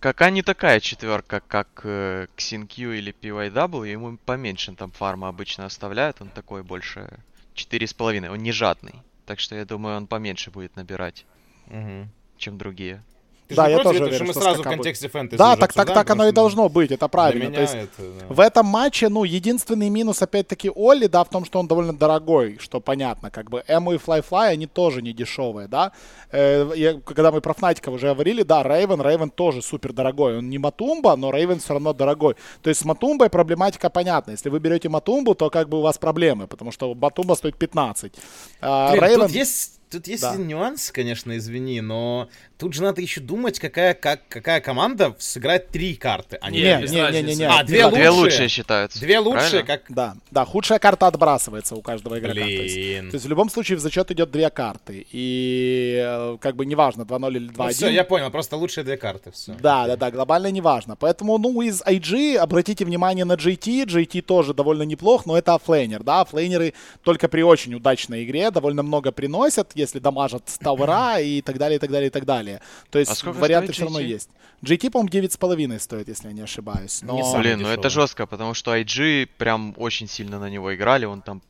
Кака 0.00 0.28
не 0.28 0.42
такая 0.42 0.80
четверка, 0.80 1.40
как 1.48 1.80
э, 1.84 2.26
XinQ 2.36 2.98
или 2.98 3.14
PYW, 3.22 3.90
ему 3.90 4.18
поменьше 4.18 4.74
там 4.74 4.90
фарма 4.90 5.28
обычно 5.28 5.64
оставляют, 5.64 6.20
он 6.20 6.28
такой 6.28 6.62
больше 6.62 7.08
четыре 7.56 7.86
с 7.86 7.94
половиной. 7.94 8.28
Он 8.28 8.38
не 8.38 8.52
жадный. 8.52 8.94
Так 9.24 9.40
что 9.40 9.56
я 9.56 9.64
думаю, 9.64 9.96
он 9.96 10.06
поменьше 10.06 10.50
будет 10.52 10.76
набирать, 10.76 11.26
угу. 11.66 12.08
чем 12.38 12.58
другие. 12.58 13.02
Ты 13.48 13.54
да, 13.54 13.68
я 13.68 13.78
тоже 13.78 14.02
уверен, 14.02 14.14
что 14.14 14.24
мы 14.24 14.34
сразу 14.34 14.62
в 14.62 14.64
контексте 14.64 15.08
фэнтези. 15.08 15.38
Да, 15.38 15.56
так, 15.56 15.72
так, 15.72 15.86
так 15.86 16.10
оно 16.10 16.28
и 16.28 16.32
должно 16.32 16.68
быть, 16.68 16.90
это 16.90 17.08
правильно. 17.08 17.52
То 17.52 17.60
есть 17.60 17.74
это, 17.74 17.88
да. 17.98 18.26
в 18.28 18.40
этом 18.40 18.66
матче, 18.66 19.08
ну, 19.08 19.24
единственный 19.24 19.88
минус, 19.88 20.20
опять-таки, 20.22 20.70
Олли, 20.74 21.06
да, 21.06 21.22
в 21.22 21.28
том, 21.28 21.44
что 21.44 21.60
он 21.60 21.68
довольно 21.68 21.92
дорогой, 21.92 22.58
что 22.60 22.80
понятно, 22.80 23.30
как 23.30 23.50
бы 23.50 23.62
Эму 23.68 23.92
и 23.92 23.98
Флай-Флай, 23.98 24.52
они 24.52 24.66
тоже 24.66 25.02
не 25.02 25.12
дешевые, 25.12 25.68
да. 25.68 25.92
Э, 26.32 26.70
я, 26.74 27.00
когда 27.04 27.30
мы 27.30 27.40
про 27.40 27.54
Фнатиков 27.54 27.94
уже 27.94 28.12
говорили, 28.12 28.42
да, 28.42 28.62
Рейвен, 28.62 29.00
Рейвен 29.00 29.30
тоже 29.30 29.62
супер 29.62 29.92
дорогой. 29.92 30.38
Он 30.38 30.50
не 30.50 30.58
Матумба, 30.58 31.16
но 31.16 31.30
Рейвен 31.30 31.60
все 31.60 31.74
равно 31.74 31.92
дорогой. 31.92 32.34
То 32.62 32.70
есть 32.70 32.80
с 32.80 32.84
Матумбой 32.84 33.30
проблематика 33.30 33.90
понятна. 33.90 34.32
Если 34.32 34.48
вы 34.48 34.58
берете 34.58 34.88
Матумбу, 34.88 35.34
то 35.34 35.50
как 35.50 35.68
бы 35.68 35.78
у 35.78 35.82
вас 35.82 35.98
проблемы, 35.98 36.46
потому 36.46 36.72
что 36.72 36.94
Матумба 36.94 37.34
стоит 37.34 37.56
15. 37.56 38.12
А, 38.60 38.90
Блин, 38.90 39.04
Рейвен... 39.04 39.20
Тут 39.20 39.30
есть 39.30 39.75
Тут 39.90 40.08
есть 40.08 40.22
да. 40.22 40.32
один 40.32 40.48
нюанс, 40.48 40.90
конечно, 40.90 41.36
извини, 41.36 41.80
но 41.80 42.28
тут 42.58 42.74
же 42.74 42.82
надо 42.82 43.00
еще 43.00 43.20
думать, 43.20 43.60
какая, 43.60 43.94
как, 43.94 44.20
какая 44.28 44.60
команда 44.60 45.14
сыграет 45.18 45.68
три 45.68 45.94
карты. 45.94 46.38
А 46.40 46.50
не, 46.50 46.58
не, 46.58 46.64
не, 46.64 47.12
не, 47.12 47.22
не, 47.22 47.34
не. 47.36 47.44
А, 47.44 47.62
две, 47.62 47.84
лучшие. 47.84 48.00
две 48.00 48.10
лучшие 48.10 48.48
считаются. 48.48 48.98
Две 48.98 49.18
лучшие, 49.20 49.64
правильно? 49.64 49.66
как... 49.66 49.82
Да, 49.88 50.16
да, 50.32 50.44
худшая 50.44 50.80
карта 50.80 51.06
отбрасывается 51.06 51.76
у 51.76 51.82
каждого 51.82 52.18
игрока. 52.18 52.34
Блин. 52.34 52.46
То 52.46 52.62
есть, 52.62 53.10
то 53.10 53.14
есть 53.14 53.26
в 53.26 53.28
любом 53.28 53.48
случае 53.48 53.78
в 53.78 53.80
зачет 53.80 54.10
идет 54.10 54.30
две 54.30 54.50
карты. 54.50 55.06
И 55.12 56.02
э, 56.04 56.36
как 56.40 56.56
бы 56.56 56.66
неважно, 56.66 57.02
2-0 57.02 57.36
или 57.36 57.48
2-1. 57.50 57.54
Ну, 57.56 57.68
все, 57.68 57.88
я 57.88 58.02
понял, 58.02 58.30
просто 58.30 58.56
лучшие 58.56 58.82
две 58.82 58.96
карты, 58.96 59.30
все. 59.30 59.54
Да, 59.60 59.86
да, 59.86 59.96
да, 59.96 60.10
глобально 60.10 60.50
неважно. 60.50 60.96
Поэтому, 60.96 61.38
ну, 61.38 61.62
из 61.62 61.82
IG 61.82 62.36
обратите 62.36 62.84
внимание 62.84 63.24
на 63.24 63.34
JT. 63.34 63.84
JT 63.86 64.22
тоже 64.22 64.52
довольно 64.52 64.82
неплох, 64.82 65.26
но 65.26 65.38
это 65.38 65.54
оффлейнер, 65.54 66.02
да. 66.02 66.22
Оффлейнеры 66.22 66.74
только 67.04 67.28
при 67.28 67.42
очень 67.42 67.74
удачной 67.74 68.24
игре 68.24 68.50
довольно 68.50 68.82
много 68.82 69.12
приносят, 69.12 69.75
если 69.76 69.98
дамажат 69.98 70.44
тавера 70.60 71.18
и 71.20 71.42
так 71.42 71.58
далее, 71.58 71.76
и 71.76 71.78
так 71.78 71.90
далее, 71.90 72.08
и 72.08 72.10
так 72.10 72.24
далее. 72.24 72.60
То 72.90 72.98
есть 72.98 73.24
а 73.24 73.32
варианты 73.32 73.72
все 73.72 73.84
равно 73.84 74.00
есть. 74.00 74.30
JT, 74.62 74.90
по-моему, 74.90 75.28
9,5 75.28 75.78
стоит, 75.78 76.08
если 76.08 76.28
я 76.28 76.32
не 76.32 76.42
ошибаюсь. 76.42 77.02
Но... 77.02 77.14
Не 77.14 77.38
Блин, 77.38 77.60
ну 77.60 77.68
это 77.68 77.90
жестко, 77.90 78.26
потому 78.26 78.54
что 78.54 78.74
IG 78.74 79.28
прям 79.38 79.74
очень 79.76 80.08
сильно 80.08 80.38
на 80.38 80.48
него 80.48 80.74
играли. 80.74 81.04
Он 81.04 81.22
там 81.22 81.42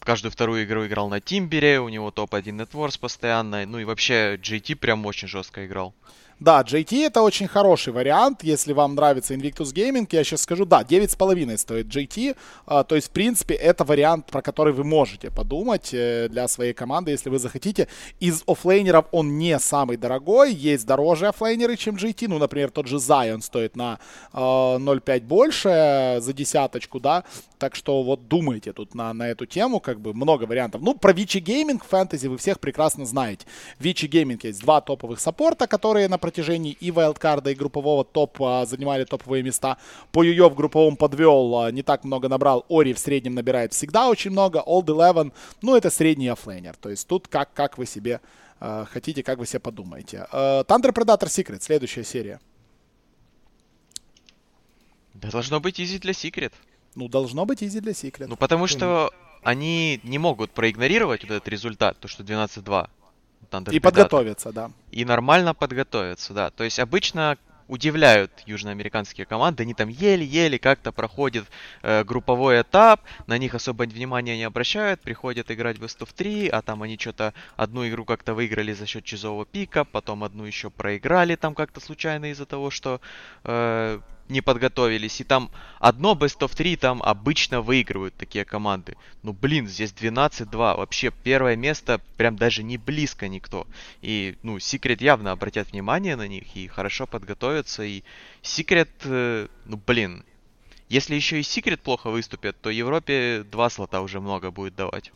каждую 0.00 0.32
вторую 0.32 0.64
игру 0.64 0.86
играл 0.86 1.08
на 1.08 1.20
Тимбере, 1.20 1.80
у 1.80 1.88
него 1.88 2.10
топ-1 2.10 2.52
networth 2.52 2.98
постоянно. 2.98 3.64
Ну 3.66 3.78
и 3.78 3.84
вообще 3.84 4.36
JT 4.36 4.76
прям 4.76 5.06
очень 5.06 5.28
жестко 5.28 5.66
играл. 5.66 5.94
Да, 6.40 6.62
JT 6.62 7.04
это 7.04 7.20
очень 7.20 7.48
хороший 7.48 7.92
вариант, 7.92 8.42
если 8.42 8.72
вам 8.72 8.94
нравится 8.94 9.34
Invictus 9.34 9.74
Gaming, 9.74 10.08
я 10.10 10.24
сейчас 10.24 10.40
скажу, 10.40 10.64
да, 10.64 10.80
9,5 10.80 11.58
стоит 11.58 11.86
JT, 11.88 12.34
а, 12.64 12.82
то 12.82 12.94
есть, 12.94 13.08
в 13.08 13.10
принципе, 13.10 13.52
это 13.52 13.84
вариант, 13.84 14.24
про 14.24 14.40
который 14.40 14.72
вы 14.72 14.82
можете 14.82 15.30
подумать 15.30 15.90
э, 15.92 16.28
для 16.30 16.48
своей 16.48 16.72
команды, 16.72 17.10
если 17.10 17.28
вы 17.28 17.38
захотите. 17.38 17.88
Из 18.20 18.42
оффлейнеров 18.46 19.04
он 19.12 19.36
не 19.36 19.58
самый 19.58 19.98
дорогой, 19.98 20.54
есть 20.54 20.86
дороже 20.86 21.28
оффлейнеры, 21.28 21.76
чем 21.76 21.96
JT, 21.96 22.28
ну, 22.28 22.38
например, 22.38 22.70
тот 22.70 22.86
же 22.86 22.96
Zion 22.96 23.42
стоит 23.42 23.76
на 23.76 23.98
э, 24.32 24.38
0,5 24.38 25.20
больше 25.20 26.20
за 26.22 26.32
десяточку, 26.32 27.00
да, 27.00 27.24
так 27.58 27.74
что 27.76 28.02
вот 28.02 28.28
думайте 28.28 28.72
тут 28.72 28.94
на, 28.94 29.12
на 29.12 29.28
эту 29.28 29.44
тему, 29.44 29.78
как 29.78 30.00
бы 30.00 30.14
много 30.14 30.44
вариантов. 30.44 30.80
Ну, 30.80 30.94
про 30.94 31.12
Вичи 31.12 31.36
Gaming 31.36 31.82
фэнтези 31.86 32.28
вы 32.28 32.38
всех 32.38 32.58
прекрасно 32.60 33.04
знаете. 33.04 33.46
Vici 33.78 34.06
Gaming 34.06 34.40
есть 34.42 34.62
два 34.62 34.80
топовых 34.80 35.20
саппорта, 35.20 35.66
которые 35.66 36.08
на 36.08 36.16
протяжении 36.30 36.76
и 36.80 36.92
вайлдкарда, 36.92 37.50
и 37.50 37.54
группового 37.54 38.04
этапа 38.04 38.64
занимали 38.66 39.04
топовые 39.04 39.42
места. 39.42 39.76
Poyoyo 40.12 40.48
в 40.48 40.54
групповом 40.54 40.96
подвел, 40.96 41.58
а, 41.58 41.72
не 41.72 41.82
так 41.82 42.04
много 42.04 42.28
набрал. 42.28 42.64
Ори 42.68 42.92
в 42.92 42.98
среднем 42.98 43.34
набирает 43.34 43.72
всегда 43.72 44.08
очень 44.08 44.30
много. 44.30 44.62
Old 44.64 44.86
eLeVeN, 44.86 45.32
ну, 45.62 45.76
это 45.76 45.90
средний 45.90 46.28
оффлейнер. 46.28 46.76
То 46.76 46.88
есть 46.88 47.08
тут 47.08 47.26
как, 47.26 47.52
как 47.52 47.78
вы 47.78 47.86
себе 47.86 48.20
э, 48.60 48.84
хотите, 48.88 49.22
как 49.24 49.38
вы 49.38 49.46
себе 49.46 49.58
подумаете. 49.58 50.26
Э, 50.32 50.62
Thunder 50.62 50.92
Predator 50.92 51.26
Secret, 51.26 51.60
следующая 51.62 52.04
серия. 52.04 52.40
Да 55.14 55.30
должно 55.30 55.58
быть 55.58 55.80
изи 55.80 55.98
для 55.98 56.12
Secret. 56.12 56.52
Ну, 56.94 57.08
должно 57.08 57.44
быть 57.44 57.62
easy 57.62 57.80
для 57.80 57.92
Secret. 57.92 58.26
Ну, 58.28 58.36
потому 58.36 58.68
что 58.68 59.10
они 59.42 60.00
не 60.04 60.18
могут 60.18 60.52
проигнорировать 60.52 61.22
вот 61.22 61.30
этот 61.32 61.48
результат, 61.48 61.98
то, 61.98 62.06
что 62.06 62.22
12-2. 62.22 62.88
Thunder 63.50 63.72
и 63.72 63.80
подготовиться, 63.80 64.52
да. 64.52 64.70
И 64.90 65.04
нормально 65.04 65.54
подготовиться, 65.54 66.32
да. 66.32 66.50
То 66.50 66.64
есть 66.64 66.78
обычно 66.78 67.36
удивляют 67.70 68.32
южноамериканские 68.46 69.26
команды, 69.26 69.62
они 69.62 69.74
там 69.74 69.88
еле-еле 69.88 70.58
как-то 70.58 70.90
проходят 70.90 71.46
э, 71.82 72.02
групповой 72.02 72.60
этап, 72.62 73.00
на 73.28 73.38
них 73.38 73.54
особо 73.54 73.84
внимания 73.84 74.36
не 74.36 74.42
обращают, 74.42 75.00
приходят 75.00 75.50
играть 75.52 75.78
в 75.78 75.84
Best 75.84 76.00
of 76.00 76.08
3, 76.14 76.48
а 76.48 76.62
там 76.62 76.82
они 76.82 76.98
что-то 76.98 77.32
одну 77.56 77.88
игру 77.88 78.04
как-то 78.04 78.34
выиграли 78.34 78.72
за 78.72 78.86
счет 78.86 79.04
чизового 79.04 79.46
пика, 79.46 79.84
потом 79.84 80.24
одну 80.24 80.44
еще 80.44 80.68
проиграли 80.68 81.36
там 81.36 81.54
как-то 81.54 81.80
случайно 81.80 82.32
из-за 82.32 82.44
того, 82.44 82.70
что 82.70 83.00
э, 83.44 84.00
не 84.30 84.40
подготовились. 84.40 85.20
И 85.20 85.24
там 85.24 85.50
одно 85.78 86.12
Best 86.14 86.38
of 86.40 86.54
3 86.54 86.76
там 86.76 87.02
обычно 87.02 87.60
выигрывают 87.60 88.14
такие 88.16 88.44
команды. 88.44 88.96
Ну 89.22 89.32
блин, 89.32 89.66
здесь 89.66 89.92
12-2. 89.92 90.50
Вообще 90.76 91.12
первое 91.22 91.56
место 91.56 92.00
прям 92.16 92.36
даже 92.36 92.62
не 92.62 92.78
близко 92.78 93.28
никто. 93.28 93.66
И 94.02 94.36
ну 94.42 94.58
Секрет 94.58 95.00
явно 95.00 95.32
обратят 95.32 95.72
внимание 95.72 96.16
на 96.16 96.28
них 96.28 96.56
и 96.56 96.68
хорошо 96.68 97.06
подготовятся. 97.06 97.82
И 97.82 98.02
Секрет, 98.42 98.90
э, 99.04 99.48
ну 99.66 99.80
блин, 99.86 100.24
если 100.88 101.14
еще 101.14 101.40
и 101.40 101.42
Секрет 101.42 101.80
плохо 101.80 102.10
выступят, 102.10 102.60
то 102.60 102.70
Европе 102.70 103.44
два 103.50 103.70
слота 103.70 104.00
уже 104.00 104.20
много 104.20 104.50
будет 104.50 104.74
давать. 104.74 105.12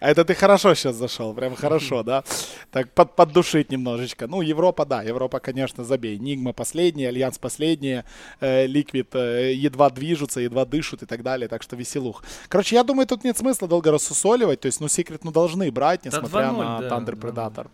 А 0.00 0.10
это 0.10 0.24
ты 0.24 0.34
хорошо 0.34 0.74
сейчас 0.74 0.96
зашел, 0.96 1.34
прям 1.34 1.54
хорошо, 1.56 2.02
да? 2.02 2.22
Так 2.70 2.90
под, 2.92 3.16
поддушить 3.16 3.70
немножечко. 3.70 4.26
Ну, 4.26 4.42
Европа, 4.42 4.84
да, 4.84 5.02
Европа, 5.02 5.40
конечно, 5.40 5.84
забей. 5.84 6.18
Нигма 6.18 6.52
последний, 6.52 7.06
Альянс 7.06 7.38
последний, 7.38 8.02
э, 8.40 8.66
Ликвид 8.66 9.14
э, 9.14 9.54
едва 9.54 9.90
движутся, 9.90 10.40
едва 10.40 10.64
дышат 10.64 11.02
и 11.02 11.06
так 11.06 11.22
далее, 11.22 11.48
так 11.48 11.62
что 11.62 11.76
веселух. 11.76 12.22
Короче, 12.48 12.76
я 12.76 12.84
думаю, 12.84 13.06
тут 13.06 13.24
нет 13.24 13.36
смысла 13.38 13.68
долго 13.68 13.90
рассусоливать, 13.90 14.60
то 14.60 14.66
есть, 14.66 14.80
ну, 14.80 14.88
Секрет, 14.88 15.24
ну, 15.24 15.32
должны 15.32 15.70
брать, 15.70 16.04
несмотря 16.04 16.52
на 16.52 16.80
да, 16.80 16.88
Thunder 16.88 17.18
Predator. 17.18 17.64
Да. 17.64 17.70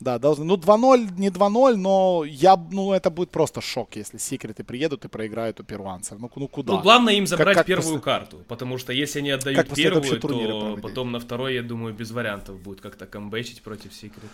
Да, 0.00 0.18
должны. 0.18 0.44
Ну, 0.44 0.56
2-0, 0.56 1.18
не 1.18 1.28
2-0, 1.28 1.74
но 1.76 2.24
я, 2.24 2.56
ну, 2.70 2.92
это 2.92 3.10
будет 3.10 3.30
просто 3.30 3.60
шок, 3.60 3.96
если 3.96 4.18
секреты 4.18 4.62
приедут 4.62 5.04
и 5.04 5.08
проиграют 5.08 5.60
у 5.60 5.64
перуанцев. 5.64 6.18
Ну, 6.20 6.30
ну 6.36 6.48
куда? 6.48 6.74
Ну, 6.74 6.80
главное 6.80 7.14
им 7.14 7.26
забрать 7.26 7.56
как, 7.56 7.56
как 7.56 7.66
первую 7.66 7.98
после... 7.98 8.00
карту, 8.00 8.44
потому 8.48 8.78
что 8.78 8.92
если 8.92 9.18
они 9.18 9.30
отдают 9.30 9.58
как 9.58 9.74
первую, 9.74 10.20
то 10.20 10.78
потом 10.80 11.12
на 11.12 11.18
второй, 11.18 11.54
я 11.54 11.62
думаю, 11.62 11.94
без 11.94 12.10
вариантов 12.12 12.60
будет 12.60 12.80
как-то 12.80 13.06
камбэчить 13.06 13.62
против 13.62 13.92
секрет. 13.92 14.30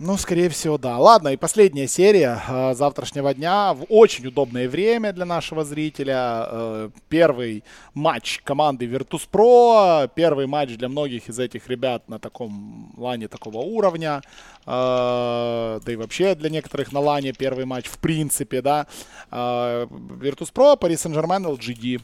Ну, 0.00 0.16
скорее 0.16 0.48
всего, 0.48 0.78
да. 0.78 0.96
Ладно, 0.96 1.30
и 1.30 1.36
последняя 1.36 1.88
серия 1.88 2.40
э, 2.46 2.74
завтрашнего 2.74 3.34
дня 3.34 3.74
в 3.74 3.84
очень 3.88 4.28
удобное 4.28 4.68
время 4.68 5.12
для 5.12 5.24
нашего 5.24 5.64
зрителя. 5.64 6.46
Э, 6.48 6.90
первый 7.08 7.64
матч 7.94 8.40
команды 8.44 8.86
Virtus.pro, 8.86 10.08
первый 10.14 10.46
матч 10.46 10.76
для 10.76 10.88
многих 10.88 11.28
из 11.28 11.40
этих 11.40 11.66
ребят 11.66 12.08
на 12.08 12.20
таком 12.20 12.94
лане 12.96 13.26
такого 13.26 13.58
уровня. 13.58 14.22
Э, 14.66 15.80
да 15.84 15.92
и 15.92 15.96
вообще 15.96 16.36
для 16.36 16.50
некоторых 16.50 16.92
на 16.92 17.00
лане 17.00 17.32
первый 17.32 17.64
матч 17.64 17.86
в 17.86 17.98
принципе, 17.98 18.62
да. 18.62 18.86
Э, 19.32 19.86
Virtus.pro, 19.90 20.78
Paris 20.78 21.08
Saint-Germain, 21.08 21.44
LGD. 21.58 22.00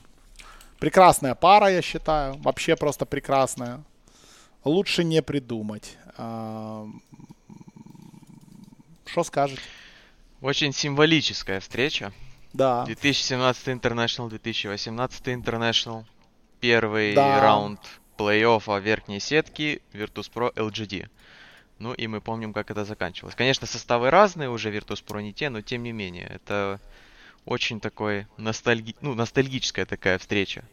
Прекрасная 0.81 1.37
пара, 1.37 1.71
я 1.71 1.81
считаю. 1.81 2.35
Вообще 2.39 2.75
просто 2.75 3.07
прекрасная. 3.07 3.85
Лучше 4.65 5.05
не 5.05 5.23
придумать. 5.23 5.97
Что 9.15 9.23
скажете? 9.23 9.63
Очень 10.41 10.73
символическая 10.73 11.61
встреча. 11.61 12.13
Да. 12.53 12.85
2017 12.87 13.69
International, 13.69 14.29
2018 14.29 15.29
International. 15.29 16.05
Первый 16.59 17.15
да. 17.15 17.41
раунд 17.41 17.79
плей-оффа 18.19 18.81
верхней 18.81 19.21
сетки 19.21 19.83
Virtus.pro 19.93 20.53
LGD. 20.57 21.09
Ну 21.79 21.95
и 21.95 22.09
мы 22.09 22.21
помним, 22.21 22.53
как 22.53 22.73
это 22.73 22.85
заканчивалось. 22.85 23.37
Конечно, 23.37 23.69
составы 23.69 24.11
разные, 24.11 24.51
уже 24.51 24.73
Virtus.pro 24.73 25.23
не 25.23 25.33
те, 25.33 25.49
но 25.49 25.61
тем 25.61 25.85
не 25.85 25.93
менее, 25.93 26.27
это 26.27 26.81
очень 27.45 27.79
такой 27.79 28.27
ностальги... 28.37 28.97
ну, 29.01 29.15
ностальгическая 29.15 29.87
такая 29.87 30.19
встреча. 30.19 30.65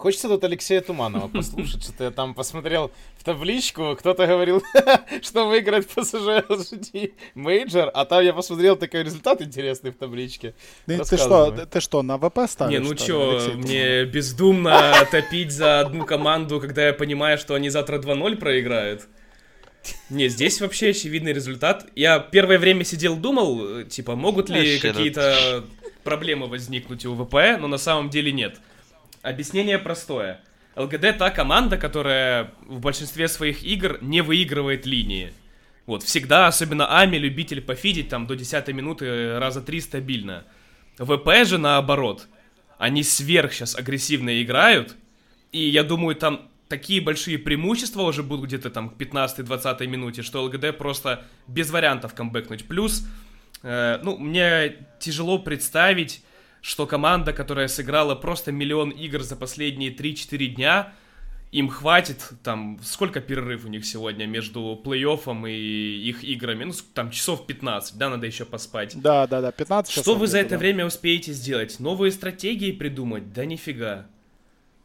Хочется 0.00 0.28
тут 0.28 0.42
Алексея 0.44 0.80
Туманова 0.80 1.28
послушать, 1.32 1.82
что-то 1.82 2.04
я 2.04 2.10
там 2.10 2.32
посмотрел 2.32 2.90
в 3.18 3.24
табличку, 3.24 3.94
кто-то 3.98 4.26
говорил, 4.26 4.62
что 5.22 5.46
выиграет 5.46 5.86
PSG 5.88 6.40
LGD 6.48 7.12
мейджор, 7.34 7.90
а 7.92 8.06
там 8.06 8.24
я 8.24 8.32
посмотрел 8.32 8.76
такой 8.76 9.02
результат 9.02 9.42
интересный 9.42 9.90
в 9.90 9.96
табличке. 9.96 10.54
Ты, 10.86 11.04
ты 11.04 11.16
что, 11.18 11.50
ты 11.50 11.80
что, 11.80 12.00
на 12.00 12.16
ВП 12.16 12.38
ставишь? 12.48 12.72
Не, 12.72 12.78
ну 12.78 12.94
чё, 12.94 13.52
мне 13.56 14.06
бездумно 14.06 14.94
топить 15.10 15.52
за 15.52 15.80
одну 15.80 16.06
команду, 16.06 16.60
когда 16.60 16.86
я 16.86 16.94
понимаю, 16.94 17.36
что 17.36 17.54
они 17.54 17.68
завтра 17.68 17.98
2-0 17.98 18.36
проиграют? 18.36 19.06
Не, 20.08 20.28
здесь 20.28 20.62
вообще 20.62 20.90
очевидный 20.90 21.34
результат. 21.34 21.86
Я 21.94 22.20
первое 22.20 22.58
время 22.58 22.84
сидел, 22.84 23.16
думал, 23.16 23.84
типа, 23.84 24.16
могут 24.16 24.48
ли 24.48 24.78
какие-то 24.78 25.64
проблемы 26.04 26.46
возникнуть 26.46 27.04
у 27.04 27.14
ВП, 27.14 27.34
но 27.60 27.66
на 27.66 27.76
самом 27.76 28.08
деле 28.08 28.32
нет. 28.32 28.58
Объяснение 29.22 29.78
простое. 29.78 30.40
ЛГД 30.76 31.18
та 31.18 31.30
команда, 31.30 31.76
которая 31.76 32.52
в 32.66 32.80
большинстве 32.80 33.28
своих 33.28 33.62
игр 33.64 33.98
не 34.00 34.22
выигрывает 34.22 34.86
линии. 34.86 35.32
Вот, 35.86 36.02
всегда, 36.02 36.46
особенно 36.46 36.98
Ами, 36.98 37.16
любитель 37.16 37.60
пофидить 37.60 38.08
там 38.08 38.26
до 38.26 38.36
10 38.36 38.68
минуты 38.68 39.38
раза 39.38 39.60
3 39.60 39.80
стабильно. 39.80 40.44
ВП 40.98 41.28
же 41.44 41.58
наоборот. 41.58 42.28
Они 42.78 43.02
сверх 43.02 43.52
сейчас 43.52 43.76
агрессивно 43.76 44.42
играют, 44.42 44.96
и 45.52 45.68
я 45.68 45.82
думаю, 45.82 46.16
там 46.16 46.48
такие 46.68 47.00
большие 47.00 47.38
преимущества 47.38 48.02
уже 48.02 48.22
будут 48.22 48.46
где-то 48.46 48.70
там 48.70 48.90
к 48.90 48.96
15-20 48.96 49.86
минуте, 49.86 50.22
что 50.22 50.44
ЛГД 50.44 50.78
просто 50.78 51.24
без 51.46 51.70
вариантов 51.70 52.14
камбэкнуть. 52.14 52.66
Плюс, 52.66 53.06
э, 53.62 53.98
ну, 54.02 54.16
мне 54.16 54.76
тяжело 55.00 55.38
представить, 55.38 56.22
что 56.62 56.86
команда, 56.86 57.32
которая 57.32 57.68
сыграла 57.68 58.14
просто 58.14 58.52
миллион 58.52 58.90
игр 58.90 59.22
за 59.22 59.36
последние 59.36 59.94
3-4 59.94 60.46
дня, 60.46 60.92
им 61.52 61.68
хватит, 61.68 62.30
там, 62.44 62.78
сколько 62.82 63.20
перерыв 63.20 63.64
у 63.64 63.68
них 63.68 63.84
сегодня 63.84 64.26
между 64.26 64.80
плей-оффом 64.84 65.50
и 65.50 66.08
их 66.08 66.22
играми? 66.22 66.64
Ну, 66.64 66.72
там, 66.94 67.10
часов 67.10 67.46
15, 67.46 67.98
да, 67.98 68.08
надо 68.08 68.26
еще 68.26 68.44
поспать. 68.44 69.00
Да, 69.00 69.26
да, 69.26 69.40
да, 69.40 69.50
15 69.50 69.90
часов. 69.90 70.04
Что 70.04 70.14
вы 70.14 70.28
за 70.28 70.38
это 70.38 70.50
да. 70.50 70.58
время 70.58 70.86
успеете 70.86 71.32
сделать? 71.32 71.80
Новые 71.80 72.12
стратегии 72.12 72.70
придумать? 72.70 73.32
Да 73.32 73.44
нифига. 73.44 74.06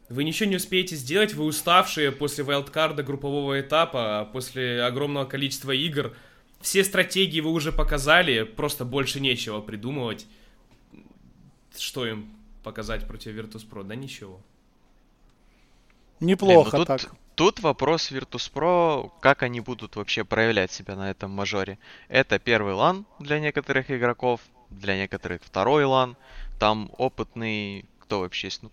Вы 0.10 0.24
ничего 0.24 0.50
не 0.50 0.56
успеете 0.56 0.96
сделать, 0.96 1.34
вы 1.34 1.46
уставшие 1.46 2.12
после 2.12 2.44
вайлдкарда 2.44 3.04
группового 3.04 3.60
этапа, 3.60 4.28
после 4.32 4.84
огромного 4.84 5.26
количества 5.26 5.72
игр. 5.72 6.16
Все 6.62 6.84
стратегии 6.84 7.42
вы 7.42 7.52
уже 7.52 7.72
показали, 7.72 8.44
просто 8.44 8.86
больше 8.86 9.20
нечего 9.20 9.62
придумывать. 9.62 10.26
Что 11.78 12.06
им 12.06 12.30
показать 12.64 13.08
против 13.08 13.36
Virtus.pro? 13.36 13.84
Да 13.84 13.96
ничего. 13.96 14.40
Неплохо 16.20 16.72
Блин, 16.72 16.80
ну 16.80 16.86
тут, 16.86 16.88
так. 16.88 17.16
Тут 17.36 17.60
вопрос 17.60 18.12
Virtus.pro, 18.12 19.12
как 19.20 19.44
они 19.44 19.60
будут 19.60 19.96
вообще 19.98 20.24
проявлять 20.24 20.72
себя 20.72 20.96
на 20.96 21.10
этом 21.12 21.32
мажоре. 21.32 21.78
Это 22.08 22.40
первый 22.40 22.74
лан 22.74 23.06
для 23.20 23.40
некоторых 23.40 23.92
игроков, 23.92 24.40
для 24.70 24.96
некоторых 24.98 25.42
второй 25.44 25.84
лан. 25.84 26.16
Там 26.60 26.90
опытный, 26.98 27.86
кто 28.00 28.22
вообще 28.22 28.48
есть? 28.48 28.64
Ну, 28.64 28.72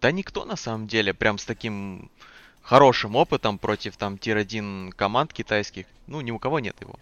да 0.00 0.10
никто 0.12 0.44
на 0.44 0.56
самом 0.56 0.86
деле 0.86 1.12
прям 1.12 1.36
с 1.36 1.44
таким 1.44 2.10
хорошим 2.62 3.16
опытом 3.16 3.58
против 3.58 3.96
там 3.96 4.18
тир-1 4.18 4.92
команд 4.92 5.32
китайских, 5.32 5.86
ну 6.06 6.20
ни 6.20 6.30
у 6.30 6.38
кого 6.38 6.60
нет 6.60 6.76
его. 6.80 6.98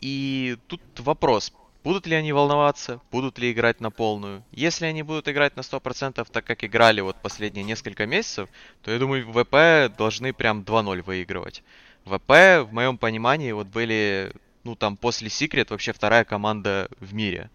И 0.00 0.58
тут 0.66 0.80
вопрос, 0.98 1.52
будут 1.88 2.06
ли 2.06 2.14
они 2.14 2.32
волноваться, 2.32 3.00
будут 3.10 3.38
ли 3.38 3.50
играть 3.50 3.80
на 3.80 3.90
полную. 3.90 4.44
Если 4.52 4.84
они 4.84 5.02
будут 5.02 5.26
играть 5.26 5.56
на 5.56 5.62
100%, 5.62 6.26
так 6.30 6.44
как 6.44 6.62
играли 6.62 7.00
вот 7.00 7.16
последние 7.22 7.64
несколько 7.64 8.04
месяцев, 8.04 8.50
то 8.82 8.90
я 8.90 8.98
думаю, 8.98 9.26
ВП 9.26 9.90
должны 9.96 10.34
прям 10.34 10.60
2-0 10.60 11.02
выигрывать. 11.02 11.62
ВП, 12.04 12.60
в 12.62 12.68
моем 12.72 12.98
понимании, 12.98 13.52
вот 13.52 13.68
были, 13.68 14.32
ну 14.64 14.76
там 14.76 14.98
после 14.98 15.30
Секрет 15.30 15.70
вообще 15.70 15.94
вторая 15.94 16.26
команда 16.26 16.90
в 17.00 17.14
мире 17.14 17.48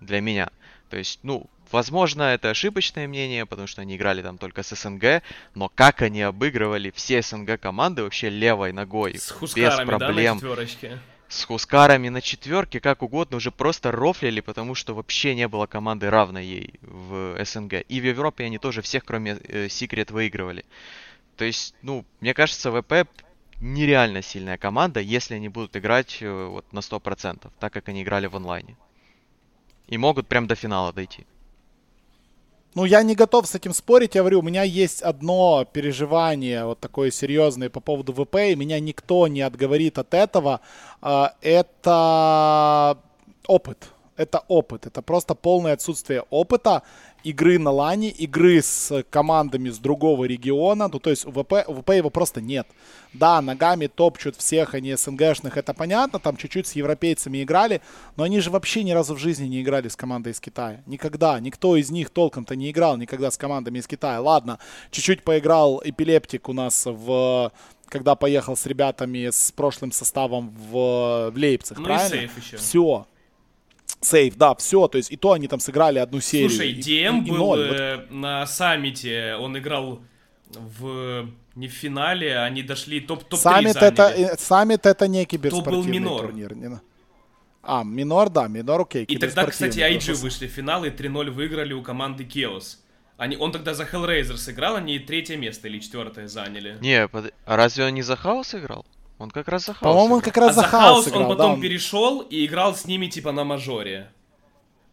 для 0.00 0.20
меня. 0.20 0.50
То 0.90 0.98
есть, 0.98 1.20
ну, 1.22 1.46
Возможно, 1.72 2.22
это 2.22 2.50
ошибочное 2.50 3.08
мнение, 3.08 3.44
потому 3.44 3.66
что 3.66 3.82
они 3.82 3.96
играли 3.96 4.22
там 4.22 4.38
только 4.38 4.62
с 4.62 4.72
СНГ, 4.76 5.22
но 5.56 5.68
как 5.68 6.00
они 6.00 6.22
обыгрывали 6.22 6.92
все 6.94 7.22
СНГ 7.22 7.58
команды 7.58 8.04
вообще 8.04 8.28
левой 8.28 8.70
ногой, 8.72 9.18
с 9.18 9.32
без 9.52 9.74
проблем. 9.74 10.38
Да, 10.38 10.46
на 10.46 10.50
с 11.28 11.44
Хускарами 11.44 12.08
на 12.08 12.20
четверке, 12.20 12.80
как 12.80 13.02
угодно, 13.02 13.38
уже 13.38 13.50
просто 13.50 13.90
рофлили, 13.90 14.40
потому 14.40 14.74
что 14.74 14.94
вообще 14.94 15.34
не 15.34 15.48
было 15.48 15.66
команды 15.66 16.08
равной 16.10 16.44
ей 16.44 16.74
в 16.82 17.36
СНГ. 17.44 17.84
И 17.88 18.00
в 18.00 18.04
Европе 18.04 18.44
они 18.44 18.58
тоже 18.58 18.82
всех, 18.82 19.04
кроме 19.04 19.38
э, 19.42 19.68
Секрет, 19.68 20.10
выигрывали. 20.10 20.64
То 21.36 21.44
есть, 21.44 21.74
ну, 21.82 22.04
мне 22.20 22.32
кажется, 22.32 22.70
ВП 22.70 23.08
нереально 23.60 24.22
сильная 24.22 24.58
команда, 24.58 25.00
если 25.00 25.34
они 25.34 25.48
будут 25.48 25.76
играть 25.76 26.18
э, 26.20 26.46
вот 26.46 26.72
на 26.72 26.78
100%, 26.80 27.50
так 27.58 27.72
как 27.72 27.88
они 27.88 28.02
играли 28.02 28.26
в 28.26 28.36
онлайне. 28.36 28.76
И 29.88 29.98
могут 29.98 30.28
прям 30.28 30.46
до 30.46 30.54
финала 30.54 30.92
дойти. 30.92 31.26
Ну, 32.76 32.84
я 32.84 33.02
не 33.02 33.14
готов 33.14 33.46
с 33.46 33.54
этим 33.54 33.72
спорить. 33.72 34.14
Я 34.16 34.20
говорю, 34.20 34.40
у 34.40 34.42
меня 34.42 34.62
есть 34.62 35.00
одно 35.00 35.64
переживание 35.64 36.66
вот 36.66 36.78
такое 36.78 37.10
серьезное 37.10 37.70
по 37.70 37.80
поводу 37.80 38.12
ВП, 38.12 38.36
и 38.36 38.54
меня 38.54 38.78
никто 38.80 39.28
не 39.28 39.40
отговорит 39.40 39.96
от 39.98 40.12
этого. 40.12 40.60
А, 41.00 41.32
это 41.40 42.98
опыт. 43.46 43.88
Это 44.16 44.42
опыт. 44.48 44.86
Это 44.86 45.02
просто 45.02 45.34
полное 45.34 45.74
отсутствие 45.74 46.24
опыта 46.30 46.82
игры 47.26 47.58
на 47.58 47.70
лане, 47.70 48.10
игры 48.10 48.62
с 48.62 49.02
командами 49.10 49.68
с 49.70 49.78
другого 49.78 50.24
региона. 50.24 50.88
Ну, 50.92 50.98
то 51.00 51.10
есть 51.10 51.26
у 51.26 51.32
ВП, 51.32 51.64
у 51.66 51.74
ВП 51.74 51.90
его 51.90 52.08
просто 52.08 52.40
нет. 52.40 52.66
Да, 53.12 53.42
ногами 53.42 53.88
топчут 53.88 54.36
всех, 54.36 54.74
они 54.74 54.94
СНГшных, 54.94 55.56
это 55.56 55.74
понятно. 55.74 56.18
Там 56.18 56.36
чуть-чуть 56.36 56.66
с 56.66 56.72
европейцами 56.72 57.42
играли. 57.42 57.82
Но 58.16 58.24
они 58.24 58.40
же 58.40 58.50
вообще 58.50 58.84
ни 58.84 58.92
разу 58.92 59.14
в 59.14 59.18
жизни 59.18 59.46
не 59.46 59.62
играли 59.62 59.88
с 59.88 59.96
командой 59.96 60.32
из 60.32 60.40
Китая. 60.40 60.82
Никогда. 60.86 61.40
Никто 61.40 61.76
из 61.76 61.90
них 61.90 62.10
толком-то 62.10 62.54
не 62.54 62.70
играл 62.70 62.96
никогда 62.96 63.30
с 63.30 63.36
командами 63.36 63.78
из 63.80 63.86
Китая. 63.86 64.20
Ладно, 64.20 64.58
чуть-чуть 64.90 65.24
поиграл 65.24 65.82
эпилептик 65.84 66.48
у 66.48 66.52
нас 66.52 66.86
в 66.86 67.52
когда 67.88 68.16
поехал 68.16 68.56
с 68.56 68.66
ребятами 68.66 69.30
с 69.30 69.52
прошлым 69.52 69.92
составом 69.92 70.50
в, 70.50 71.30
в 71.30 71.36
Лейпциг, 71.36 71.78
ну 71.78 71.84
правильно? 71.84 72.28
Еще. 72.36 72.56
Все, 72.56 73.06
Сейф, 74.00 74.36
да, 74.36 74.54
все, 74.54 74.88
то 74.88 74.98
есть 74.98 75.10
и 75.10 75.16
то 75.16 75.32
они 75.32 75.48
там 75.48 75.60
сыграли 75.60 75.98
одну 75.98 76.20
серию. 76.20 76.50
Слушай, 76.50 76.74
DM 76.74 77.24
и, 77.24 77.28
и 77.28 77.30
был 77.30 77.54
э, 77.54 77.96
вот. 77.96 78.10
на 78.10 78.46
саммите, 78.46 79.36
он 79.36 79.56
играл 79.58 80.00
в 80.50 81.28
не 81.56 81.68
в 81.68 81.72
финале, 81.72 82.38
они 82.38 82.62
дошли 82.62 83.00
топ 83.00 83.24
топ 83.24 83.40
Саммит 83.40 83.76
это, 83.76 84.08
э, 84.08 84.36
саммит 84.36 84.86
это 84.86 85.08
не 85.08 85.24
киберспортивный 85.24 85.82
То 85.82 85.82
был 85.82 85.92
минор. 85.92 86.20
турнир. 86.20 86.54
Не... 86.54 86.80
А, 87.62 87.82
минор, 87.82 88.28
да, 88.28 88.46
минор, 88.46 88.82
окей. 88.82 89.04
И 89.04 89.18
тогда, 89.18 89.46
кстати, 89.46 89.78
IG 89.78 90.06
просто... 90.06 90.22
вышли 90.22 90.46
в 90.46 90.50
финал 90.50 90.84
и 90.84 90.90
3-0 90.90 91.30
выиграли 91.30 91.72
у 91.72 91.82
команды 91.82 92.24
Chaos. 92.24 92.76
Они, 93.16 93.36
он 93.36 93.50
тогда 93.50 93.72
за 93.72 93.84
Hellraiser 93.84 94.36
сыграл, 94.36 94.76
они 94.76 94.98
третье 94.98 95.36
место 95.36 95.68
или 95.68 95.78
четвертое 95.78 96.28
заняли. 96.28 96.76
Не, 96.82 97.08
под... 97.08 97.32
а 97.46 97.56
разве 97.56 97.86
он 97.86 97.94
не 97.94 98.02
за 98.02 98.16
Хаос 98.16 98.54
играл? 98.54 98.84
Он 99.18 99.30
как 99.30 99.48
раз 99.48 99.66
за 99.66 99.74
хаос. 99.74 99.94
По-моему, 99.94 100.14
он 100.16 100.20
как 100.20 100.36
раз 100.36 100.50
а 100.50 100.52
за 100.52 100.62
хаос 100.64 101.08
играл, 101.08 101.22
он 101.22 101.28
потом 101.28 101.46
да, 101.46 101.54
он... 101.54 101.60
перешел 101.60 102.20
и 102.20 102.44
играл 102.44 102.74
с 102.74 102.84
ними 102.84 103.06
типа 103.06 103.32
на 103.32 103.44
мажоре. 103.44 104.10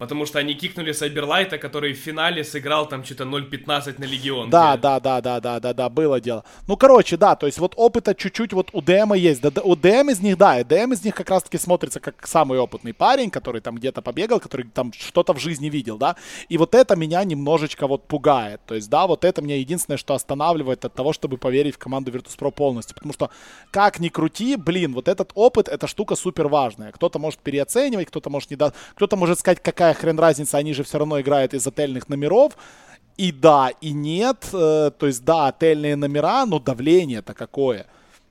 Потому 0.04 0.26
что 0.26 0.40
они 0.40 0.54
кикнули 0.54 0.92
Сайберлайта, 0.92 1.58
который 1.58 1.94
в 1.94 1.98
финале 1.98 2.44
сыграл 2.44 2.88
там 2.90 3.06
что-то 3.06 3.24
0.15 3.24 3.96
на 4.00 4.04
Легионе. 4.04 4.52
Да, 4.52 4.76
да, 4.76 5.00
да, 5.00 5.22
да, 5.22 5.40
да, 5.40 5.62
да, 5.62 5.74
да, 5.74 5.90
было 5.90 6.20
дело. 6.20 6.44
Ну, 6.68 6.76
короче, 6.76 7.16
да, 7.16 7.36
то 7.38 7.46
есть 7.46 7.58
вот 7.58 7.74
опыта 7.78 8.14
чуть-чуть 8.14 8.52
вот 8.52 8.70
у 8.74 8.82
ДМа 8.82 9.16
есть. 9.16 9.42
Да, 9.42 9.62
у 9.62 9.78
ДМ 9.78 10.10
из 10.10 10.20
них, 10.20 10.38
да, 10.38 10.60
и 10.60 10.66
ДМ 10.66 10.92
из 10.92 11.06
них 11.06 11.16
как 11.16 11.30
раз-таки 11.30 11.58
смотрится 11.58 12.02
как 12.02 12.28
самый 12.28 12.60
опытный 12.60 12.94
парень, 12.94 13.30
который 13.30 13.62
там 13.62 13.76
где-то 13.76 14.02
побегал, 14.02 14.42
который 14.42 14.66
там 14.66 14.92
что-то 14.92 15.34
в 15.34 15.40
жизни 15.40 15.70
видел, 15.70 15.98
да. 15.98 16.18
И 16.50 16.58
вот 16.58 16.76
это 16.76 16.98
меня 16.98 17.24
немножечко 17.24 17.88
вот 17.88 18.06
пугает. 18.06 18.60
То 18.68 18.76
есть, 18.76 18.90
да, 18.90 19.08
вот 19.08 19.24
это 19.24 19.42
меня 19.42 19.56
единственное, 19.56 19.98
что 19.98 20.16
останавливает 20.16 20.84
от 20.84 20.94
того, 20.94 21.14
чтобы 21.14 21.38
поверить 21.38 21.76
в 21.76 21.78
команду 21.78 22.12
Virtus.pro 22.12 22.52
полностью. 22.52 22.94
Потому 22.94 23.14
что, 23.14 23.30
как 23.72 24.00
ни 24.00 24.10
крути, 24.10 24.58
блин, 24.58 24.94
вот 24.94 25.08
этот 25.08 25.32
опыт, 25.34 25.70
эта 25.70 25.88
штука 25.88 26.16
супер 26.16 26.50
важная. 26.50 26.92
Кто-то 26.92 27.20
может 27.20 27.40
переоценивать, 27.40 28.08
кто-то 28.08 28.30
может 28.30 28.52
не 28.52 28.58
дать, 28.58 28.74
кто-то 28.96 29.16
может 29.16 29.40
сказать, 29.40 29.62
какая 29.62 29.93
какая 29.94 30.02
хрен 30.02 30.20
разница, 30.20 30.58
они 30.58 30.74
же 30.74 30.84
все 30.84 30.98
равно 30.98 31.20
играют 31.20 31.54
из 31.54 31.68
отельных 31.68 32.10
номеров. 32.10 32.54
И 33.18 33.32
да, 33.32 33.72
и 33.82 33.94
нет. 33.94 34.50
Э, 34.54 34.92
то 34.98 35.08
есть, 35.08 35.24
да, 35.24 35.48
отельные 35.48 35.96
номера, 35.96 36.46
но 36.46 36.60
давление-то 36.60 37.34
какое. 37.34 37.86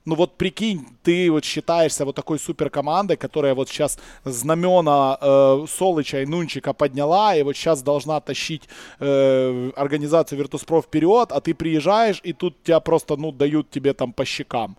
Ну 0.05 0.15
вот 0.15 0.37
прикинь, 0.37 0.85
ты 1.03 1.31
вот 1.31 1.45
считаешься 1.45 2.03
вот 2.03 2.15
такой 2.15 2.37
супер 2.37 2.69
командой, 2.69 3.15
которая 3.15 3.53
вот 3.53 3.69
сейчас 3.69 3.97
знамена 4.25 5.17
э, 5.21 5.65
Солыча 5.69 6.21
и 6.21 6.25
Нунчика 6.25 6.73
подняла, 6.73 7.35
и 7.35 7.43
вот 7.43 7.55
сейчас 7.55 7.81
должна 7.81 8.19
тащить 8.19 8.63
э, 8.99 9.71
организацию 9.77 10.39
Virtus.pro 10.39 10.81
вперед, 10.81 11.31
а 11.31 11.39
ты 11.39 11.53
приезжаешь, 11.53 12.19
и 12.25 12.33
тут 12.33 12.63
тебя 12.63 12.79
просто, 12.79 13.15
ну, 13.15 13.31
дают 13.31 13.69
тебе 13.69 13.93
там 13.93 14.11
по 14.11 14.25
щекам 14.25 14.75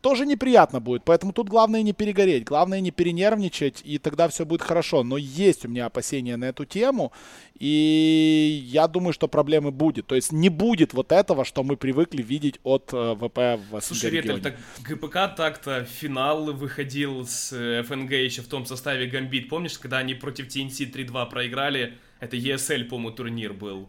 тоже 0.00 0.26
неприятно 0.26 0.80
будет. 0.80 1.04
Поэтому 1.04 1.32
тут 1.32 1.48
главное 1.48 1.82
не 1.82 1.92
перегореть, 1.92 2.44
главное 2.44 2.80
не 2.80 2.90
перенервничать, 2.90 3.82
и 3.84 3.98
тогда 3.98 4.28
все 4.28 4.44
будет 4.44 4.62
хорошо. 4.62 5.02
Но 5.02 5.16
есть 5.16 5.64
у 5.64 5.68
меня 5.68 5.86
опасения 5.86 6.36
на 6.36 6.46
эту 6.46 6.64
тему, 6.64 7.12
и 7.58 8.62
я 8.66 8.88
думаю, 8.88 9.12
что 9.12 9.28
проблемы 9.28 9.70
будет. 9.70 10.06
То 10.06 10.14
есть 10.14 10.32
не 10.32 10.48
будет 10.48 10.94
вот 10.94 11.12
этого, 11.12 11.44
что 11.44 11.62
мы 11.62 11.76
привыкли 11.76 12.22
видеть 12.22 12.58
от 12.62 12.90
э, 12.92 13.14
ВП 13.14 13.60
в 13.70 13.80
Слушай, 13.80 14.10
Ретель, 14.10 14.40
так 14.40 14.56
ГПК 14.80 15.34
так-то 15.36 15.84
финал 15.84 16.52
выходил 16.52 17.26
с 17.26 17.52
э, 17.52 17.82
ФНГ 17.82 18.12
еще 18.12 18.42
в 18.42 18.48
том 18.48 18.66
составе 18.66 19.06
Гамбит. 19.06 19.48
Помнишь, 19.48 19.78
когда 19.78 19.98
они 19.98 20.14
против 20.14 20.48
TNC 20.48 20.92
3-2 20.92 21.30
проиграли? 21.30 21.98
Это 22.20 22.36
ESL, 22.36 22.84
по-моему, 22.84 23.12
турнир 23.12 23.52
был. 23.52 23.88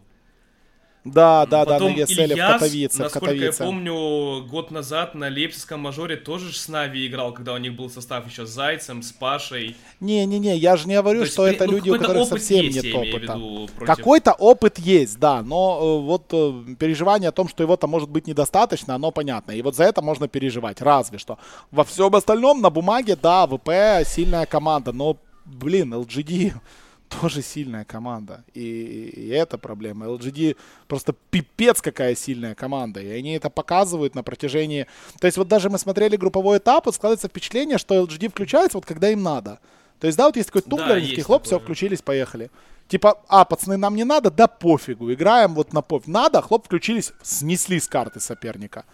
Да, 1.04 1.46
да, 1.46 1.64
Потом 1.64 1.94
да, 1.94 1.98
на 1.98 2.02
ESL 2.04 2.24
Ильяс, 2.26 2.38
в 2.38 2.52
Катовице. 2.52 3.02
Насколько 3.02 3.24
в 3.24 3.28
Катовице. 3.28 3.62
я 3.62 3.66
помню, 3.66 4.46
год 4.48 4.70
назад 4.70 5.16
на 5.16 5.28
Лейпцигском 5.28 5.80
мажоре 5.80 6.16
тоже 6.16 6.52
с 6.52 6.68
Нави 6.68 7.08
играл, 7.08 7.32
когда 7.32 7.54
у 7.54 7.58
них 7.58 7.74
был 7.74 7.90
состав 7.90 8.24
еще 8.28 8.46
с 8.46 8.50
Зайцем, 8.50 9.02
с 9.02 9.10
Пашей. 9.10 9.76
Не-не-не, 9.98 10.56
я 10.56 10.76
же 10.76 10.86
не 10.86 10.94
говорю, 10.94 11.24
То 11.24 11.26
что 11.26 11.46
это 11.48 11.66
ну, 11.66 11.72
люди, 11.72 11.90
у 11.90 11.98
которых 11.98 12.28
совсем 12.28 12.64
есть, 12.66 12.84
нет 12.84 12.94
опыта. 12.94 13.32
Против... 13.32 13.96
Какой-то 13.96 14.32
опыт 14.32 14.78
есть, 14.78 15.18
да, 15.18 15.42
но 15.42 15.78
э, 15.80 16.06
вот 16.06 16.26
э, 16.32 16.74
переживание 16.78 17.30
о 17.30 17.32
том, 17.32 17.48
что 17.48 17.64
его-то 17.64 17.88
может 17.88 18.08
быть 18.08 18.28
недостаточно, 18.28 18.94
оно 18.94 19.10
понятно. 19.10 19.52
И 19.52 19.62
вот 19.62 19.74
за 19.74 19.84
это 19.84 20.02
можно 20.02 20.28
переживать, 20.28 20.80
разве 20.80 21.18
что. 21.18 21.36
Во 21.72 21.82
всем 21.82 22.14
остальном 22.14 22.60
на 22.60 22.70
бумаге, 22.70 23.16
да, 23.20 23.48
ВП 23.48 24.06
сильная 24.06 24.46
команда, 24.46 24.92
но, 24.92 25.16
блин, 25.46 25.94
LGD 25.94 26.52
тоже 27.20 27.42
сильная 27.42 27.84
команда. 27.84 28.44
И, 28.54 28.60
и 28.60 29.28
это 29.28 29.58
проблема. 29.58 30.06
LGD 30.06 30.56
просто 30.88 31.14
пипец 31.30 31.80
какая 31.80 32.14
сильная 32.14 32.54
команда. 32.54 33.00
И 33.00 33.08
они 33.08 33.34
это 33.34 33.50
показывают 33.50 34.14
на 34.14 34.22
протяжении... 34.22 34.86
То 35.20 35.26
есть 35.26 35.38
вот 35.38 35.48
даже 35.48 35.70
мы 35.70 35.78
смотрели 35.78 36.16
групповой 36.16 36.58
этап, 36.58 36.86
вот 36.86 36.94
складывается 36.94 37.28
впечатление, 37.28 37.78
что 37.78 38.02
LGD 38.02 38.30
включается 38.30 38.78
вот 38.78 38.86
когда 38.86 39.10
им 39.10 39.22
надо. 39.22 39.58
То 40.00 40.06
есть, 40.06 40.18
да, 40.18 40.26
вот 40.26 40.36
есть 40.36 40.48
такой 40.48 40.62
тумблерский 40.62 41.16
да, 41.16 41.22
хлоп, 41.22 41.44
такое. 41.44 41.58
все, 41.58 41.64
включились, 41.64 42.02
поехали. 42.02 42.50
Типа, 42.88 43.20
а, 43.28 43.44
пацаны, 43.44 43.76
нам 43.76 43.94
не 43.94 44.04
надо, 44.04 44.30
да 44.30 44.48
пофигу, 44.48 45.12
играем 45.12 45.54
вот 45.54 45.72
на 45.72 45.80
пофиг. 45.80 46.08
Надо, 46.08 46.42
хлоп, 46.42 46.66
включились, 46.66 47.12
снесли 47.22 47.78
с 47.78 47.86
карты 47.86 48.18
соперника. 48.18 48.84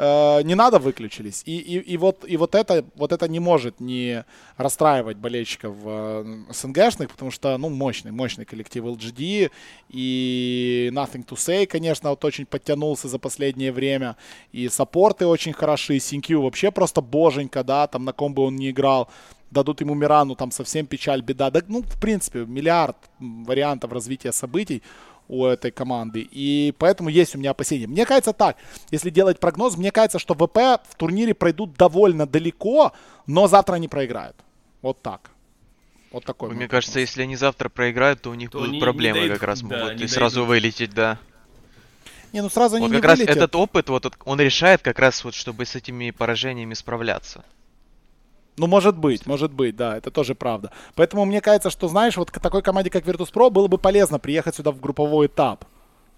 Э, 0.00 0.42
не 0.44 0.54
надо 0.54 0.78
выключились. 0.78 1.42
И, 1.44 1.58
и, 1.58 1.78
и, 1.94 1.96
вот, 1.96 2.24
и 2.24 2.36
вот, 2.36 2.54
это, 2.54 2.84
вот 2.94 3.12
это 3.12 3.26
не 3.26 3.40
может 3.40 3.80
не 3.80 4.24
расстраивать 4.56 5.16
болельщиков 5.16 5.74
э, 5.84 6.44
СНГшных, 6.50 7.10
потому 7.10 7.32
что, 7.32 7.58
ну, 7.58 7.68
мощный, 7.68 8.12
мощный 8.12 8.44
коллектив 8.44 8.84
LGD. 8.84 9.50
И 9.88 10.90
Nothing 10.92 11.26
to 11.26 11.34
Say, 11.34 11.66
конечно, 11.66 12.10
вот 12.10 12.24
очень 12.24 12.46
подтянулся 12.46 13.08
за 13.08 13.18
последнее 13.18 13.72
время. 13.72 14.16
И 14.52 14.68
саппорты 14.68 15.26
очень 15.26 15.52
хороши. 15.52 15.98
Синкью 15.98 16.42
вообще 16.42 16.70
просто 16.70 17.00
боженька, 17.00 17.64
да, 17.64 17.88
там 17.88 18.04
на 18.04 18.12
ком 18.12 18.34
бы 18.34 18.42
он 18.44 18.56
не 18.56 18.70
играл 18.70 19.08
дадут 19.50 19.80
ему 19.80 19.94
Мирану, 19.94 20.34
там 20.34 20.50
совсем 20.50 20.86
печаль, 20.86 21.22
беда. 21.22 21.50
Да, 21.50 21.62
ну, 21.68 21.80
в 21.82 21.98
принципе, 21.98 22.40
миллиард 22.40 22.96
вариантов 23.18 23.92
развития 23.92 24.30
событий 24.30 24.82
у 25.28 25.44
этой 25.44 25.70
команды. 25.70 26.26
И 26.30 26.74
поэтому 26.78 27.08
есть 27.08 27.34
у 27.34 27.38
меня 27.38 27.50
опасения. 27.50 27.86
Мне 27.86 28.04
кажется 28.06 28.32
так, 28.32 28.56
если 28.90 29.10
делать 29.10 29.38
прогноз, 29.38 29.76
мне 29.76 29.90
кажется, 29.90 30.18
что 30.18 30.34
ВП 30.34 30.82
в 30.88 30.94
турнире 30.96 31.34
пройдут 31.34 31.74
довольно 31.74 32.26
далеко, 32.26 32.92
но 33.26 33.46
завтра 33.46 33.74
они 33.74 33.88
проиграют. 33.88 34.36
Вот 34.82 35.02
так. 35.02 35.30
Вот 36.10 36.24
такой. 36.24 36.50
Мне 36.50 36.68
кажется, 36.68 37.00
если 37.00 37.22
они 37.22 37.36
завтра 37.36 37.68
проиграют, 37.68 38.22
то 38.22 38.30
у 38.30 38.34
них 38.34 38.50
то 38.50 38.60
будут 38.60 38.80
проблемы 38.80 39.20
не 39.20 39.28
как 39.28 39.42
раз 39.42 39.60
да, 39.60 39.86
могут 39.86 40.00
и 40.00 40.06
сразу 40.06 40.44
вылететь, 40.44 40.94
да. 40.94 41.18
Не, 42.32 42.42
ну 42.42 42.50
сразу 42.50 42.78
вот 42.78 42.84
они 42.84 42.94
как 42.94 43.02
не 43.02 43.08
раз 43.08 43.18
вылетят. 43.18 43.36
этот 43.36 43.56
опыт, 43.56 43.88
вот 43.88 44.16
он 44.24 44.40
решает 44.40 44.82
как 44.82 44.98
раз 44.98 45.24
вот, 45.24 45.34
чтобы 45.34 45.64
с 45.64 45.74
этими 45.74 46.10
поражениями 46.10 46.74
справляться. 46.74 47.44
Ну, 48.58 48.66
может 48.66 48.96
быть, 48.96 49.26
может 49.26 49.52
быть, 49.52 49.76
да, 49.76 49.96
это 49.96 50.10
тоже 50.10 50.34
правда. 50.34 50.72
Поэтому 50.94 51.24
мне 51.24 51.40
кажется, 51.40 51.70
что, 51.70 51.88
знаешь, 51.88 52.16
вот 52.16 52.30
такой 52.30 52.62
команде, 52.62 52.90
как 52.90 53.04
Virtus.pro, 53.06 53.50
было 53.50 53.68
бы 53.68 53.78
полезно 53.78 54.18
приехать 54.18 54.56
сюда 54.56 54.70
в 54.72 54.80
групповой 54.80 55.26
этап 55.26 55.64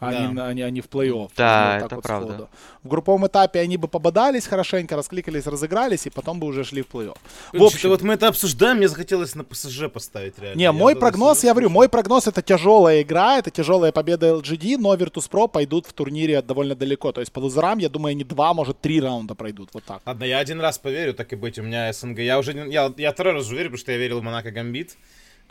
а, 0.00 0.10
да. 0.10 0.26
не, 0.26 0.40
они, 0.40 0.62
они 0.62 0.80
в 0.80 0.88
плей-офф. 0.88 1.30
Да, 1.36 1.74
вот 1.74 1.86
это 1.86 1.94
вот 1.96 2.02
правда. 2.02 2.32
Сходу. 2.32 2.48
В 2.82 2.88
групповом 2.88 3.26
этапе 3.26 3.60
они 3.60 3.76
бы 3.76 3.86
пободались 3.86 4.46
хорошенько, 4.46 4.96
раскликались, 4.96 5.46
разыгрались, 5.46 6.06
и 6.06 6.10
потом 6.10 6.40
бы 6.40 6.46
уже 6.46 6.64
шли 6.64 6.82
в 6.82 6.86
плей-офф. 6.86 7.16
В 7.52 7.62
общем, 7.62 7.90
вот 7.90 8.00
мы 8.00 8.14
это 8.14 8.28
обсуждаем, 8.28 8.78
мне 8.78 8.88
захотелось 8.88 9.34
на 9.34 9.44
ПСЖ 9.44 9.90
поставить 9.92 10.38
реально. 10.38 10.56
Не, 10.56 10.64
я 10.64 10.72
мой 10.72 10.96
прогноз, 10.96 11.44
я 11.44 11.52
говорю, 11.52 11.68
мой 11.68 11.88
прогноз 11.88 12.26
это 12.26 12.40
тяжелая 12.40 13.02
игра, 13.02 13.38
это 13.38 13.50
тяжелая 13.50 13.92
победа 13.92 14.28
LGD, 14.30 14.78
но 14.78 14.94
Virtus.pro 14.94 15.48
пойдут 15.48 15.86
в 15.86 15.92
турнире 15.92 16.40
довольно 16.40 16.74
далеко. 16.74 17.12
То 17.12 17.20
есть 17.20 17.32
по 17.32 17.38
лузерам, 17.38 17.78
я 17.78 17.90
думаю, 17.90 18.12
они 18.12 18.24
два, 18.24 18.54
может, 18.54 18.80
три 18.80 19.00
раунда 19.00 19.34
пройдут, 19.34 19.68
вот 19.74 19.84
так. 19.84 20.00
Ладно, 20.06 20.24
я 20.24 20.38
один 20.38 20.60
раз 20.60 20.78
поверю, 20.78 21.12
так 21.12 21.32
и 21.32 21.36
быть, 21.36 21.58
у 21.58 21.62
меня 21.62 21.92
СНГ. 21.92 22.20
Я 22.20 22.38
уже, 22.38 22.52
я, 22.52 22.92
я 22.96 23.12
второй 23.12 23.34
раз 23.34 23.46
уже 23.46 23.56
верю, 23.56 23.70
потому 23.70 23.80
что 23.80 23.92
я 23.92 23.98
верил 23.98 24.20
в 24.20 24.22
Монако 24.22 24.50
Гамбит. 24.50 24.96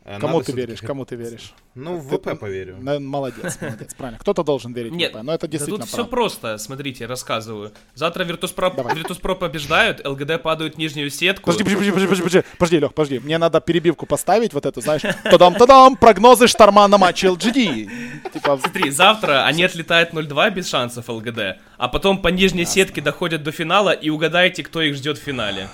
Э, 0.09 0.19
Кому 0.19 0.41
ты 0.41 0.53
веришь? 0.53 0.81
Кому 0.81 1.05
ты 1.05 1.15
веришь? 1.15 1.53
Ну, 1.75 1.97
в 1.97 2.07
ВП 2.07 2.39
поверю. 2.39 2.77
Молодец, 2.81 3.59
молодец, 3.61 3.93
правильно. 3.93 4.17
Кто-то 4.17 4.43
должен 4.43 4.73
верить 4.73 4.91
Нет, 4.91 5.13
в 5.13 5.17
ВП, 5.17 5.23
но 5.23 5.35
это 5.35 5.47
действительно 5.47 5.77
да 5.77 5.83
тут 5.83 5.93
все 5.93 6.03
просто, 6.03 6.57
смотрите, 6.57 7.05
рассказываю. 7.05 7.73
Завтра 7.93 8.25
Virtus.pro, 8.25 8.75
Virtus.pro 8.75 9.35
побеждают, 9.35 10.03
ЛГД 10.03 10.41
падают 10.41 10.75
в 10.75 10.77
нижнюю 10.79 11.11
сетку. 11.11 11.51
Подожди, 11.51 11.63
подожди, 11.63 11.91
подожди, 11.91 12.07
подожди, 12.07 12.23
подожди, 12.23 12.43
подожди, 12.57 12.79
Лех, 12.79 12.93
подожди. 12.95 13.19
Мне 13.19 13.37
надо 13.37 13.61
перебивку 13.61 14.07
поставить, 14.07 14.51
вот 14.55 14.65
эту, 14.65 14.81
знаешь, 14.81 15.03
тадам-тадам, 15.25 15.95
прогнозы 15.95 16.47
шторма 16.47 16.87
на 16.87 16.97
матче 16.97 17.27
LGD. 17.27 17.89
Типа... 18.33 18.57
Смотри, 18.57 18.89
завтра 18.89 19.45
они 19.45 19.63
отлетают 19.63 20.11
0-2 20.11 20.49
без 20.55 20.67
шансов 20.69 21.07
ЛГД, 21.07 21.59
а 21.77 21.87
потом 21.87 22.19
по 22.19 22.29
нижней 22.29 22.65
сетке 22.65 23.01
доходят 23.01 23.43
до 23.43 23.51
финала 23.51 23.91
и 23.91 24.09
угадайте, 24.09 24.63
кто 24.63 24.81
их 24.81 24.95
ждет 24.95 25.19
в 25.19 25.21
финале. 25.21 25.69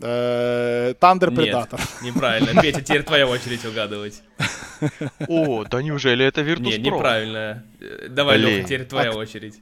Тандер 0.00 1.30
Предатор. 1.30 1.80
неправильно. 2.02 2.60
Петя, 2.60 2.82
теперь 2.82 3.02
твоя 3.04 3.26
очередь 3.26 3.64
угадывать. 3.64 4.22
О, 5.28 5.64
да 5.64 5.82
неужели 5.82 6.24
это 6.24 6.42
Virtus.pro? 6.42 6.62
Не, 6.62 6.78
неправильно. 6.78 7.64
Давай, 8.08 8.38
Леха, 8.38 8.64
теперь 8.64 8.84
твоя 8.86 9.10
а 9.10 9.16
очередь. 9.16 9.60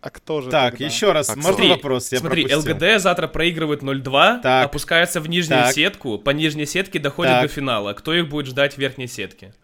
А 0.00 0.10
кто 0.10 0.42
же 0.42 0.50
Так, 0.50 0.72
тогда? 0.72 0.84
еще 0.84 1.12
раз, 1.12 1.30
а 1.30 1.36
можно 1.36 1.52
смотри, 1.52 1.68
вопрос? 1.70 2.12
Я 2.12 2.18
смотри, 2.18 2.46
пропустил. 2.46 2.74
ЛГД 2.74 3.00
завтра 3.00 3.26
проигрывает 3.26 3.82
0-2, 3.82 4.42
так. 4.42 4.66
опускается 4.66 5.18
в 5.20 5.28
нижнюю 5.30 5.62
так. 5.62 5.72
сетку, 5.72 6.18
по 6.18 6.28
нижней 6.30 6.66
сетке 6.66 6.98
доходит 6.98 7.32
так. 7.32 7.42
до 7.42 7.48
финала. 7.48 7.94
Кто 7.94 8.12
их 8.12 8.28
будет 8.28 8.46
ждать 8.46 8.74
в 8.74 8.78
верхней 8.78 9.06
сетке? 9.06 9.54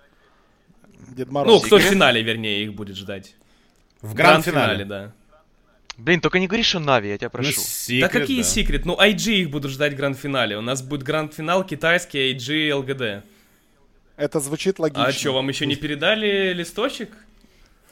Дед 1.10 1.30
Мороз. 1.30 1.52
Ну, 1.52 1.66
кто 1.66 1.76
в 1.76 1.82
финале, 1.82 2.22
вернее, 2.22 2.64
их 2.64 2.72
будет 2.72 2.96
ждать. 2.96 3.34
В 4.00 4.14
гранд-финале, 4.14 4.86
да. 4.86 5.12
Блин, 6.00 6.20
только 6.20 6.38
не 6.38 6.46
говори, 6.46 6.62
что 6.62 6.78
Нави, 6.78 7.10
я 7.10 7.18
тебя 7.18 7.28
прошу. 7.28 7.52
Ну, 7.56 7.62
секрет, 7.62 8.00
да 8.00 8.08
какие 8.08 8.42
да. 8.42 8.48
секрет? 8.48 8.86
Ну, 8.86 8.96
IG 8.96 9.32
их 9.34 9.50
будут 9.50 9.70
ждать 9.70 9.92
в 9.92 9.96
гранд-финале. 9.96 10.56
У 10.56 10.62
нас 10.62 10.82
будет 10.82 11.02
гранд-финал 11.02 11.64
китайский 11.64 12.32
IG 12.32 12.74
ЛГД. 12.74 13.24
Это 14.16 14.40
звучит 14.40 14.78
логично. 14.78 15.06
А 15.06 15.12
что, 15.12 15.32
вам 15.32 15.48
еще 15.48 15.66
не 15.66 15.76
передали 15.76 16.54
листочек? 16.54 17.10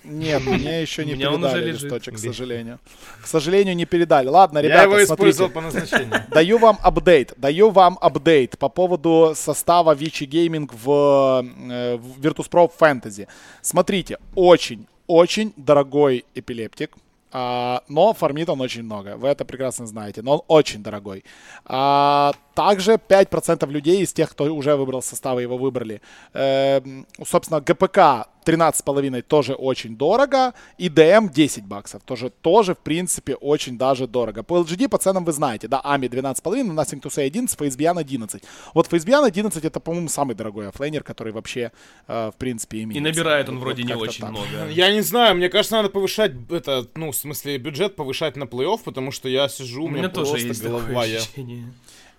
Нет, 0.04 0.42
мне 0.46 0.80
еще 0.80 1.04
не 1.04 1.16
передали 1.16 1.70
листочек, 1.70 2.14
к 2.14 2.18
сожалению. 2.18 2.78
К 3.22 3.26
сожалению, 3.26 3.76
не 3.76 3.84
передали. 3.84 4.28
Ладно, 4.28 4.60
ребята, 4.60 4.78
Я 4.78 4.82
его 4.84 5.04
использовал 5.04 5.50
по 5.50 5.60
назначению. 5.60 6.24
Даю 6.30 6.56
вам 6.56 6.78
апдейт. 6.82 7.34
Даю 7.36 7.68
вам 7.70 7.98
апдейт 8.00 8.58
по 8.58 8.70
поводу 8.70 9.34
состава 9.34 9.94
Вичи 9.94 10.24
Gaming 10.24 10.70
в, 10.72 11.44
э, 11.70 11.96
Virtus.pro 11.96 12.70
Fantasy. 12.78 13.28
Смотрите, 13.60 14.18
очень, 14.34 14.86
очень 15.06 15.52
дорогой 15.56 16.24
эпилептик 16.34 16.96
но 17.32 18.14
фармит 18.16 18.48
он 18.48 18.60
очень 18.60 18.82
много. 18.82 19.16
Вы 19.16 19.28
это 19.28 19.44
прекрасно 19.44 19.86
знаете. 19.86 20.22
Но 20.22 20.32
он 20.32 20.42
очень 20.48 20.82
дорогой. 20.82 21.24
А, 21.64 22.32
также 22.54 22.94
5% 22.94 23.70
людей 23.70 24.02
из 24.02 24.12
тех, 24.12 24.30
кто 24.30 24.44
уже 24.44 24.76
выбрал 24.76 25.02
составы, 25.02 25.42
его 25.42 25.58
выбрали. 25.58 26.00
Э, 26.32 26.80
собственно, 27.24 27.60
ГПК 27.60 28.28
13,5 28.44 29.22
тоже 29.22 29.54
очень 29.54 29.96
дорого. 29.96 30.52
И 30.78 30.88
ДМ 30.88 31.28
10 31.28 31.64
баксов. 31.64 32.02
Тоже, 32.04 32.30
тоже, 32.30 32.74
в 32.74 32.78
принципе, 32.78 33.34
очень 33.34 33.78
даже 33.78 34.06
дорого. 34.06 34.42
По 34.42 34.58
LGD 34.60 34.88
по 34.88 34.98
ценам 34.98 35.24
вы 35.24 35.32
знаете. 35.32 35.68
Да, 35.68 35.80
Ами 35.84 36.06
12,5, 36.06 36.74
Nothing 36.74 37.00
to 37.00 37.10
Say 37.10 37.26
11, 37.26 37.58
Фейсбиан 37.58 37.98
11. 37.98 38.42
Вот 38.74 38.86
Faith_bian 38.86 39.24
11 39.24 39.64
это, 39.64 39.80
по-моему, 39.80 40.08
самый 40.08 40.34
дорогой 40.34 40.68
оффлейнер, 40.68 41.02
который 41.02 41.32
вообще, 41.32 41.72
э, 42.06 42.30
в 42.34 42.36
принципе, 42.38 42.82
имеет. 42.82 42.96
И 42.96 43.00
набирает 43.00 43.48
он 43.48 43.58
вроде 43.58 43.82
вот 43.82 43.88
не 43.88 43.94
очень 43.94 44.20
так. 44.20 44.30
много. 44.30 44.68
Я 44.70 44.92
не 44.92 45.02
знаю, 45.02 45.36
мне 45.36 45.48
кажется, 45.48 45.76
надо 45.76 45.88
повышать 45.88 46.32
это, 46.50 46.86
ну, 46.94 47.10
в 47.12 47.16
смысле, 47.16 47.58
бюджет 47.58 47.96
повышать 47.96 48.36
на 48.36 48.44
плей-офф, 48.44 48.80
потому 48.84 49.12
что 49.12 49.28
я 49.28 49.48
сижу, 49.48 49.84
у 49.84 49.88
меня, 49.88 49.98
у 49.98 50.02
меня 50.02 50.08
тоже 50.08 50.38
есть 50.38 50.62
голова. 50.62 51.04
Я... 51.04 51.20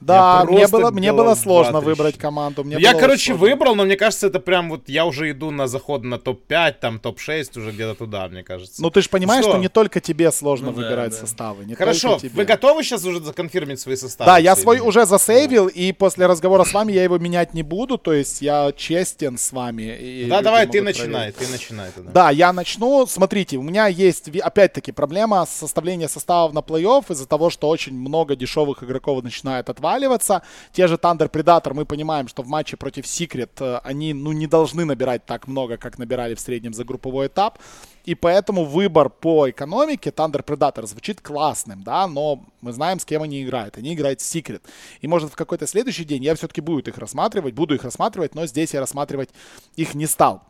Да, 0.01 0.45
мне 0.45 0.67
было, 0.67 0.91
мне 0.91 1.13
было 1.13 1.35
сложно 1.35 1.81
выбрать 1.81 2.17
команду. 2.17 2.63
Мне 2.63 2.77
я, 2.79 2.93
короче, 2.93 3.33
сложно. 3.33 3.47
выбрал, 3.47 3.75
но 3.75 3.85
мне 3.85 3.95
кажется, 3.95 4.27
это 4.27 4.39
прям 4.39 4.69
вот 4.69 4.87
я 4.87 5.05
уже 5.05 5.31
иду 5.31 5.51
на 5.51 5.67
заход 5.67 6.03
на 6.03 6.17
топ-5, 6.17 6.75
там 6.79 6.99
топ-6, 6.99 7.59
уже 7.59 7.71
где-то 7.71 7.95
туда, 7.95 8.27
мне 8.27 8.43
кажется. 8.43 8.81
Ну 8.81 8.89
ты 8.89 9.01
же 9.01 9.09
понимаешь, 9.09 9.43
что? 9.43 9.53
что 9.53 9.59
не 9.59 9.67
только 9.67 9.99
тебе 9.99 10.31
сложно 10.31 10.67
ну, 10.67 10.73
выбирать 10.73 11.11
да, 11.11 11.15
да. 11.17 11.25
составы. 11.25 11.65
Не 11.65 11.75
Хорошо, 11.75 12.17
тебе. 12.19 12.31
вы 12.33 12.45
готовы 12.45 12.83
сейчас 12.83 13.03
уже 13.05 13.21
законфирмить 13.21 13.79
свои 13.79 13.95
составы? 13.95 14.27
Да, 14.27 14.37
я 14.37 14.55
свой 14.55 14.79
уже 14.79 15.05
засейвил, 15.05 15.67
и 15.67 15.91
после 15.91 16.25
разговора 16.27 16.63
с 16.63 16.73
вами 16.73 16.93
я 16.93 17.03
его 17.03 17.17
менять 17.17 17.53
не 17.53 17.63
буду, 17.63 17.97
то 17.97 18.13
есть 18.13 18.41
я 18.41 18.71
честен 18.75 19.37
с 19.37 19.51
вами. 19.51 20.25
Да, 20.29 20.41
давай, 20.41 20.67
ты 20.67 20.81
начинай, 20.81 21.31
ты 21.31 21.47
начинай. 21.47 21.91
Тогда. 21.91 22.11
Да, 22.11 22.29
я 22.29 22.53
начну. 22.53 23.05
Смотрите, 23.05 23.57
у 23.57 23.61
меня 23.61 23.87
есть, 23.87 24.29
опять-таки, 24.29 24.91
проблема 24.91 25.45
с 25.45 25.49
составлением 25.49 26.09
составов 26.09 26.53
на 26.53 26.59
плей-офф 26.59 27.11
из-за 27.11 27.27
того, 27.27 27.49
что 27.49 27.69
очень 27.69 27.93
много 27.93 28.35
дешевых 28.35 28.83
игроков 28.83 29.23
начинает 29.23 29.69
отваливаться. 29.89 30.41
Те 30.71 30.87
же 30.87 30.95
Thunder 30.95 31.29
Predator, 31.29 31.73
мы 31.73 31.85
понимаем, 31.85 32.27
что 32.27 32.43
в 32.43 32.47
матче 32.47 32.77
против 32.77 33.05
Secret 33.05 33.49
э, 33.59 33.79
они 33.83 34.13
ну, 34.13 34.31
не 34.31 34.47
должны 34.47 34.85
набирать 34.85 35.25
так 35.25 35.47
много, 35.47 35.77
как 35.77 35.97
набирали 35.97 36.35
в 36.35 36.39
среднем 36.39 36.73
за 36.73 36.83
групповой 36.83 37.27
этап. 37.27 37.59
И 38.05 38.15
поэтому 38.15 38.65
выбор 38.65 39.09
по 39.09 39.49
экономике 39.49 40.09
Thunder 40.09 40.43
Predator 40.43 40.87
звучит 40.87 41.21
классным, 41.21 41.83
да, 41.83 42.07
но 42.07 42.43
мы 42.61 42.71
знаем, 42.71 42.99
с 42.99 43.05
кем 43.05 43.21
они 43.21 43.43
играют. 43.43 43.77
Они 43.77 43.93
играют 43.93 44.21
с 44.21 44.35
Secret. 44.35 44.61
И 45.01 45.07
может 45.07 45.31
в 45.31 45.35
какой-то 45.35 45.67
следующий 45.67 46.05
день 46.05 46.23
я 46.23 46.33
все-таки 46.35 46.61
буду 46.61 46.89
их 46.89 46.97
рассматривать, 46.97 47.53
буду 47.53 47.75
их 47.75 47.83
рассматривать, 47.83 48.35
но 48.35 48.47
здесь 48.47 48.73
я 48.73 48.79
рассматривать 48.79 49.29
их 49.75 49.95
не 49.95 50.07
стал. 50.07 50.41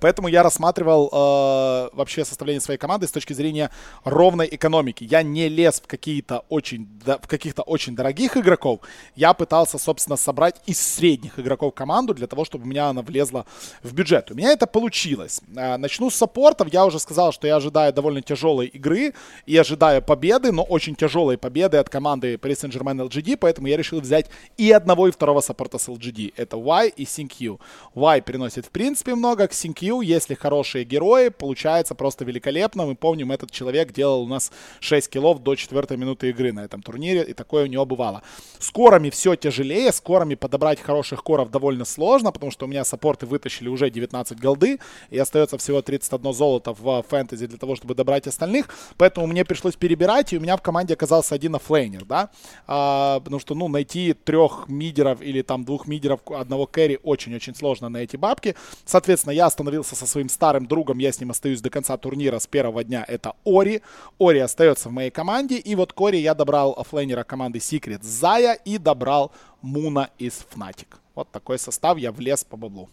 Поэтому 0.00 0.28
я 0.28 0.44
рассматривал 0.44 1.08
э, 1.12 1.96
вообще 1.96 2.24
составление 2.24 2.60
своей 2.60 2.78
команды 2.78 3.08
с 3.08 3.10
точки 3.10 3.32
зрения 3.32 3.68
ровной 4.04 4.48
экономики. 4.48 5.04
Я 5.10 5.24
не 5.24 5.48
лез 5.48 5.80
в 5.80 5.88
какие-то 5.88 6.44
очень, 6.48 6.88
да, 7.04 7.18
в 7.18 7.26
каких-то 7.26 7.62
очень 7.62 7.96
дорогих 7.96 8.36
игроков. 8.36 8.78
Я 9.16 9.34
пытался, 9.34 9.78
собственно, 9.78 10.16
собрать 10.16 10.60
из 10.66 10.80
средних 10.80 11.36
игроков 11.36 11.74
команду 11.74 12.14
для 12.14 12.28
того, 12.28 12.44
чтобы 12.44 12.64
у 12.64 12.68
меня 12.68 12.90
она 12.90 13.02
влезла 13.02 13.44
в 13.82 13.92
бюджет. 13.92 14.30
У 14.30 14.34
меня 14.36 14.52
это 14.52 14.68
получилось. 14.68 15.40
Э, 15.56 15.76
начну 15.76 16.10
с 16.10 16.14
саппортов. 16.14 16.72
Я 16.72 16.86
уже 16.86 17.00
сказал, 17.00 17.32
что 17.32 17.48
я 17.48 17.56
ожидаю 17.56 17.92
довольно 17.92 18.22
тяжелой 18.22 18.68
игры 18.68 19.14
и 19.46 19.56
ожидаю 19.56 20.00
победы, 20.00 20.52
но 20.52 20.62
очень 20.62 20.94
тяжелой 20.94 21.38
победы 21.38 21.78
от 21.78 21.88
команды 21.88 22.34
Paris 22.36 22.68
Saint-Germain 22.68 23.08
LGD, 23.08 23.36
поэтому 23.36 23.66
я 23.66 23.76
решил 23.76 24.00
взять 24.00 24.26
и 24.56 24.70
одного, 24.70 25.08
и 25.08 25.10
второго 25.10 25.40
саппорта 25.40 25.78
с 25.78 25.88
LGD. 25.88 26.34
Это 26.36 26.56
Y 26.56 26.92
и 26.96 27.02
SyncU. 27.02 27.58
Y 27.96 28.22
приносит, 28.22 28.66
в 28.66 28.70
принципе, 28.70 29.16
много, 29.16 29.48
к 29.48 29.52
Q, 29.74 30.02
если 30.02 30.34
хорошие 30.34 30.84
герои, 30.84 31.28
получается 31.28 31.94
просто 31.94 32.24
великолепно. 32.24 32.86
Мы 32.86 32.94
помним, 32.94 33.32
этот 33.32 33.50
человек 33.50 33.92
делал 33.92 34.22
у 34.22 34.28
нас 34.28 34.52
6 34.80 35.08
киллов 35.08 35.42
до 35.42 35.54
4 35.54 35.96
минуты 35.96 36.30
игры 36.30 36.52
на 36.52 36.60
этом 36.64 36.82
турнире, 36.82 37.22
и 37.22 37.32
такое 37.32 37.64
у 37.64 37.66
него 37.66 37.86
бывало. 37.86 38.22
С 38.58 38.70
корами 38.70 39.10
все 39.10 39.34
тяжелее, 39.34 39.92
с 39.92 40.00
корами 40.00 40.34
подобрать 40.34 40.80
хороших 40.80 41.22
коров 41.24 41.50
довольно 41.50 41.84
сложно, 41.84 42.32
потому 42.32 42.52
что 42.52 42.66
у 42.66 42.68
меня 42.68 42.84
саппорты 42.84 43.26
вытащили 43.26 43.68
уже 43.68 43.90
19 43.90 44.38
голды, 44.38 44.78
и 45.10 45.18
остается 45.18 45.58
всего 45.58 45.82
31 45.82 46.32
золото 46.32 46.74
в 46.78 47.02
фэнтези 47.08 47.46
для 47.46 47.58
того, 47.58 47.76
чтобы 47.76 47.94
добрать 47.94 48.26
остальных, 48.26 48.68
поэтому 48.96 49.26
мне 49.26 49.44
пришлось 49.44 49.76
перебирать, 49.76 50.32
и 50.32 50.38
у 50.38 50.40
меня 50.40 50.56
в 50.56 50.62
команде 50.62 50.94
оказался 50.94 51.34
один 51.34 51.54
оффлейнер, 51.54 52.04
да, 52.04 52.30
а, 52.66 53.20
потому 53.20 53.40
что, 53.40 53.54
ну, 53.54 53.68
найти 53.68 54.12
трех 54.12 54.68
мидеров 54.68 55.22
или 55.22 55.42
там 55.42 55.64
двух 55.64 55.86
мидеров 55.86 56.20
одного 56.26 56.66
кэри 56.66 57.00
очень-очень 57.02 57.54
сложно 57.54 57.88
на 57.88 57.98
эти 57.98 58.16
бабки. 58.16 58.54
Соответственно, 58.84 59.32
я 59.32 59.46
остановился 59.46 59.61
остановился 59.62 59.94
со 59.94 60.06
своим 60.06 60.28
старым 60.28 60.66
другом, 60.66 60.98
я 60.98 61.12
с 61.12 61.20
ним 61.20 61.30
остаюсь 61.30 61.60
до 61.60 61.70
конца 61.70 61.96
турнира 61.96 62.38
с 62.38 62.46
первого 62.46 62.82
дня, 62.82 63.04
это 63.06 63.34
Ori. 63.44 63.80
Ori 64.18 64.40
остается 64.40 64.88
в 64.88 64.92
моей 64.92 65.10
команде, 65.10 65.58
и 65.58 65.74
вот 65.76 65.92
к 65.92 65.98
Ori 65.98 66.16
я 66.16 66.34
добрал 66.34 66.72
оффлейнера 66.78 67.22
команды 67.22 67.58
Secret 67.58 68.02
Zai 68.02 68.54
и 68.54 68.78
добрал 68.78 69.30
Муна 69.62 70.10
из 70.18 70.44
Fnatic. 70.52 70.88
Вот 71.14 71.30
такой 71.30 71.58
состав, 71.58 71.98
я 71.98 72.10
влез 72.10 72.44
по 72.44 72.56
баблу. 72.56 72.88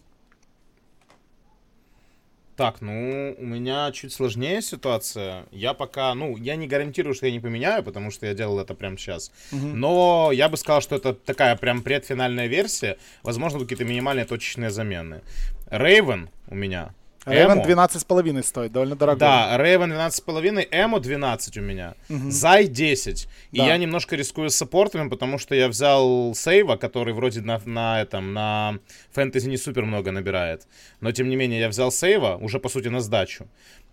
Так, 2.56 2.82
ну, 2.82 3.34
у 3.38 3.46
меня 3.46 3.90
чуть 3.90 4.12
сложнее 4.12 4.60
ситуация. 4.60 5.46
Я 5.50 5.72
пока, 5.72 6.14
ну, 6.14 6.36
я 6.36 6.56
не 6.56 6.66
гарантирую, 6.66 7.14
что 7.14 7.24
я 7.24 7.32
не 7.32 7.40
поменяю, 7.40 7.82
потому 7.82 8.10
что 8.10 8.26
я 8.26 8.34
делал 8.34 8.58
это 8.58 8.74
прямо 8.74 8.98
сейчас. 8.98 9.32
Угу. 9.50 9.66
Но 9.66 10.30
я 10.30 10.50
бы 10.50 10.58
сказал, 10.58 10.82
что 10.82 10.96
это 10.96 11.14
такая 11.14 11.56
прям 11.56 11.82
предфинальная 11.82 12.48
версия. 12.48 12.98
Возможно, 13.22 13.60
какие-то 13.60 13.86
минимальные 13.86 14.26
точечные 14.26 14.68
замены. 14.68 15.22
Рейвен 15.70 16.28
у 16.48 16.54
меня 16.54 16.92
Рейвен 17.26 17.60
12,5 17.60 18.42
стоит, 18.42 18.72
довольно 18.72 18.96
дорого. 18.96 19.18
Да, 19.18 19.58
Рейвен 19.58 19.92
12,5, 19.92 20.68
Эмо 20.70 21.00
12 21.00 21.58
у 21.58 21.60
меня, 21.60 21.94
угу. 22.08 22.30
Зай 22.30 22.66
10. 22.66 23.28
И 23.52 23.58
да. 23.58 23.66
я 23.66 23.76
немножко 23.76 24.16
рискую 24.16 24.48
с 24.48 24.56
саппортами, 24.56 25.08
потому 25.08 25.36
что 25.38 25.54
я 25.54 25.68
взял 25.68 26.34
Сейва, 26.34 26.76
который 26.76 27.12
вроде 27.12 27.42
на, 27.42 27.60
на 27.66 28.00
этом, 28.00 28.32
на 28.32 28.78
фэнтези 29.12 29.48
не 29.48 29.58
супер 29.58 29.84
много 29.84 30.12
набирает. 30.12 30.66
Но 31.00 31.12
тем 31.12 31.28
не 31.28 31.36
менее, 31.36 31.60
я 31.60 31.68
взял 31.68 31.92
Сейва, 31.92 32.36
уже 32.40 32.58
по 32.58 32.70
сути 32.70 32.88
на 32.88 33.00
сдачу. 33.00 33.46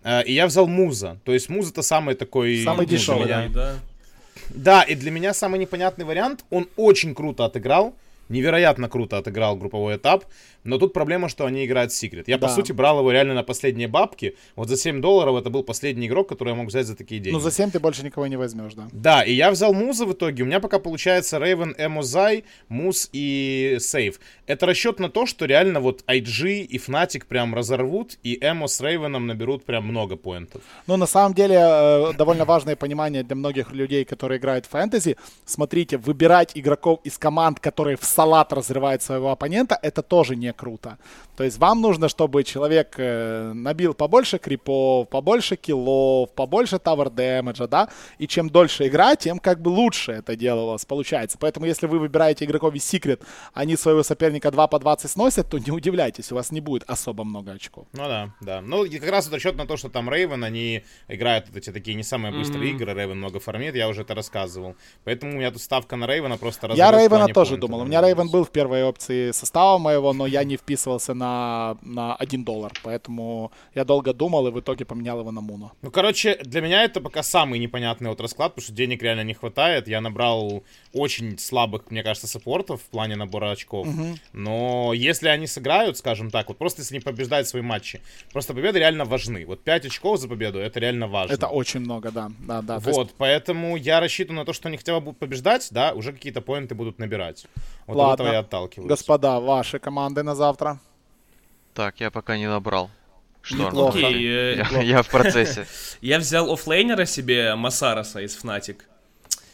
Э, 0.04 0.22
и 0.24 0.32
я 0.32 0.46
взял 0.46 0.66
Муза. 0.66 1.18
То 1.24 1.34
есть 1.34 1.50
Муза 1.50 1.70
это 1.70 1.82
самый 1.82 2.14
такой... 2.14 2.62
Самый 2.64 2.86
ну, 2.86 2.92
дешевый, 2.92 3.26
меня... 3.26 3.48
да. 3.52 3.74
Да, 4.50 4.82
и 4.82 4.94
для 4.94 5.10
меня 5.10 5.34
самый 5.34 5.60
непонятный 5.60 6.06
вариант. 6.06 6.44
Он 6.48 6.66
очень 6.76 7.14
круто 7.14 7.44
отыграл 7.44 7.94
невероятно 8.28 8.88
круто 8.88 9.18
отыграл 9.18 9.56
групповой 9.56 9.96
этап, 9.96 10.24
но 10.68 10.78
тут 10.78 10.92
проблема, 10.92 11.28
что 11.28 11.46
они 11.46 11.64
играют 11.64 11.92
Secret. 11.92 12.24
Я, 12.26 12.38
да. 12.38 12.46
по 12.46 12.52
сути, 12.52 12.72
брал 12.72 12.98
его 12.98 13.10
реально 13.10 13.34
на 13.34 13.42
последние 13.42 13.88
бабки. 13.88 14.36
Вот 14.54 14.68
за 14.68 14.76
7 14.76 15.00
долларов 15.00 15.36
это 15.36 15.50
был 15.50 15.62
последний 15.62 16.06
игрок, 16.06 16.28
который 16.28 16.50
я 16.50 16.54
мог 16.54 16.68
взять 16.68 16.86
за 16.86 16.94
такие 16.94 17.20
деньги. 17.20 17.34
Ну, 17.34 17.40
за 17.40 17.50
7 17.50 17.70
ты 17.70 17.80
больше 17.80 18.04
никого 18.04 18.26
не 18.26 18.36
возьмешь, 18.36 18.74
да? 18.74 18.88
Да, 18.92 19.22
и 19.22 19.32
я 19.32 19.50
взял 19.50 19.72
Муза 19.72 20.04
в 20.04 20.12
итоге. 20.12 20.42
У 20.42 20.46
меня 20.46 20.60
пока 20.60 20.78
получается 20.78 21.38
Рейвен, 21.38 21.74
Эмозай, 21.78 22.44
Муз 22.68 23.08
и 23.12 23.78
Сейв. 23.80 24.20
Это 24.46 24.66
расчет 24.66 25.00
на 25.00 25.08
то, 25.08 25.26
что 25.26 25.46
реально 25.46 25.80
вот 25.80 26.04
IG 26.06 26.60
и 26.60 26.78
Fnatic 26.78 27.24
прям 27.26 27.54
разорвут, 27.54 28.18
и 28.22 28.38
Эмо 28.40 28.66
с 28.66 28.80
Рейвеном 28.80 29.26
наберут 29.26 29.64
прям 29.64 29.86
много 29.86 30.16
поинтов. 30.16 30.62
Ну, 30.86 30.96
на 30.96 31.06
самом 31.06 31.34
деле, 31.34 31.56
э, 31.56 32.12
довольно 32.12 32.44
важное 32.44 32.76
понимание 32.76 33.22
для 33.22 33.36
многих 33.36 33.72
людей, 33.72 34.04
которые 34.04 34.38
играют 34.38 34.66
в 34.66 34.68
фэнтези. 34.68 35.16
Смотрите, 35.46 35.96
выбирать 35.96 36.52
игроков 36.54 37.00
из 37.04 37.16
команд, 37.16 37.58
которые 37.58 37.96
в 37.96 38.04
салат 38.04 38.52
разрывает 38.52 39.02
своего 39.02 39.30
оппонента, 39.30 39.78
это 39.82 40.02
тоже 40.02 40.36
не 40.36 40.52
круто. 40.58 40.98
То 41.36 41.44
есть 41.44 41.58
вам 41.58 41.80
нужно, 41.80 42.08
чтобы 42.08 42.44
человек 42.44 42.94
э, 42.98 43.52
набил 43.54 43.94
побольше 43.94 44.38
крипов, 44.38 45.08
побольше 45.08 45.56
киллов, 45.56 46.34
побольше 46.34 46.78
тавер 46.78 47.10
дэмэджа, 47.10 47.68
да, 47.68 47.88
и 48.18 48.26
чем 48.26 48.50
дольше 48.50 48.88
игра, 48.88 49.16
тем 49.16 49.38
как 49.38 49.62
бы 49.62 49.68
лучше 49.68 50.12
это 50.12 50.36
дело 50.36 50.62
у 50.62 50.66
вас 50.72 50.84
получается. 50.84 51.38
Поэтому 51.40 51.66
если 51.66 51.86
вы 51.86 51.98
выбираете 51.98 52.44
игроков 52.44 52.74
из 52.74 52.84
секрет, 52.84 53.22
они 53.54 53.76
своего 53.76 54.02
соперника 54.02 54.50
2 54.50 54.66
по 54.66 54.78
20 54.78 55.10
сносят, 55.10 55.48
то 55.48 55.58
не 55.58 55.70
удивляйтесь, 55.70 56.32
у 56.32 56.34
вас 56.34 56.50
не 56.50 56.60
будет 56.60 56.82
особо 56.90 57.24
много 57.24 57.52
очков. 57.52 57.86
Ну 57.92 58.04
да, 58.04 58.34
да. 58.40 58.60
Ну 58.60 58.84
и 58.84 58.98
как 58.98 59.10
раз 59.10 59.26
это 59.28 59.36
расчет 59.36 59.56
на 59.56 59.66
то, 59.66 59.76
что 59.76 59.88
там 59.88 60.10
Рейвен, 60.10 60.42
они 60.42 60.82
играют 61.06 61.46
вот 61.48 61.56
эти 61.56 61.70
такие 61.70 61.94
не 61.94 62.02
самые 62.02 62.32
быстрые 62.32 62.72
mm-hmm. 62.72 62.76
игры, 62.76 62.94
Рейвен 62.94 63.18
много 63.18 63.38
фармит, 63.38 63.76
я 63.76 63.88
уже 63.88 64.02
это 64.02 64.14
рассказывал. 64.14 64.74
Поэтому 65.04 65.32
у 65.32 65.36
меня 65.36 65.50
тут 65.52 65.62
ставка 65.62 65.96
на 65.96 66.06
Рейвена 66.06 66.36
просто 66.36 66.72
Я 66.74 66.90
Рейвена 66.90 67.28
тоже 67.28 67.56
думал. 67.56 67.80
У 67.80 67.84
меня 67.84 68.02
Рейвен 68.02 68.28
был 68.28 68.44
в 68.44 68.50
первой 68.50 68.82
опции 68.82 69.30
состава 69.30 69.78
моего, 69.78 70.12
но 70.12 70.26
я 70.26 70.37
не 70.44 70.56
вписывался 70.56 71.14
на, 71.14 71.76
на 71.82 72.14
1 72.16 72.44
доллар. 72.44 72.72
Поэтому 72.82 73.52
я 73.74 73.84
долго 73.84 74.12
думал 74.12 74.46
и 74.48 74.50
в 74.50 74.60
итоге 74.60 74.84
поменял 74.84 75.20
его 75.20 75.30
на 75.30 75.40
Муну. 75.40 75.72
Ну, 75.82 75.90
короче, 75.90 76.36
для 76.42 76.60
меня 76.60 76.84
это 76.84 77.00
пока 77.00 77.22
самый 77.22 77.58
непонятный 77.58 78.10
вот 78.10 78.20
расклад, 78.20 78.54
потому 78.54 78.64
что 78.64 78.72
денег 78.72 79.02
реально 79.02 79.24
не 79.24 79.34
хватает. 79.34 79.88
Я 79.88 80.00
набрал 80.00 80.64
очень 80.92 81.38
слабых, 81.38 81.90
мне 81.90 82.02
кажется, 82.02 82.26
саппортов 82.26 82.82
в 82.82 82.86
плане 82.86 83.16
набора 83.16 83.50
очков. 83.50 83.86
Угу. 83.86 84.18
Но 84.32 84.92
если 84.94 85.28
они 85.28 85.46
сыграют, 85.46 85.98
скажем 85.98 86.30
так, 86.30 86.48
вот 86.48 86.58
просто 86.58 86.82
если 86.82 86.96
они 86.96 87.02
побеждают 87.02 87.48
свои 87.48 87.62
матчи, 87.62 88.00
просто 88.32 88.54
победы 88.54 88.78
реально 88.78 89.04
важны. 89.04 89.46
Вот 89.46 89.62
5 89.62 89.86
очков 89.86 90.20
за 90.20 90.28
победу, 90.28 90.58
это 90.58 90.80
реально 90.80 91.06
важно. 91.08 91.34
Это 91.34 91.48
очень 91.48 91.80
много, 91.80 92.10
да. 92.10 92.30
да, 92.38 92.62
да. 92.62 92.78
Вот, 92.78 93.06
есть... 93.06 93.14
поэтому 93.18 93.76
я 93.76 94.00
рассчитываю 94.00 94.40
на 94.40 94.44
то, 94.44 94.52
что 94.52 94.68
они 94.68 94.76
хотя 94.76 94.94
бы 94.94 95.00
будут 95.00 95.18
побеждать, 95.18 95.68
да, 95.70 95.92
уже 95.92 96.12
какие-то 96.12 96.40
поинты 96.40 96.74
будут 96.74 96.98
набирать. 96.98 97.46
Вот 97.86 97.96
Ладно. 97.96 98.12
от 98.12 98.20
этого 98.20 98.32
я 98.32 98.40
отталкиваюсь. 98.40 98.88
Господа, 98.88 99.40
ваши 99.40 99.78
команды 99.78 100.22
на 100.28 100.34
завтра? 100.34 100.78
Так, 101.74 102.00
я 102.00 102.10
пока 102.10 102.36
не 102.36 102.48
набрал. 102.48 102.90
Шторм. 103.42 103.64
Неплохо. 103.66 103.98
Окей, 103.98 104.28
э, 104.28 104.64
я, 104.72 104.82
я 104.82 105.02
в 105.02 105.08
процессе. 105.08 105.66
Я 106.02 106.18
взял 106.18 106.52
оффлейнера 106.52 107.06
себе, 107.06 107.54
Масараса 107.54 108.20
из 108.20 108.36
Fnatic. 108.36 108.76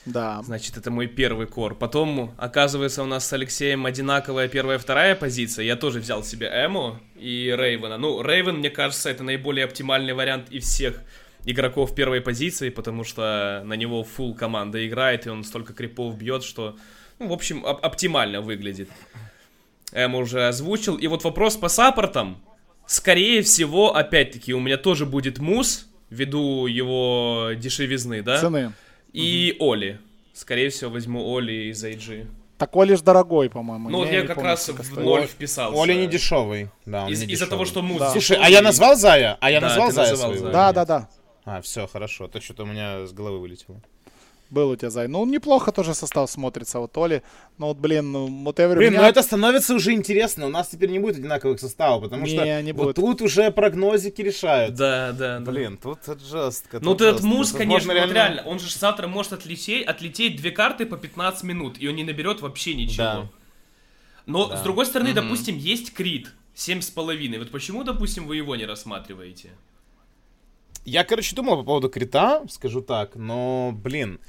Да. 0.06 0.42
Значит, 0.42 0.76
это 0.76 0.90
мой 0.90 1.06
первый 1.06 1.46
кор. 1.46 1.74
Потом, 1.74 2.34
оказывается, 2.36 3.02
у 3.02 3.06
нас 3.06 3.26
с 3.26 3.32
Алексеем 3.32 3.86
одинаковая 3.86 4.48
первая 4.48 4.78
и 4.78 4.80
вторая 4.80 5.14
позиция. 5.14 5.64
Я 5.64 5.76
тоже 5.76 6.00
взял 6.00 6.24
себе 6.24 6.48
Эму 6.48 6.98
и 7.16 7.54
Рейвена. 7.56 7.96
Ну, 7.98 8.20
Рейвен, 8.22 8.56
мне 8.56 8.70
кажется, 8.70 9.10
это 9.10 9.22
наиболее 9.22 9.64
оптимальный 9.64 10.12
вариант 10.12 10.50
из 10.50 10.64
всех 10.64 11.00
игроков 11.46 11.94
первой 11.94 12.20
позиции, 12.20 12.70
потому 12.70 13.04
что 13.04 13.62
на 13.64 13.74
него 13.74 14.02
фул 14.02 14.34
команда 14.34 14.86
играет, 14.86 15.26
и 15.26 15.30
он 15.30 15.44
столько 15.44 15.72
крипов 15.72 16.16
бьет, 16.16 16.42
что, 16.42 16.76
ну, 17.18 17.28
в 17.28 17.32
общем, 17.32 17.64
оп- 17.64 17.84
оптимально 17.84 18.40
выглядит. 18.40 18.88
Эм 19.92 20.14
уже 20.14 20.48
озвучил. 20.48 20.96
И 20.96 21.06
вот 21.06 21.24
вопрос 21.24 21.56
по 21.56 21.68
саппортам. 21.68 22.42
Скорее 22.86 23.42
всего, 23.42 23.94
опять-таки, 23.94 24.52
у 24.52 24.60
меня 24.60 24.76
тоже 24.76 25.06
будет 25.06 25.38
Мус, 25.38 25.86
ввиду 26.10 26.66
его 26.66 27.50
дешевизны, 27.56 28.22
да? 28.22 28.40
Цены. 28.40 28.72
И 29.12 29.56
угу. 29.58 29.72
Оли. 29.72 30.00
Скорее 30.32 30.68
всего, 30.70 30.90
возьму 30.90 31.36
Оли 31.36 31.70
из 31.70 31.84
IG. 31.84 32.26
Так 32.58 32.76
Оли 32.76 32.94
ж 32.94 33.02
дорогой, 33.02 33.50
по-моему. 33.50 33.88
Ну, 33.90 34.04
я, 34.04 34.20
я 34.20 34.22
как 34.22 34.36
помню, 34.36 34.50
раз 34.50 34.68
в 34.68 35.00
ноль 35.00 35.26
вписался. 35.26 35.80
Оли 35.80 35.94
не 35.94 36.06
дешевый. 36.06 36.70
Да, 36.86 37.08
из- 37.08 37.22
из-за 37.22 37.46
того, 37.46 37.64
что 37.64 37.82
Мус 37.82 37.98
да. 37.98 38.10
Слушай, 38.10 38.38
а 38.40 38.48
я 38.48 38.62
назвал 38.62 38.96
Зая? 38.96 39.36
А 39.40 39.50
я 39.50 39.60
да, 39.60 39.68
назвал 39.68 39.90
Зая 39.90 40.14
своего? 40.14 40.50
Да, 40.50 40.72
да, 40.72 40.84
да. 40.84 41.08
А, 41.44 41.60
все, 41.60 41.86
хорошо. 41.86 42.28
То 42.28 42.40
что-то 42.40 42.62
у 42.62 42.66
меня 42.66 43.06
с 43.06 43.12
головы 43.12 43.40
вылетело. 43.40 43.80
Был 44.50 44.70
у 44.70 44.76
тебя 44.76 44.90
Зай. 44.90 45.08
Ну, 45.08 45.24
неплохо 45.26 45.72
тоже 45.72 45.94
состав 45.94 46.30
смотрится. 46.30 46.78
Вот 46.78 46.96
Оли. 46.96 47.22
Ну, 47.58 47.66
вот, 47.66 47.78
блин, 47.78 48.12
ну, 48.12 48.26
вот 48.44 48.58
я 48.58 48.66
говорю... 48.66 48.80
Блин, 48.80 48.92
меня... 48.92 49.02
ну 49.02 49.08
это 49.08 49.22
становится 49.22 49.74
уже 49.74 49.92
интересно. 49.92 50.46
У 50.46 50.50
нас 50.50 50.68
теперь 50.68 50.90
не 50.90 50.98
будет 50.98 51.16
одинаковых 51.16 51.58
составов, 51.58 52.04
потому 52.04 52.24
не, 52.24 52.34
что 52.36 52.62
не 52.62 52.72
вот 52.72 52.84
будет. 52.84 52.96
тут 52.96 53.22
уже 53.22 53.50
прогнозики 53.50 54.22
решают. 54.22 54.74
Да, 54.74 55.12
да, 55.12 55.38
да. 55.38 55.50
Блин, 55.50 55.78
тут 55.78 55.98
жестко. 56.20 56.78
Ну, 56.80 56.94
этот 56.94 57.22
муж, 57.22 57.52
конечно, 57.52 57.92
реально... 57.92 58.06
вот 58.06 58.14
реально, 58.14 58.42
он 58.42 58.58
же 58.58 58.70
завтра 58.70 59.06
может 59.06 59.32
отлететь, 59.32 59.86
отлететь 59.86 60.36
две 60.36 60.50
карты 60.50 60.86
по 60.86 60.96
15 60.96 61.42
минут, 61.44 61.76
и 61.78 61.88
он 61.88 61.96
не 61.96 62.04
наберет 62.04 62.40
вообще 62.40 62.74
ничего. 62.74 62.96
Да. 63.04 63.28
Но, 64.26 64.48
да. 64.48 64.56
с 64.56 64.62
другой 64.62 64.86
стороны, 64.86 65.08
mm-hmm. 65.08 65.14
допустим, 65.14 65.56
есть 65.56 65.92
Крит, 65.92 66.30
7,5. 66.54 67.38
Вот 67.38 67.50
почему, 67.50 67.84
допустим, 67.84 68.26
вы 68.26 68.36
его 68.36 68.56
не 68.56 68.66
рассматриваете? 68.66 69.50
Я, 70.84 71.04
короче, 71.04 71.34
думал 71.34 71.56
по 71.58 71.62
поводу 71.64 71.88
Крита, 71.88 72.44
скажу 72.48 72.82
так, 72.82 73.16
но, 73.16 73.72
блин, 73.74 74.20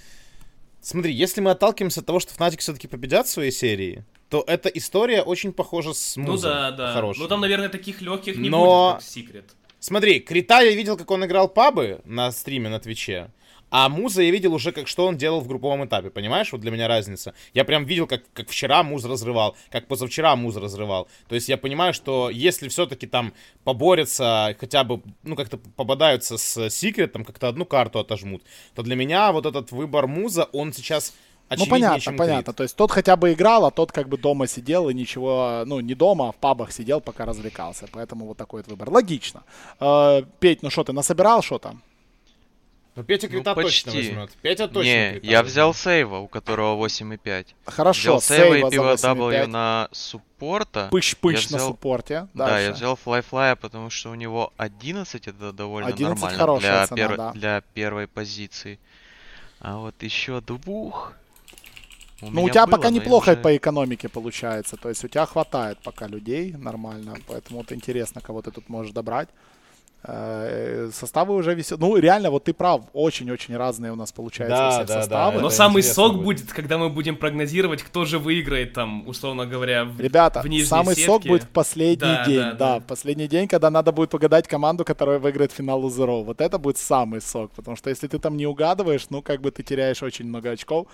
Смотри, 0.85 1.13
если 1.13 1.41
мы 1.41 1.49
отталкиваемся 1.49 2.01
от 2.01 2.05
того, 2.05 2.19
что 2.19 2.35
Fnatic 2.35 2.59
все-таки 2.59 2.87
победят 2.87 3.25
в 3.25 3.31
своей 3.31 3.49
серии, 3.49 4.05
то 4.29 4.43
эта 4.45 4.69
история 4.69 5.23
очень 5.23 5.51
похожа 5.51 5.93
с 5.93 6.15
музом. 6.15 6.51
Ну 6.51 6.55
да, 6.55 6.71
да. 6.71 6.93
Хорошей. 6.93 7.21
Ну 7.21 7.27
там, 7.27 7.41
наверное, 7.41 7.69
таких 7.69 8.01
легких 8.01 8.37
не 8.37 8.49
Но... 8.49 8.91
будет, 8.91 8.93
как 8.93 9.01
Секрет. 9.01 9.45
Смотри, 9.79 10.19
Крита 10.19 10.61
я 10.61 10.75
видел, 10.75 10.95
как 10.95 11.09
он 11.09 11.25
играл 11.25 11.47
пабы 11.47 12.01
на 12.05 12.31
стриме 12.31 12.69
на 12.69 12.79
Твиче. 12.79 13.31
А 13.69 13.89
Муза 13.89 14.21
я 14.21 14.31
видел 14.31 14.53
уже, 14.53 14.71
как 14.71 14.87
что 14.87 15.07
он 15.07 15.17
делал 15.17 15.41
в 15.41 15.47
групповом 15.47 15.85
этапе, 15.85 16.09
понимаешь? 16.09 16.51
Вот 16.51 16.61
для 16.61 16.71
меня 16.71 16.87
разница. 16.87 17.33
Я 17.53 17.65
прям 17.65 17.85
видел, 17.85 18.07
как, 18.07 18.23
как 18.33 18.49
вчера 18.49 18.83
Муз 18.83 19.03
разрывал, 19.05 19.55
как 19.69 19.87
позавчера 19.87 20.35
Муз 20.35 20.55
разрывал. 20.55 21.07
То 21.27 21.35
есть 21.35 21.49
я 21.49 21.57
понимаю, 21.57 21.93
что 21.93 22.29
если 22.29 22.67
все-таки 22.69 23.07
там 23.07 23.33
поборются, 23.63 24.55
хотя 24.59 24.83
бы, 24.83 25.01
ну, 25.23 25.35
как-то 25.35 25.57
попадаются 25.57 26.37
с 26.37 26.69
секретом, 26.69 27.25
как-то 27.25 27.47
одну 27.47 27.65
карту 27.65 27.99
отожмут, 27.99 28.43
то 28.75 28.83
для 28.83 28.95
меня 28.95 29.31
вот 29.31 29.45
этот 29.45 29.71
выбор 29.71 30.07
Муза, 30.07 30.45
он 30.53 30.71
сейчас 30.71 31.13
ну, 31.49 31.67
понятно, 31.67 32.13
понятно. 32.13 32.43
Крит. 32.43 32.55
То 32.55 32.63
есть 32.63 32.75
тот 32.75 32.91
хотя 32.91 33.15
бы 33.15 33.33
играл, 33.33 33.65
а 33.65 33.71
тот 33.71 33.91
как 33.91 34.09
бы 34.09 34.17
дома 34.17 34.47
сидел 34.47 34.89
и 34.89 34.93
ничего, 34.93 35.63
ну, 35.65 35.79
не 35.79 35.93
дома, 35.93 36.29
а 36.29 36.31
в 36.31 36.35
пабах 36.35 36.71
сидел, 36.71 37.01
пока 37.01 37.25
развлекался. 37.25 37.87
Поэтому 37.91 38.25
вот 38.25 38.37
такой 38.37 38.61
вот 38.61 38.67
выбор. 38.67 38.89
Логично. 38.89 39.43
Э, 39.79 40.23
Петь, 40.39 40.63
ну 40.63 40.69
что, 40.71 40.83
ты 40.83 40.93
насобирал 40.93 41.43
что 41.43 41.59
там? 41.59 41.83
Ну, 42.95 43.03
Петя 43.03 43.27
Крита 43.27 43.53
ну, 43.53 43.61
точно 43.61 43.91
возьмет. 43.91 44.29
Петя 44.41 44.67
точно 44.69 44.87
Не, 44.87 45.11
Крита 45.11 45.27
я 45.27 45.37
возьмет. 45.39 45.51
взял 45.51 45.73
сейва, 45.73 46.17
у 46.19 46.27
которого 46.27 46.85
8,5. 46.85 47.47
Хорошо, 47.65 48.17
взял 48.17 48.21
сейва 48.21 48.67
и 48.67 48.71
пиво 48.71 48.93
W 48.93 49.47
на 49.47 49.89
суппорта. 49.91 50.87
Пыщ-пыщ 50.91 51.51
на 51.51 51.59
суппорте. 51.59 52.27
Дальше. 52.33 52.53
Да, 52.53 52.59
я 52.59 52.71
взял 52.71 52.95
флай-флая, 52.95 53.57
потому 53.57 53.89
что 53.89 54.11
у 54.11 54.15
него 54.15 54.53
11, 54.55 55.27
это 55.27 55.51
довольно 55.51 55.89
11 55.89 56.23
нормально 56.37 56.59
для, 56.59 56.87
цена, 56.87 56.95
пер... 56.95 57.17
да. 57.17 57.31
для 57.33 57.61
первой 57.73 58.07
позиции. 58.07 58.79
А 59.59 59.77
вот 59.77 60.01
еще 60.01 60.39
двух... 60.39 61.13
У 62.21 62.31
ну, 62.31 62.43
у 62.43 62.49
тебя 62.49 62.65
было, 62.65 62.77
пока 62.77 62.89
неплохо 62.91 63.31
уже... 63.31 63.41
по 63.41 63.57
экономике 63.57 64.07
получается. 64.07 64.77
То 64.77 64.87
есть 64.87 65.03
у 65.03 65.09
тебя 65.09 65.25
хватает 65.25 65.79
пока 65.83 66.07
людей 66.07 66.53
нормально. 66.53 67.17
Поэтому 67.27 67.59
вот 67.59 67.73
интересно, 67.73 68.21
кого 68.21 68.41
ты 68.41 68.51
тут 68.51 68.69
можешь 68.69 68.93
добрать. 68.93 69.27
Э, 70.07 70.89
составы 70.93 71.33
уже 71.33 71.55
висят. 71.55 71.79
Ну, 71.79 71.97
реально, 71.97 72.29
вот 72.29 72.43
ты 72.43 72.53
прав, 72.53 72.83
очень-очень 72.93 73.57
разные 73.57 73.91
у 73.91 73.95
нас 73.95 74.11
получаются 74.11 74.55
да, 74.55 74.69
все 74.69 74.85
да, 74.85 75.01
составы. 75.01 75.37
Да, 75.37 75.41
Но 75.41 75.49
самый 75.49 75.81
сок 75.81 76.13
будет. 76.13 76.41
будет, 76.41 76.53
когда 76.53 76.77
мы 76.77 76.89
будем 76.89 77.15
прогнозировать, 77.15 77.81
кто 77.81 78.05
же 78.05 78.19
выиграет 78.19 78.73
там, 78.73 79.07
условно 79.07 79.47
говоря, 79.47 79.85
в, 79.85 79.99
Ребята, 79.99 80.41
в 80.41 80.47
нижней 80.47 80.67
самый 80.67 80.95
сетке. 80.95 81.05
сок 81.07 81.23
будет 81.23 81.43
в 81.43 81.49
последний 81.49 81.95
да, 81.95 82.25
день, 82.25 82.37
да, 82.37 82.51
да, 82.51 82.73
да, 82.75 82.79
последний 82.81 83.27
день, 83.27 83.47
когда 83.47 83.71
надо 83.71 83.91
будет 83.91 84.11
погадать 84.11 84.47
команду, 84.47 84.85
которая 84.85 85.17
выиграет 85.17 85.51
финал 85.51 85.79
Лузеров. 85.79 86.25
Вот 86.25 86.39
это 86.39 86.59
будет 86.59 86.77
самый 86.77 87.21
сок, 87.21 87.51
потому 87.51 87.75
что 87.75 87.89
если 87.89 88.07
ты 88.07 88.19
там 88.19 88.37
не 88.37 88.45
угадываешь, 88.45 89.07
ну, 89.09 89.23
как 89.23 89.41
бы 89.41 89.49
ты 89.49 89.63
теряешь 89.63 90.03
очень 90.03 90.25
много 90.25 90.51
очков. 90.51 90.87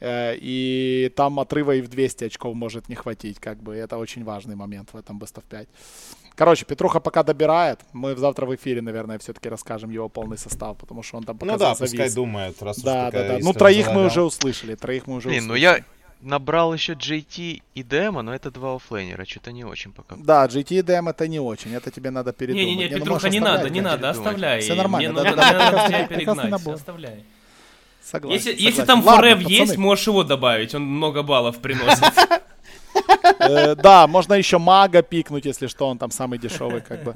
Э, 0.00 0.34
и 0.36 1.12
там 1.14 1.38
отрыва 1.40 1.72
и 1.72 1.82
в 1.82 1.88
200 1.88 2.24
очков 2.24 2.54
может 2.54 2.88
не 2.88 2.94
хватить, 2.94 3.38
как 3.38 3.62
бы, 3.62 3.74
это 3.74 3.98
очень 3.98 4.24
важный 4.24 4.56
момент 4.56 4.90
в 4.92 4.96
этом 4.96 5.18
Best 5.18 5.36
of 5.36 5.44
5. 5.48 5.68
Короче, 6.34 6.64
Петруха 6.64 7.00
пока 7.00 7.22
добирает. 7.22 7.80
Мы 7.92 8.16
завтра 8.16 8.46
в 8.46 8.54
эфире, 8.54 8.80
наверное, 8.80 9.18
все-таки 9.18 9.50
расскажем 9.50 9.90
его 9.90 10.08
полный 10.08 10.38
состав, 10.38 10.78
потому 10.78 11.02
что 11.02 11.18
он 11.18 11.24
там 11.24 11.36
пока 11.36 11.52
Ну 11.52 11.58
да, 11.58 11.74
завис. 11.74 11.90
пускай 11.90 12.10
думает, 12.10 12.62
раз 12.62 12.78
Да, 12.78 13.08
уж 13.08 13.12
да, 13.12 13.28
да. 13.28 13.38
Ну, 13.40 13.52
троих 13.52 13.84
залагал. 13.84 14.02
мы 14.02 14.06
уже 14.08 14.22
услышали, 14.22 14.74
троих 14.74 15.06
мы 15.06 15.16
уже 15.16 15.28
Блин, 15.28 15.44
услышали. 15.44 15.70
ну 15.70 15.76
я 15.76 15.84
набрал 16.22 16.72
еще 16.72 16.94
JT 16.94 17.62
и 17.74 17.82
Демо, 17.82 18.22
но 18.22 18.34
это 18.34 18.50
два 18.50 18.76
оффлейнера, 18.76 19.26
что-то 19.26 19.52
не 19.52 19.64
очень 19.64 19.92
пока. 19.92 20.16
Да, 20.16 20.46
JT 20.46 20.78
и 20.78 20.82
Демо 20.82 21.10
это 21.10 21.28
не 21.28 21.40
очень, 21.40 21.74
это 21.74 21.90
тебе 21.90 22.10
надо 22.10 22.32
передумать. 22.32 22.66
Не-не-не, 22.66 22.96
ну, 22.96 23.00
Петруха, 23.00 23.28
не 23.28 23.40
надо, 23.40 23.68
не 23.68 23.82
надо, 23.82 24.08
оставляй. 24.08 24.62
Все 24.62 24.74
нормально, 24.74 25.12
Мне 25.12 25.22
надо 25.22 25.88
тебя 25.88 26.06
перегнать, 26.06 26.66
оставляй. 26.66 27.24
Согласен. 28.02 28.34
Если, 28.34 28.50
согласен. 28.50 28.66
если 28.66 28.84
там 28.84 29.02
Форев 29.02 29.40
есть, 29.40 29.76
можешь 29.76 30.06
его 30.06 30.24
добавить, 30.24 30.74
он 30.74 30.82
много 30.82 31.22
баллов 31.22 31.58
приносит. 31.58 32.04
Э, 33.38 33.74
да, 33.74 34.06
можно 34.06 34.34
еще 34.34 34.58
мага 34.58 35.02
пикнуть, 35.02 35.44
если 35.44 35.66
что, 35.66 35.86
он 35.86 35.98
там 35.98 36.10
самый 36.10 36.38
дешевый, 36.38 36.80
как 36.80 37.02
бы. 37.02 37.14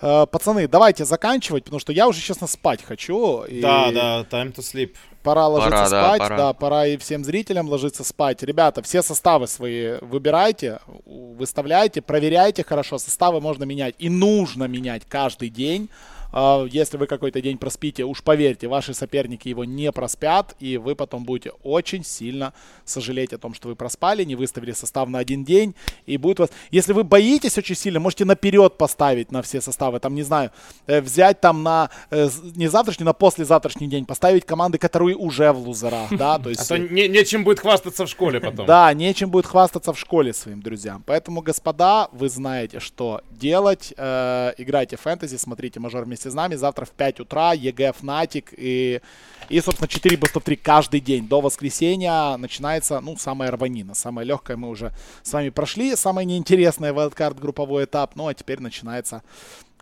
Э, 0.00 0.26
пацаны, 0.26 0.68
давайте 0.68 1.04
заканчивать, 1.04 1.64
потому 1.64 1.80
что 1.80 1.92
я 1.92 2.06
уже, 2.06 2.20
честно, 2.20 2.46
спать 2.46 2.82
хочу. 2.84 3.44
Да, 3.60 3.90
да, 3.90 4.20
time 4.30 4.54
to 4.54 4.58
sleep. 4.58 4.94
Пора 5.22 5.48
ложиться 5.48 5.86
спать, 5.86 6.28
да, 6.28 6.52
пора 6.52 6.86
и 6.86 6.96
всем 6.98 7.24
зрителям 7.24 7.68
ложиться 7.68 8.04
спать. 8.04 8.42
Ребята, 8.42 8.82
все 8.82 9.02
составы 9.02 9.46
свои 9.46 9.96
выбирайте, 10.02 10.80
выставляйте, 11.06 12.02
проверяйте 12.02 12.62
хорошо. 12.62 12.98
Составы 12.98 13.40
можно 13.40 13.64
менять 13.64 13.94
и 13.98 14.10
нужно 14.10 14.64
менять 14.64 15.02
каждый 15.08 15.48
день. 15.48 15.88
А, 16.36 16.66
если 16.68 16.96
вы 16.96 17.06
какой-то 17.06 17.40
день 17.40 17.58
проспите, 17.58 18.04
уж 18.04 18.20
поверьте, 18.24 18.66
ваши 18.66 18.92
соперники 18.92 19.48
его 19.48 19.64
не 19.64 19.92
проспят, 19.92 20.56
и 20.58 20.78
вы 20.78 20.96
потом 20.96 21.24
будете 21.24 21.52
очень 21.62 22.02
сильно 22.04 22.52
сожалеть 22.84 23.32
о 23.32 23.38
том, 23.38 23.54
что 23.54 23.68
вы 23.68 23.76
проспали, 23.76 24.24
не 24.24 24.34
выставили 24.34 24.72
состав 24.72 25.08
на 25.08 25.20
один 25.20 25.44
день, 25.44 25.76
и 26.06 26.16
будет 26.16 26.40
вас... 26.40 26.50
Если 26.72 26.92
вы 26.92 27.04
боитесь 27.04 27.56
очень 27.56 27.76
сильно, 27.76 28.00
можете 28.00 28.24
наперед 28.24 28.76
поставить 28.76 29.30
на 29.30 29.42
все 29.42 29.60
составы, 29.60 30.00
там, 30.00 30.16
не 30.16 30.24
знаю, 30.24 30.50
э, 30.88 31.00
взять 31.00 31.40
там 31.40 31.62
на 31.62 31.90
э, 32.10 32.28
не 32.56 32.66
завтрашний, 32.66 33.04
на 33.04 33.12
послезавтрашний 33.12 33.86
день, 33.86 34.04
поставить 34.04 34.44
команды, 34.44 34.78
которые 34.78 35.16
уже 35.16 35.52
в 35.52 35.58
лузерах, 35.58 36.16
да, 36.16 36.40
то 36.40 36.48
есть... 36.50 36.62
А 36.62 36.66
то 36.66 36.78
не, 36.78 37.06
нечем 37.06 37.44
будет 37.44 37.60
хвастаться 37.60 38.06
в 38.06 38.08
школе 38.08 38.40
потом. 38.40 38.66
Да, 38.66 38.92
нечем 38.92 39.30
будет 39.30 39.46
хвастаться 39.46 39.92
в 39.92 39.98
школе 40.00 40.32
своим 40.32 40.60
друзьям. 40.60 41.04
Поэтому, 41.06 41.42
господа, 41.42 42.08
вы 42.10 42.28
знаете, 42.28 42.80
что 42.80 43.20
делать. 43.30 43.94
Э, 43.96 44.52
играйте 44.58 44.96
фэнтези, 44.96 45.36
смотрите 45.36 45.78
мажор 45.78 46.04
вместе 46.04 46.23
вместе 46.24 46.30
с 46.30 46.34
нами. 46.34 46.54
Завтра 46.56 46.84
в 46.84 46.90
5 46.90 47.20
утра 47.20 47.52
IG 47.52 47.92
Fnatic 47.92 48.54
и, 48.56 49.00
и 49.48 49.60
собственно, 49.60 49.88
4 49.88 50.16
Best 50.16 50.40
3 50.40 50.56
каждый 50.56 51.00
день. 51.00 51.28
До 51.28 51.40
воскресенья 51.40 52.36
начинается, 52.36 53.00
ну, 53.00 53.16
самая 53.16 53.50
рванина. 53.50 53.94
Самая 53.94 54.26
легкая 54.26 54.56
мы 54.56 54.68
уже 54.68 54.92
с 55.22 55.32
вами 55.32 55.50
прошли. 55.50 55.96
Самая 55.96 56.24
неинтересная 56.24 56.92
wildcard 56.92 57.40
групповой 57.40 57.84
этап. 57.84 58.16
Ну, 58.16 58.26
а 58.26 58.34
теперь 58.34 58.60
начинается 58.60 59.22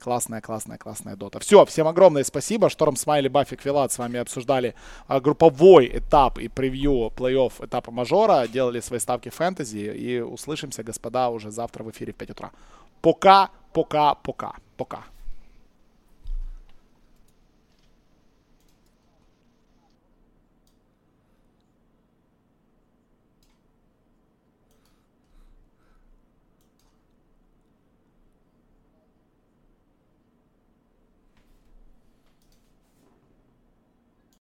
Классная, 0.04 0.40
классная, 0.40 0.78
классная 0.78 1.14
дота. 1.14 1.38
Все, 1.38 1.64
всем 1.64 1.86
огромное 1.86 2.24
спасибо. 2.24 2.68
Шторм, 2.68 2.96
Смайли, 2.96 3.28
Бафик, 3.28 3.64
Вилат 3.64 3.92
с 3.92 3.98
вами 3.98 4.18
обсуждали 4.18 4.74
а, 5.06 5.20
групповой 5.20 5.86
этап 5.86 6.40
и 6.40 6.48
превью 6.48 7.12
плей-офф 7.16 7.64
этапа 7.64 7.92
мажора. 7.92 8.48
Делали 8.48 8.80
свои 8.80 8.98
ставки 8.98 9.28
фэнтези. 9.28 9.94
И 9.96 10.18
услышимся, 10.18 10.82
господа, 10.82 11.28
уже 11.28 11.52
завтра 11.52 11.84
в 11.84 11.90
эфире 11.92 12.12
в 12.12 12.16
5 12.16 12.30
утра. 12.30 12.50
Пока, 13.00 13.50
пока, 13.72 14.14
пока, 14.16 14.54
пока. 14.76 15.04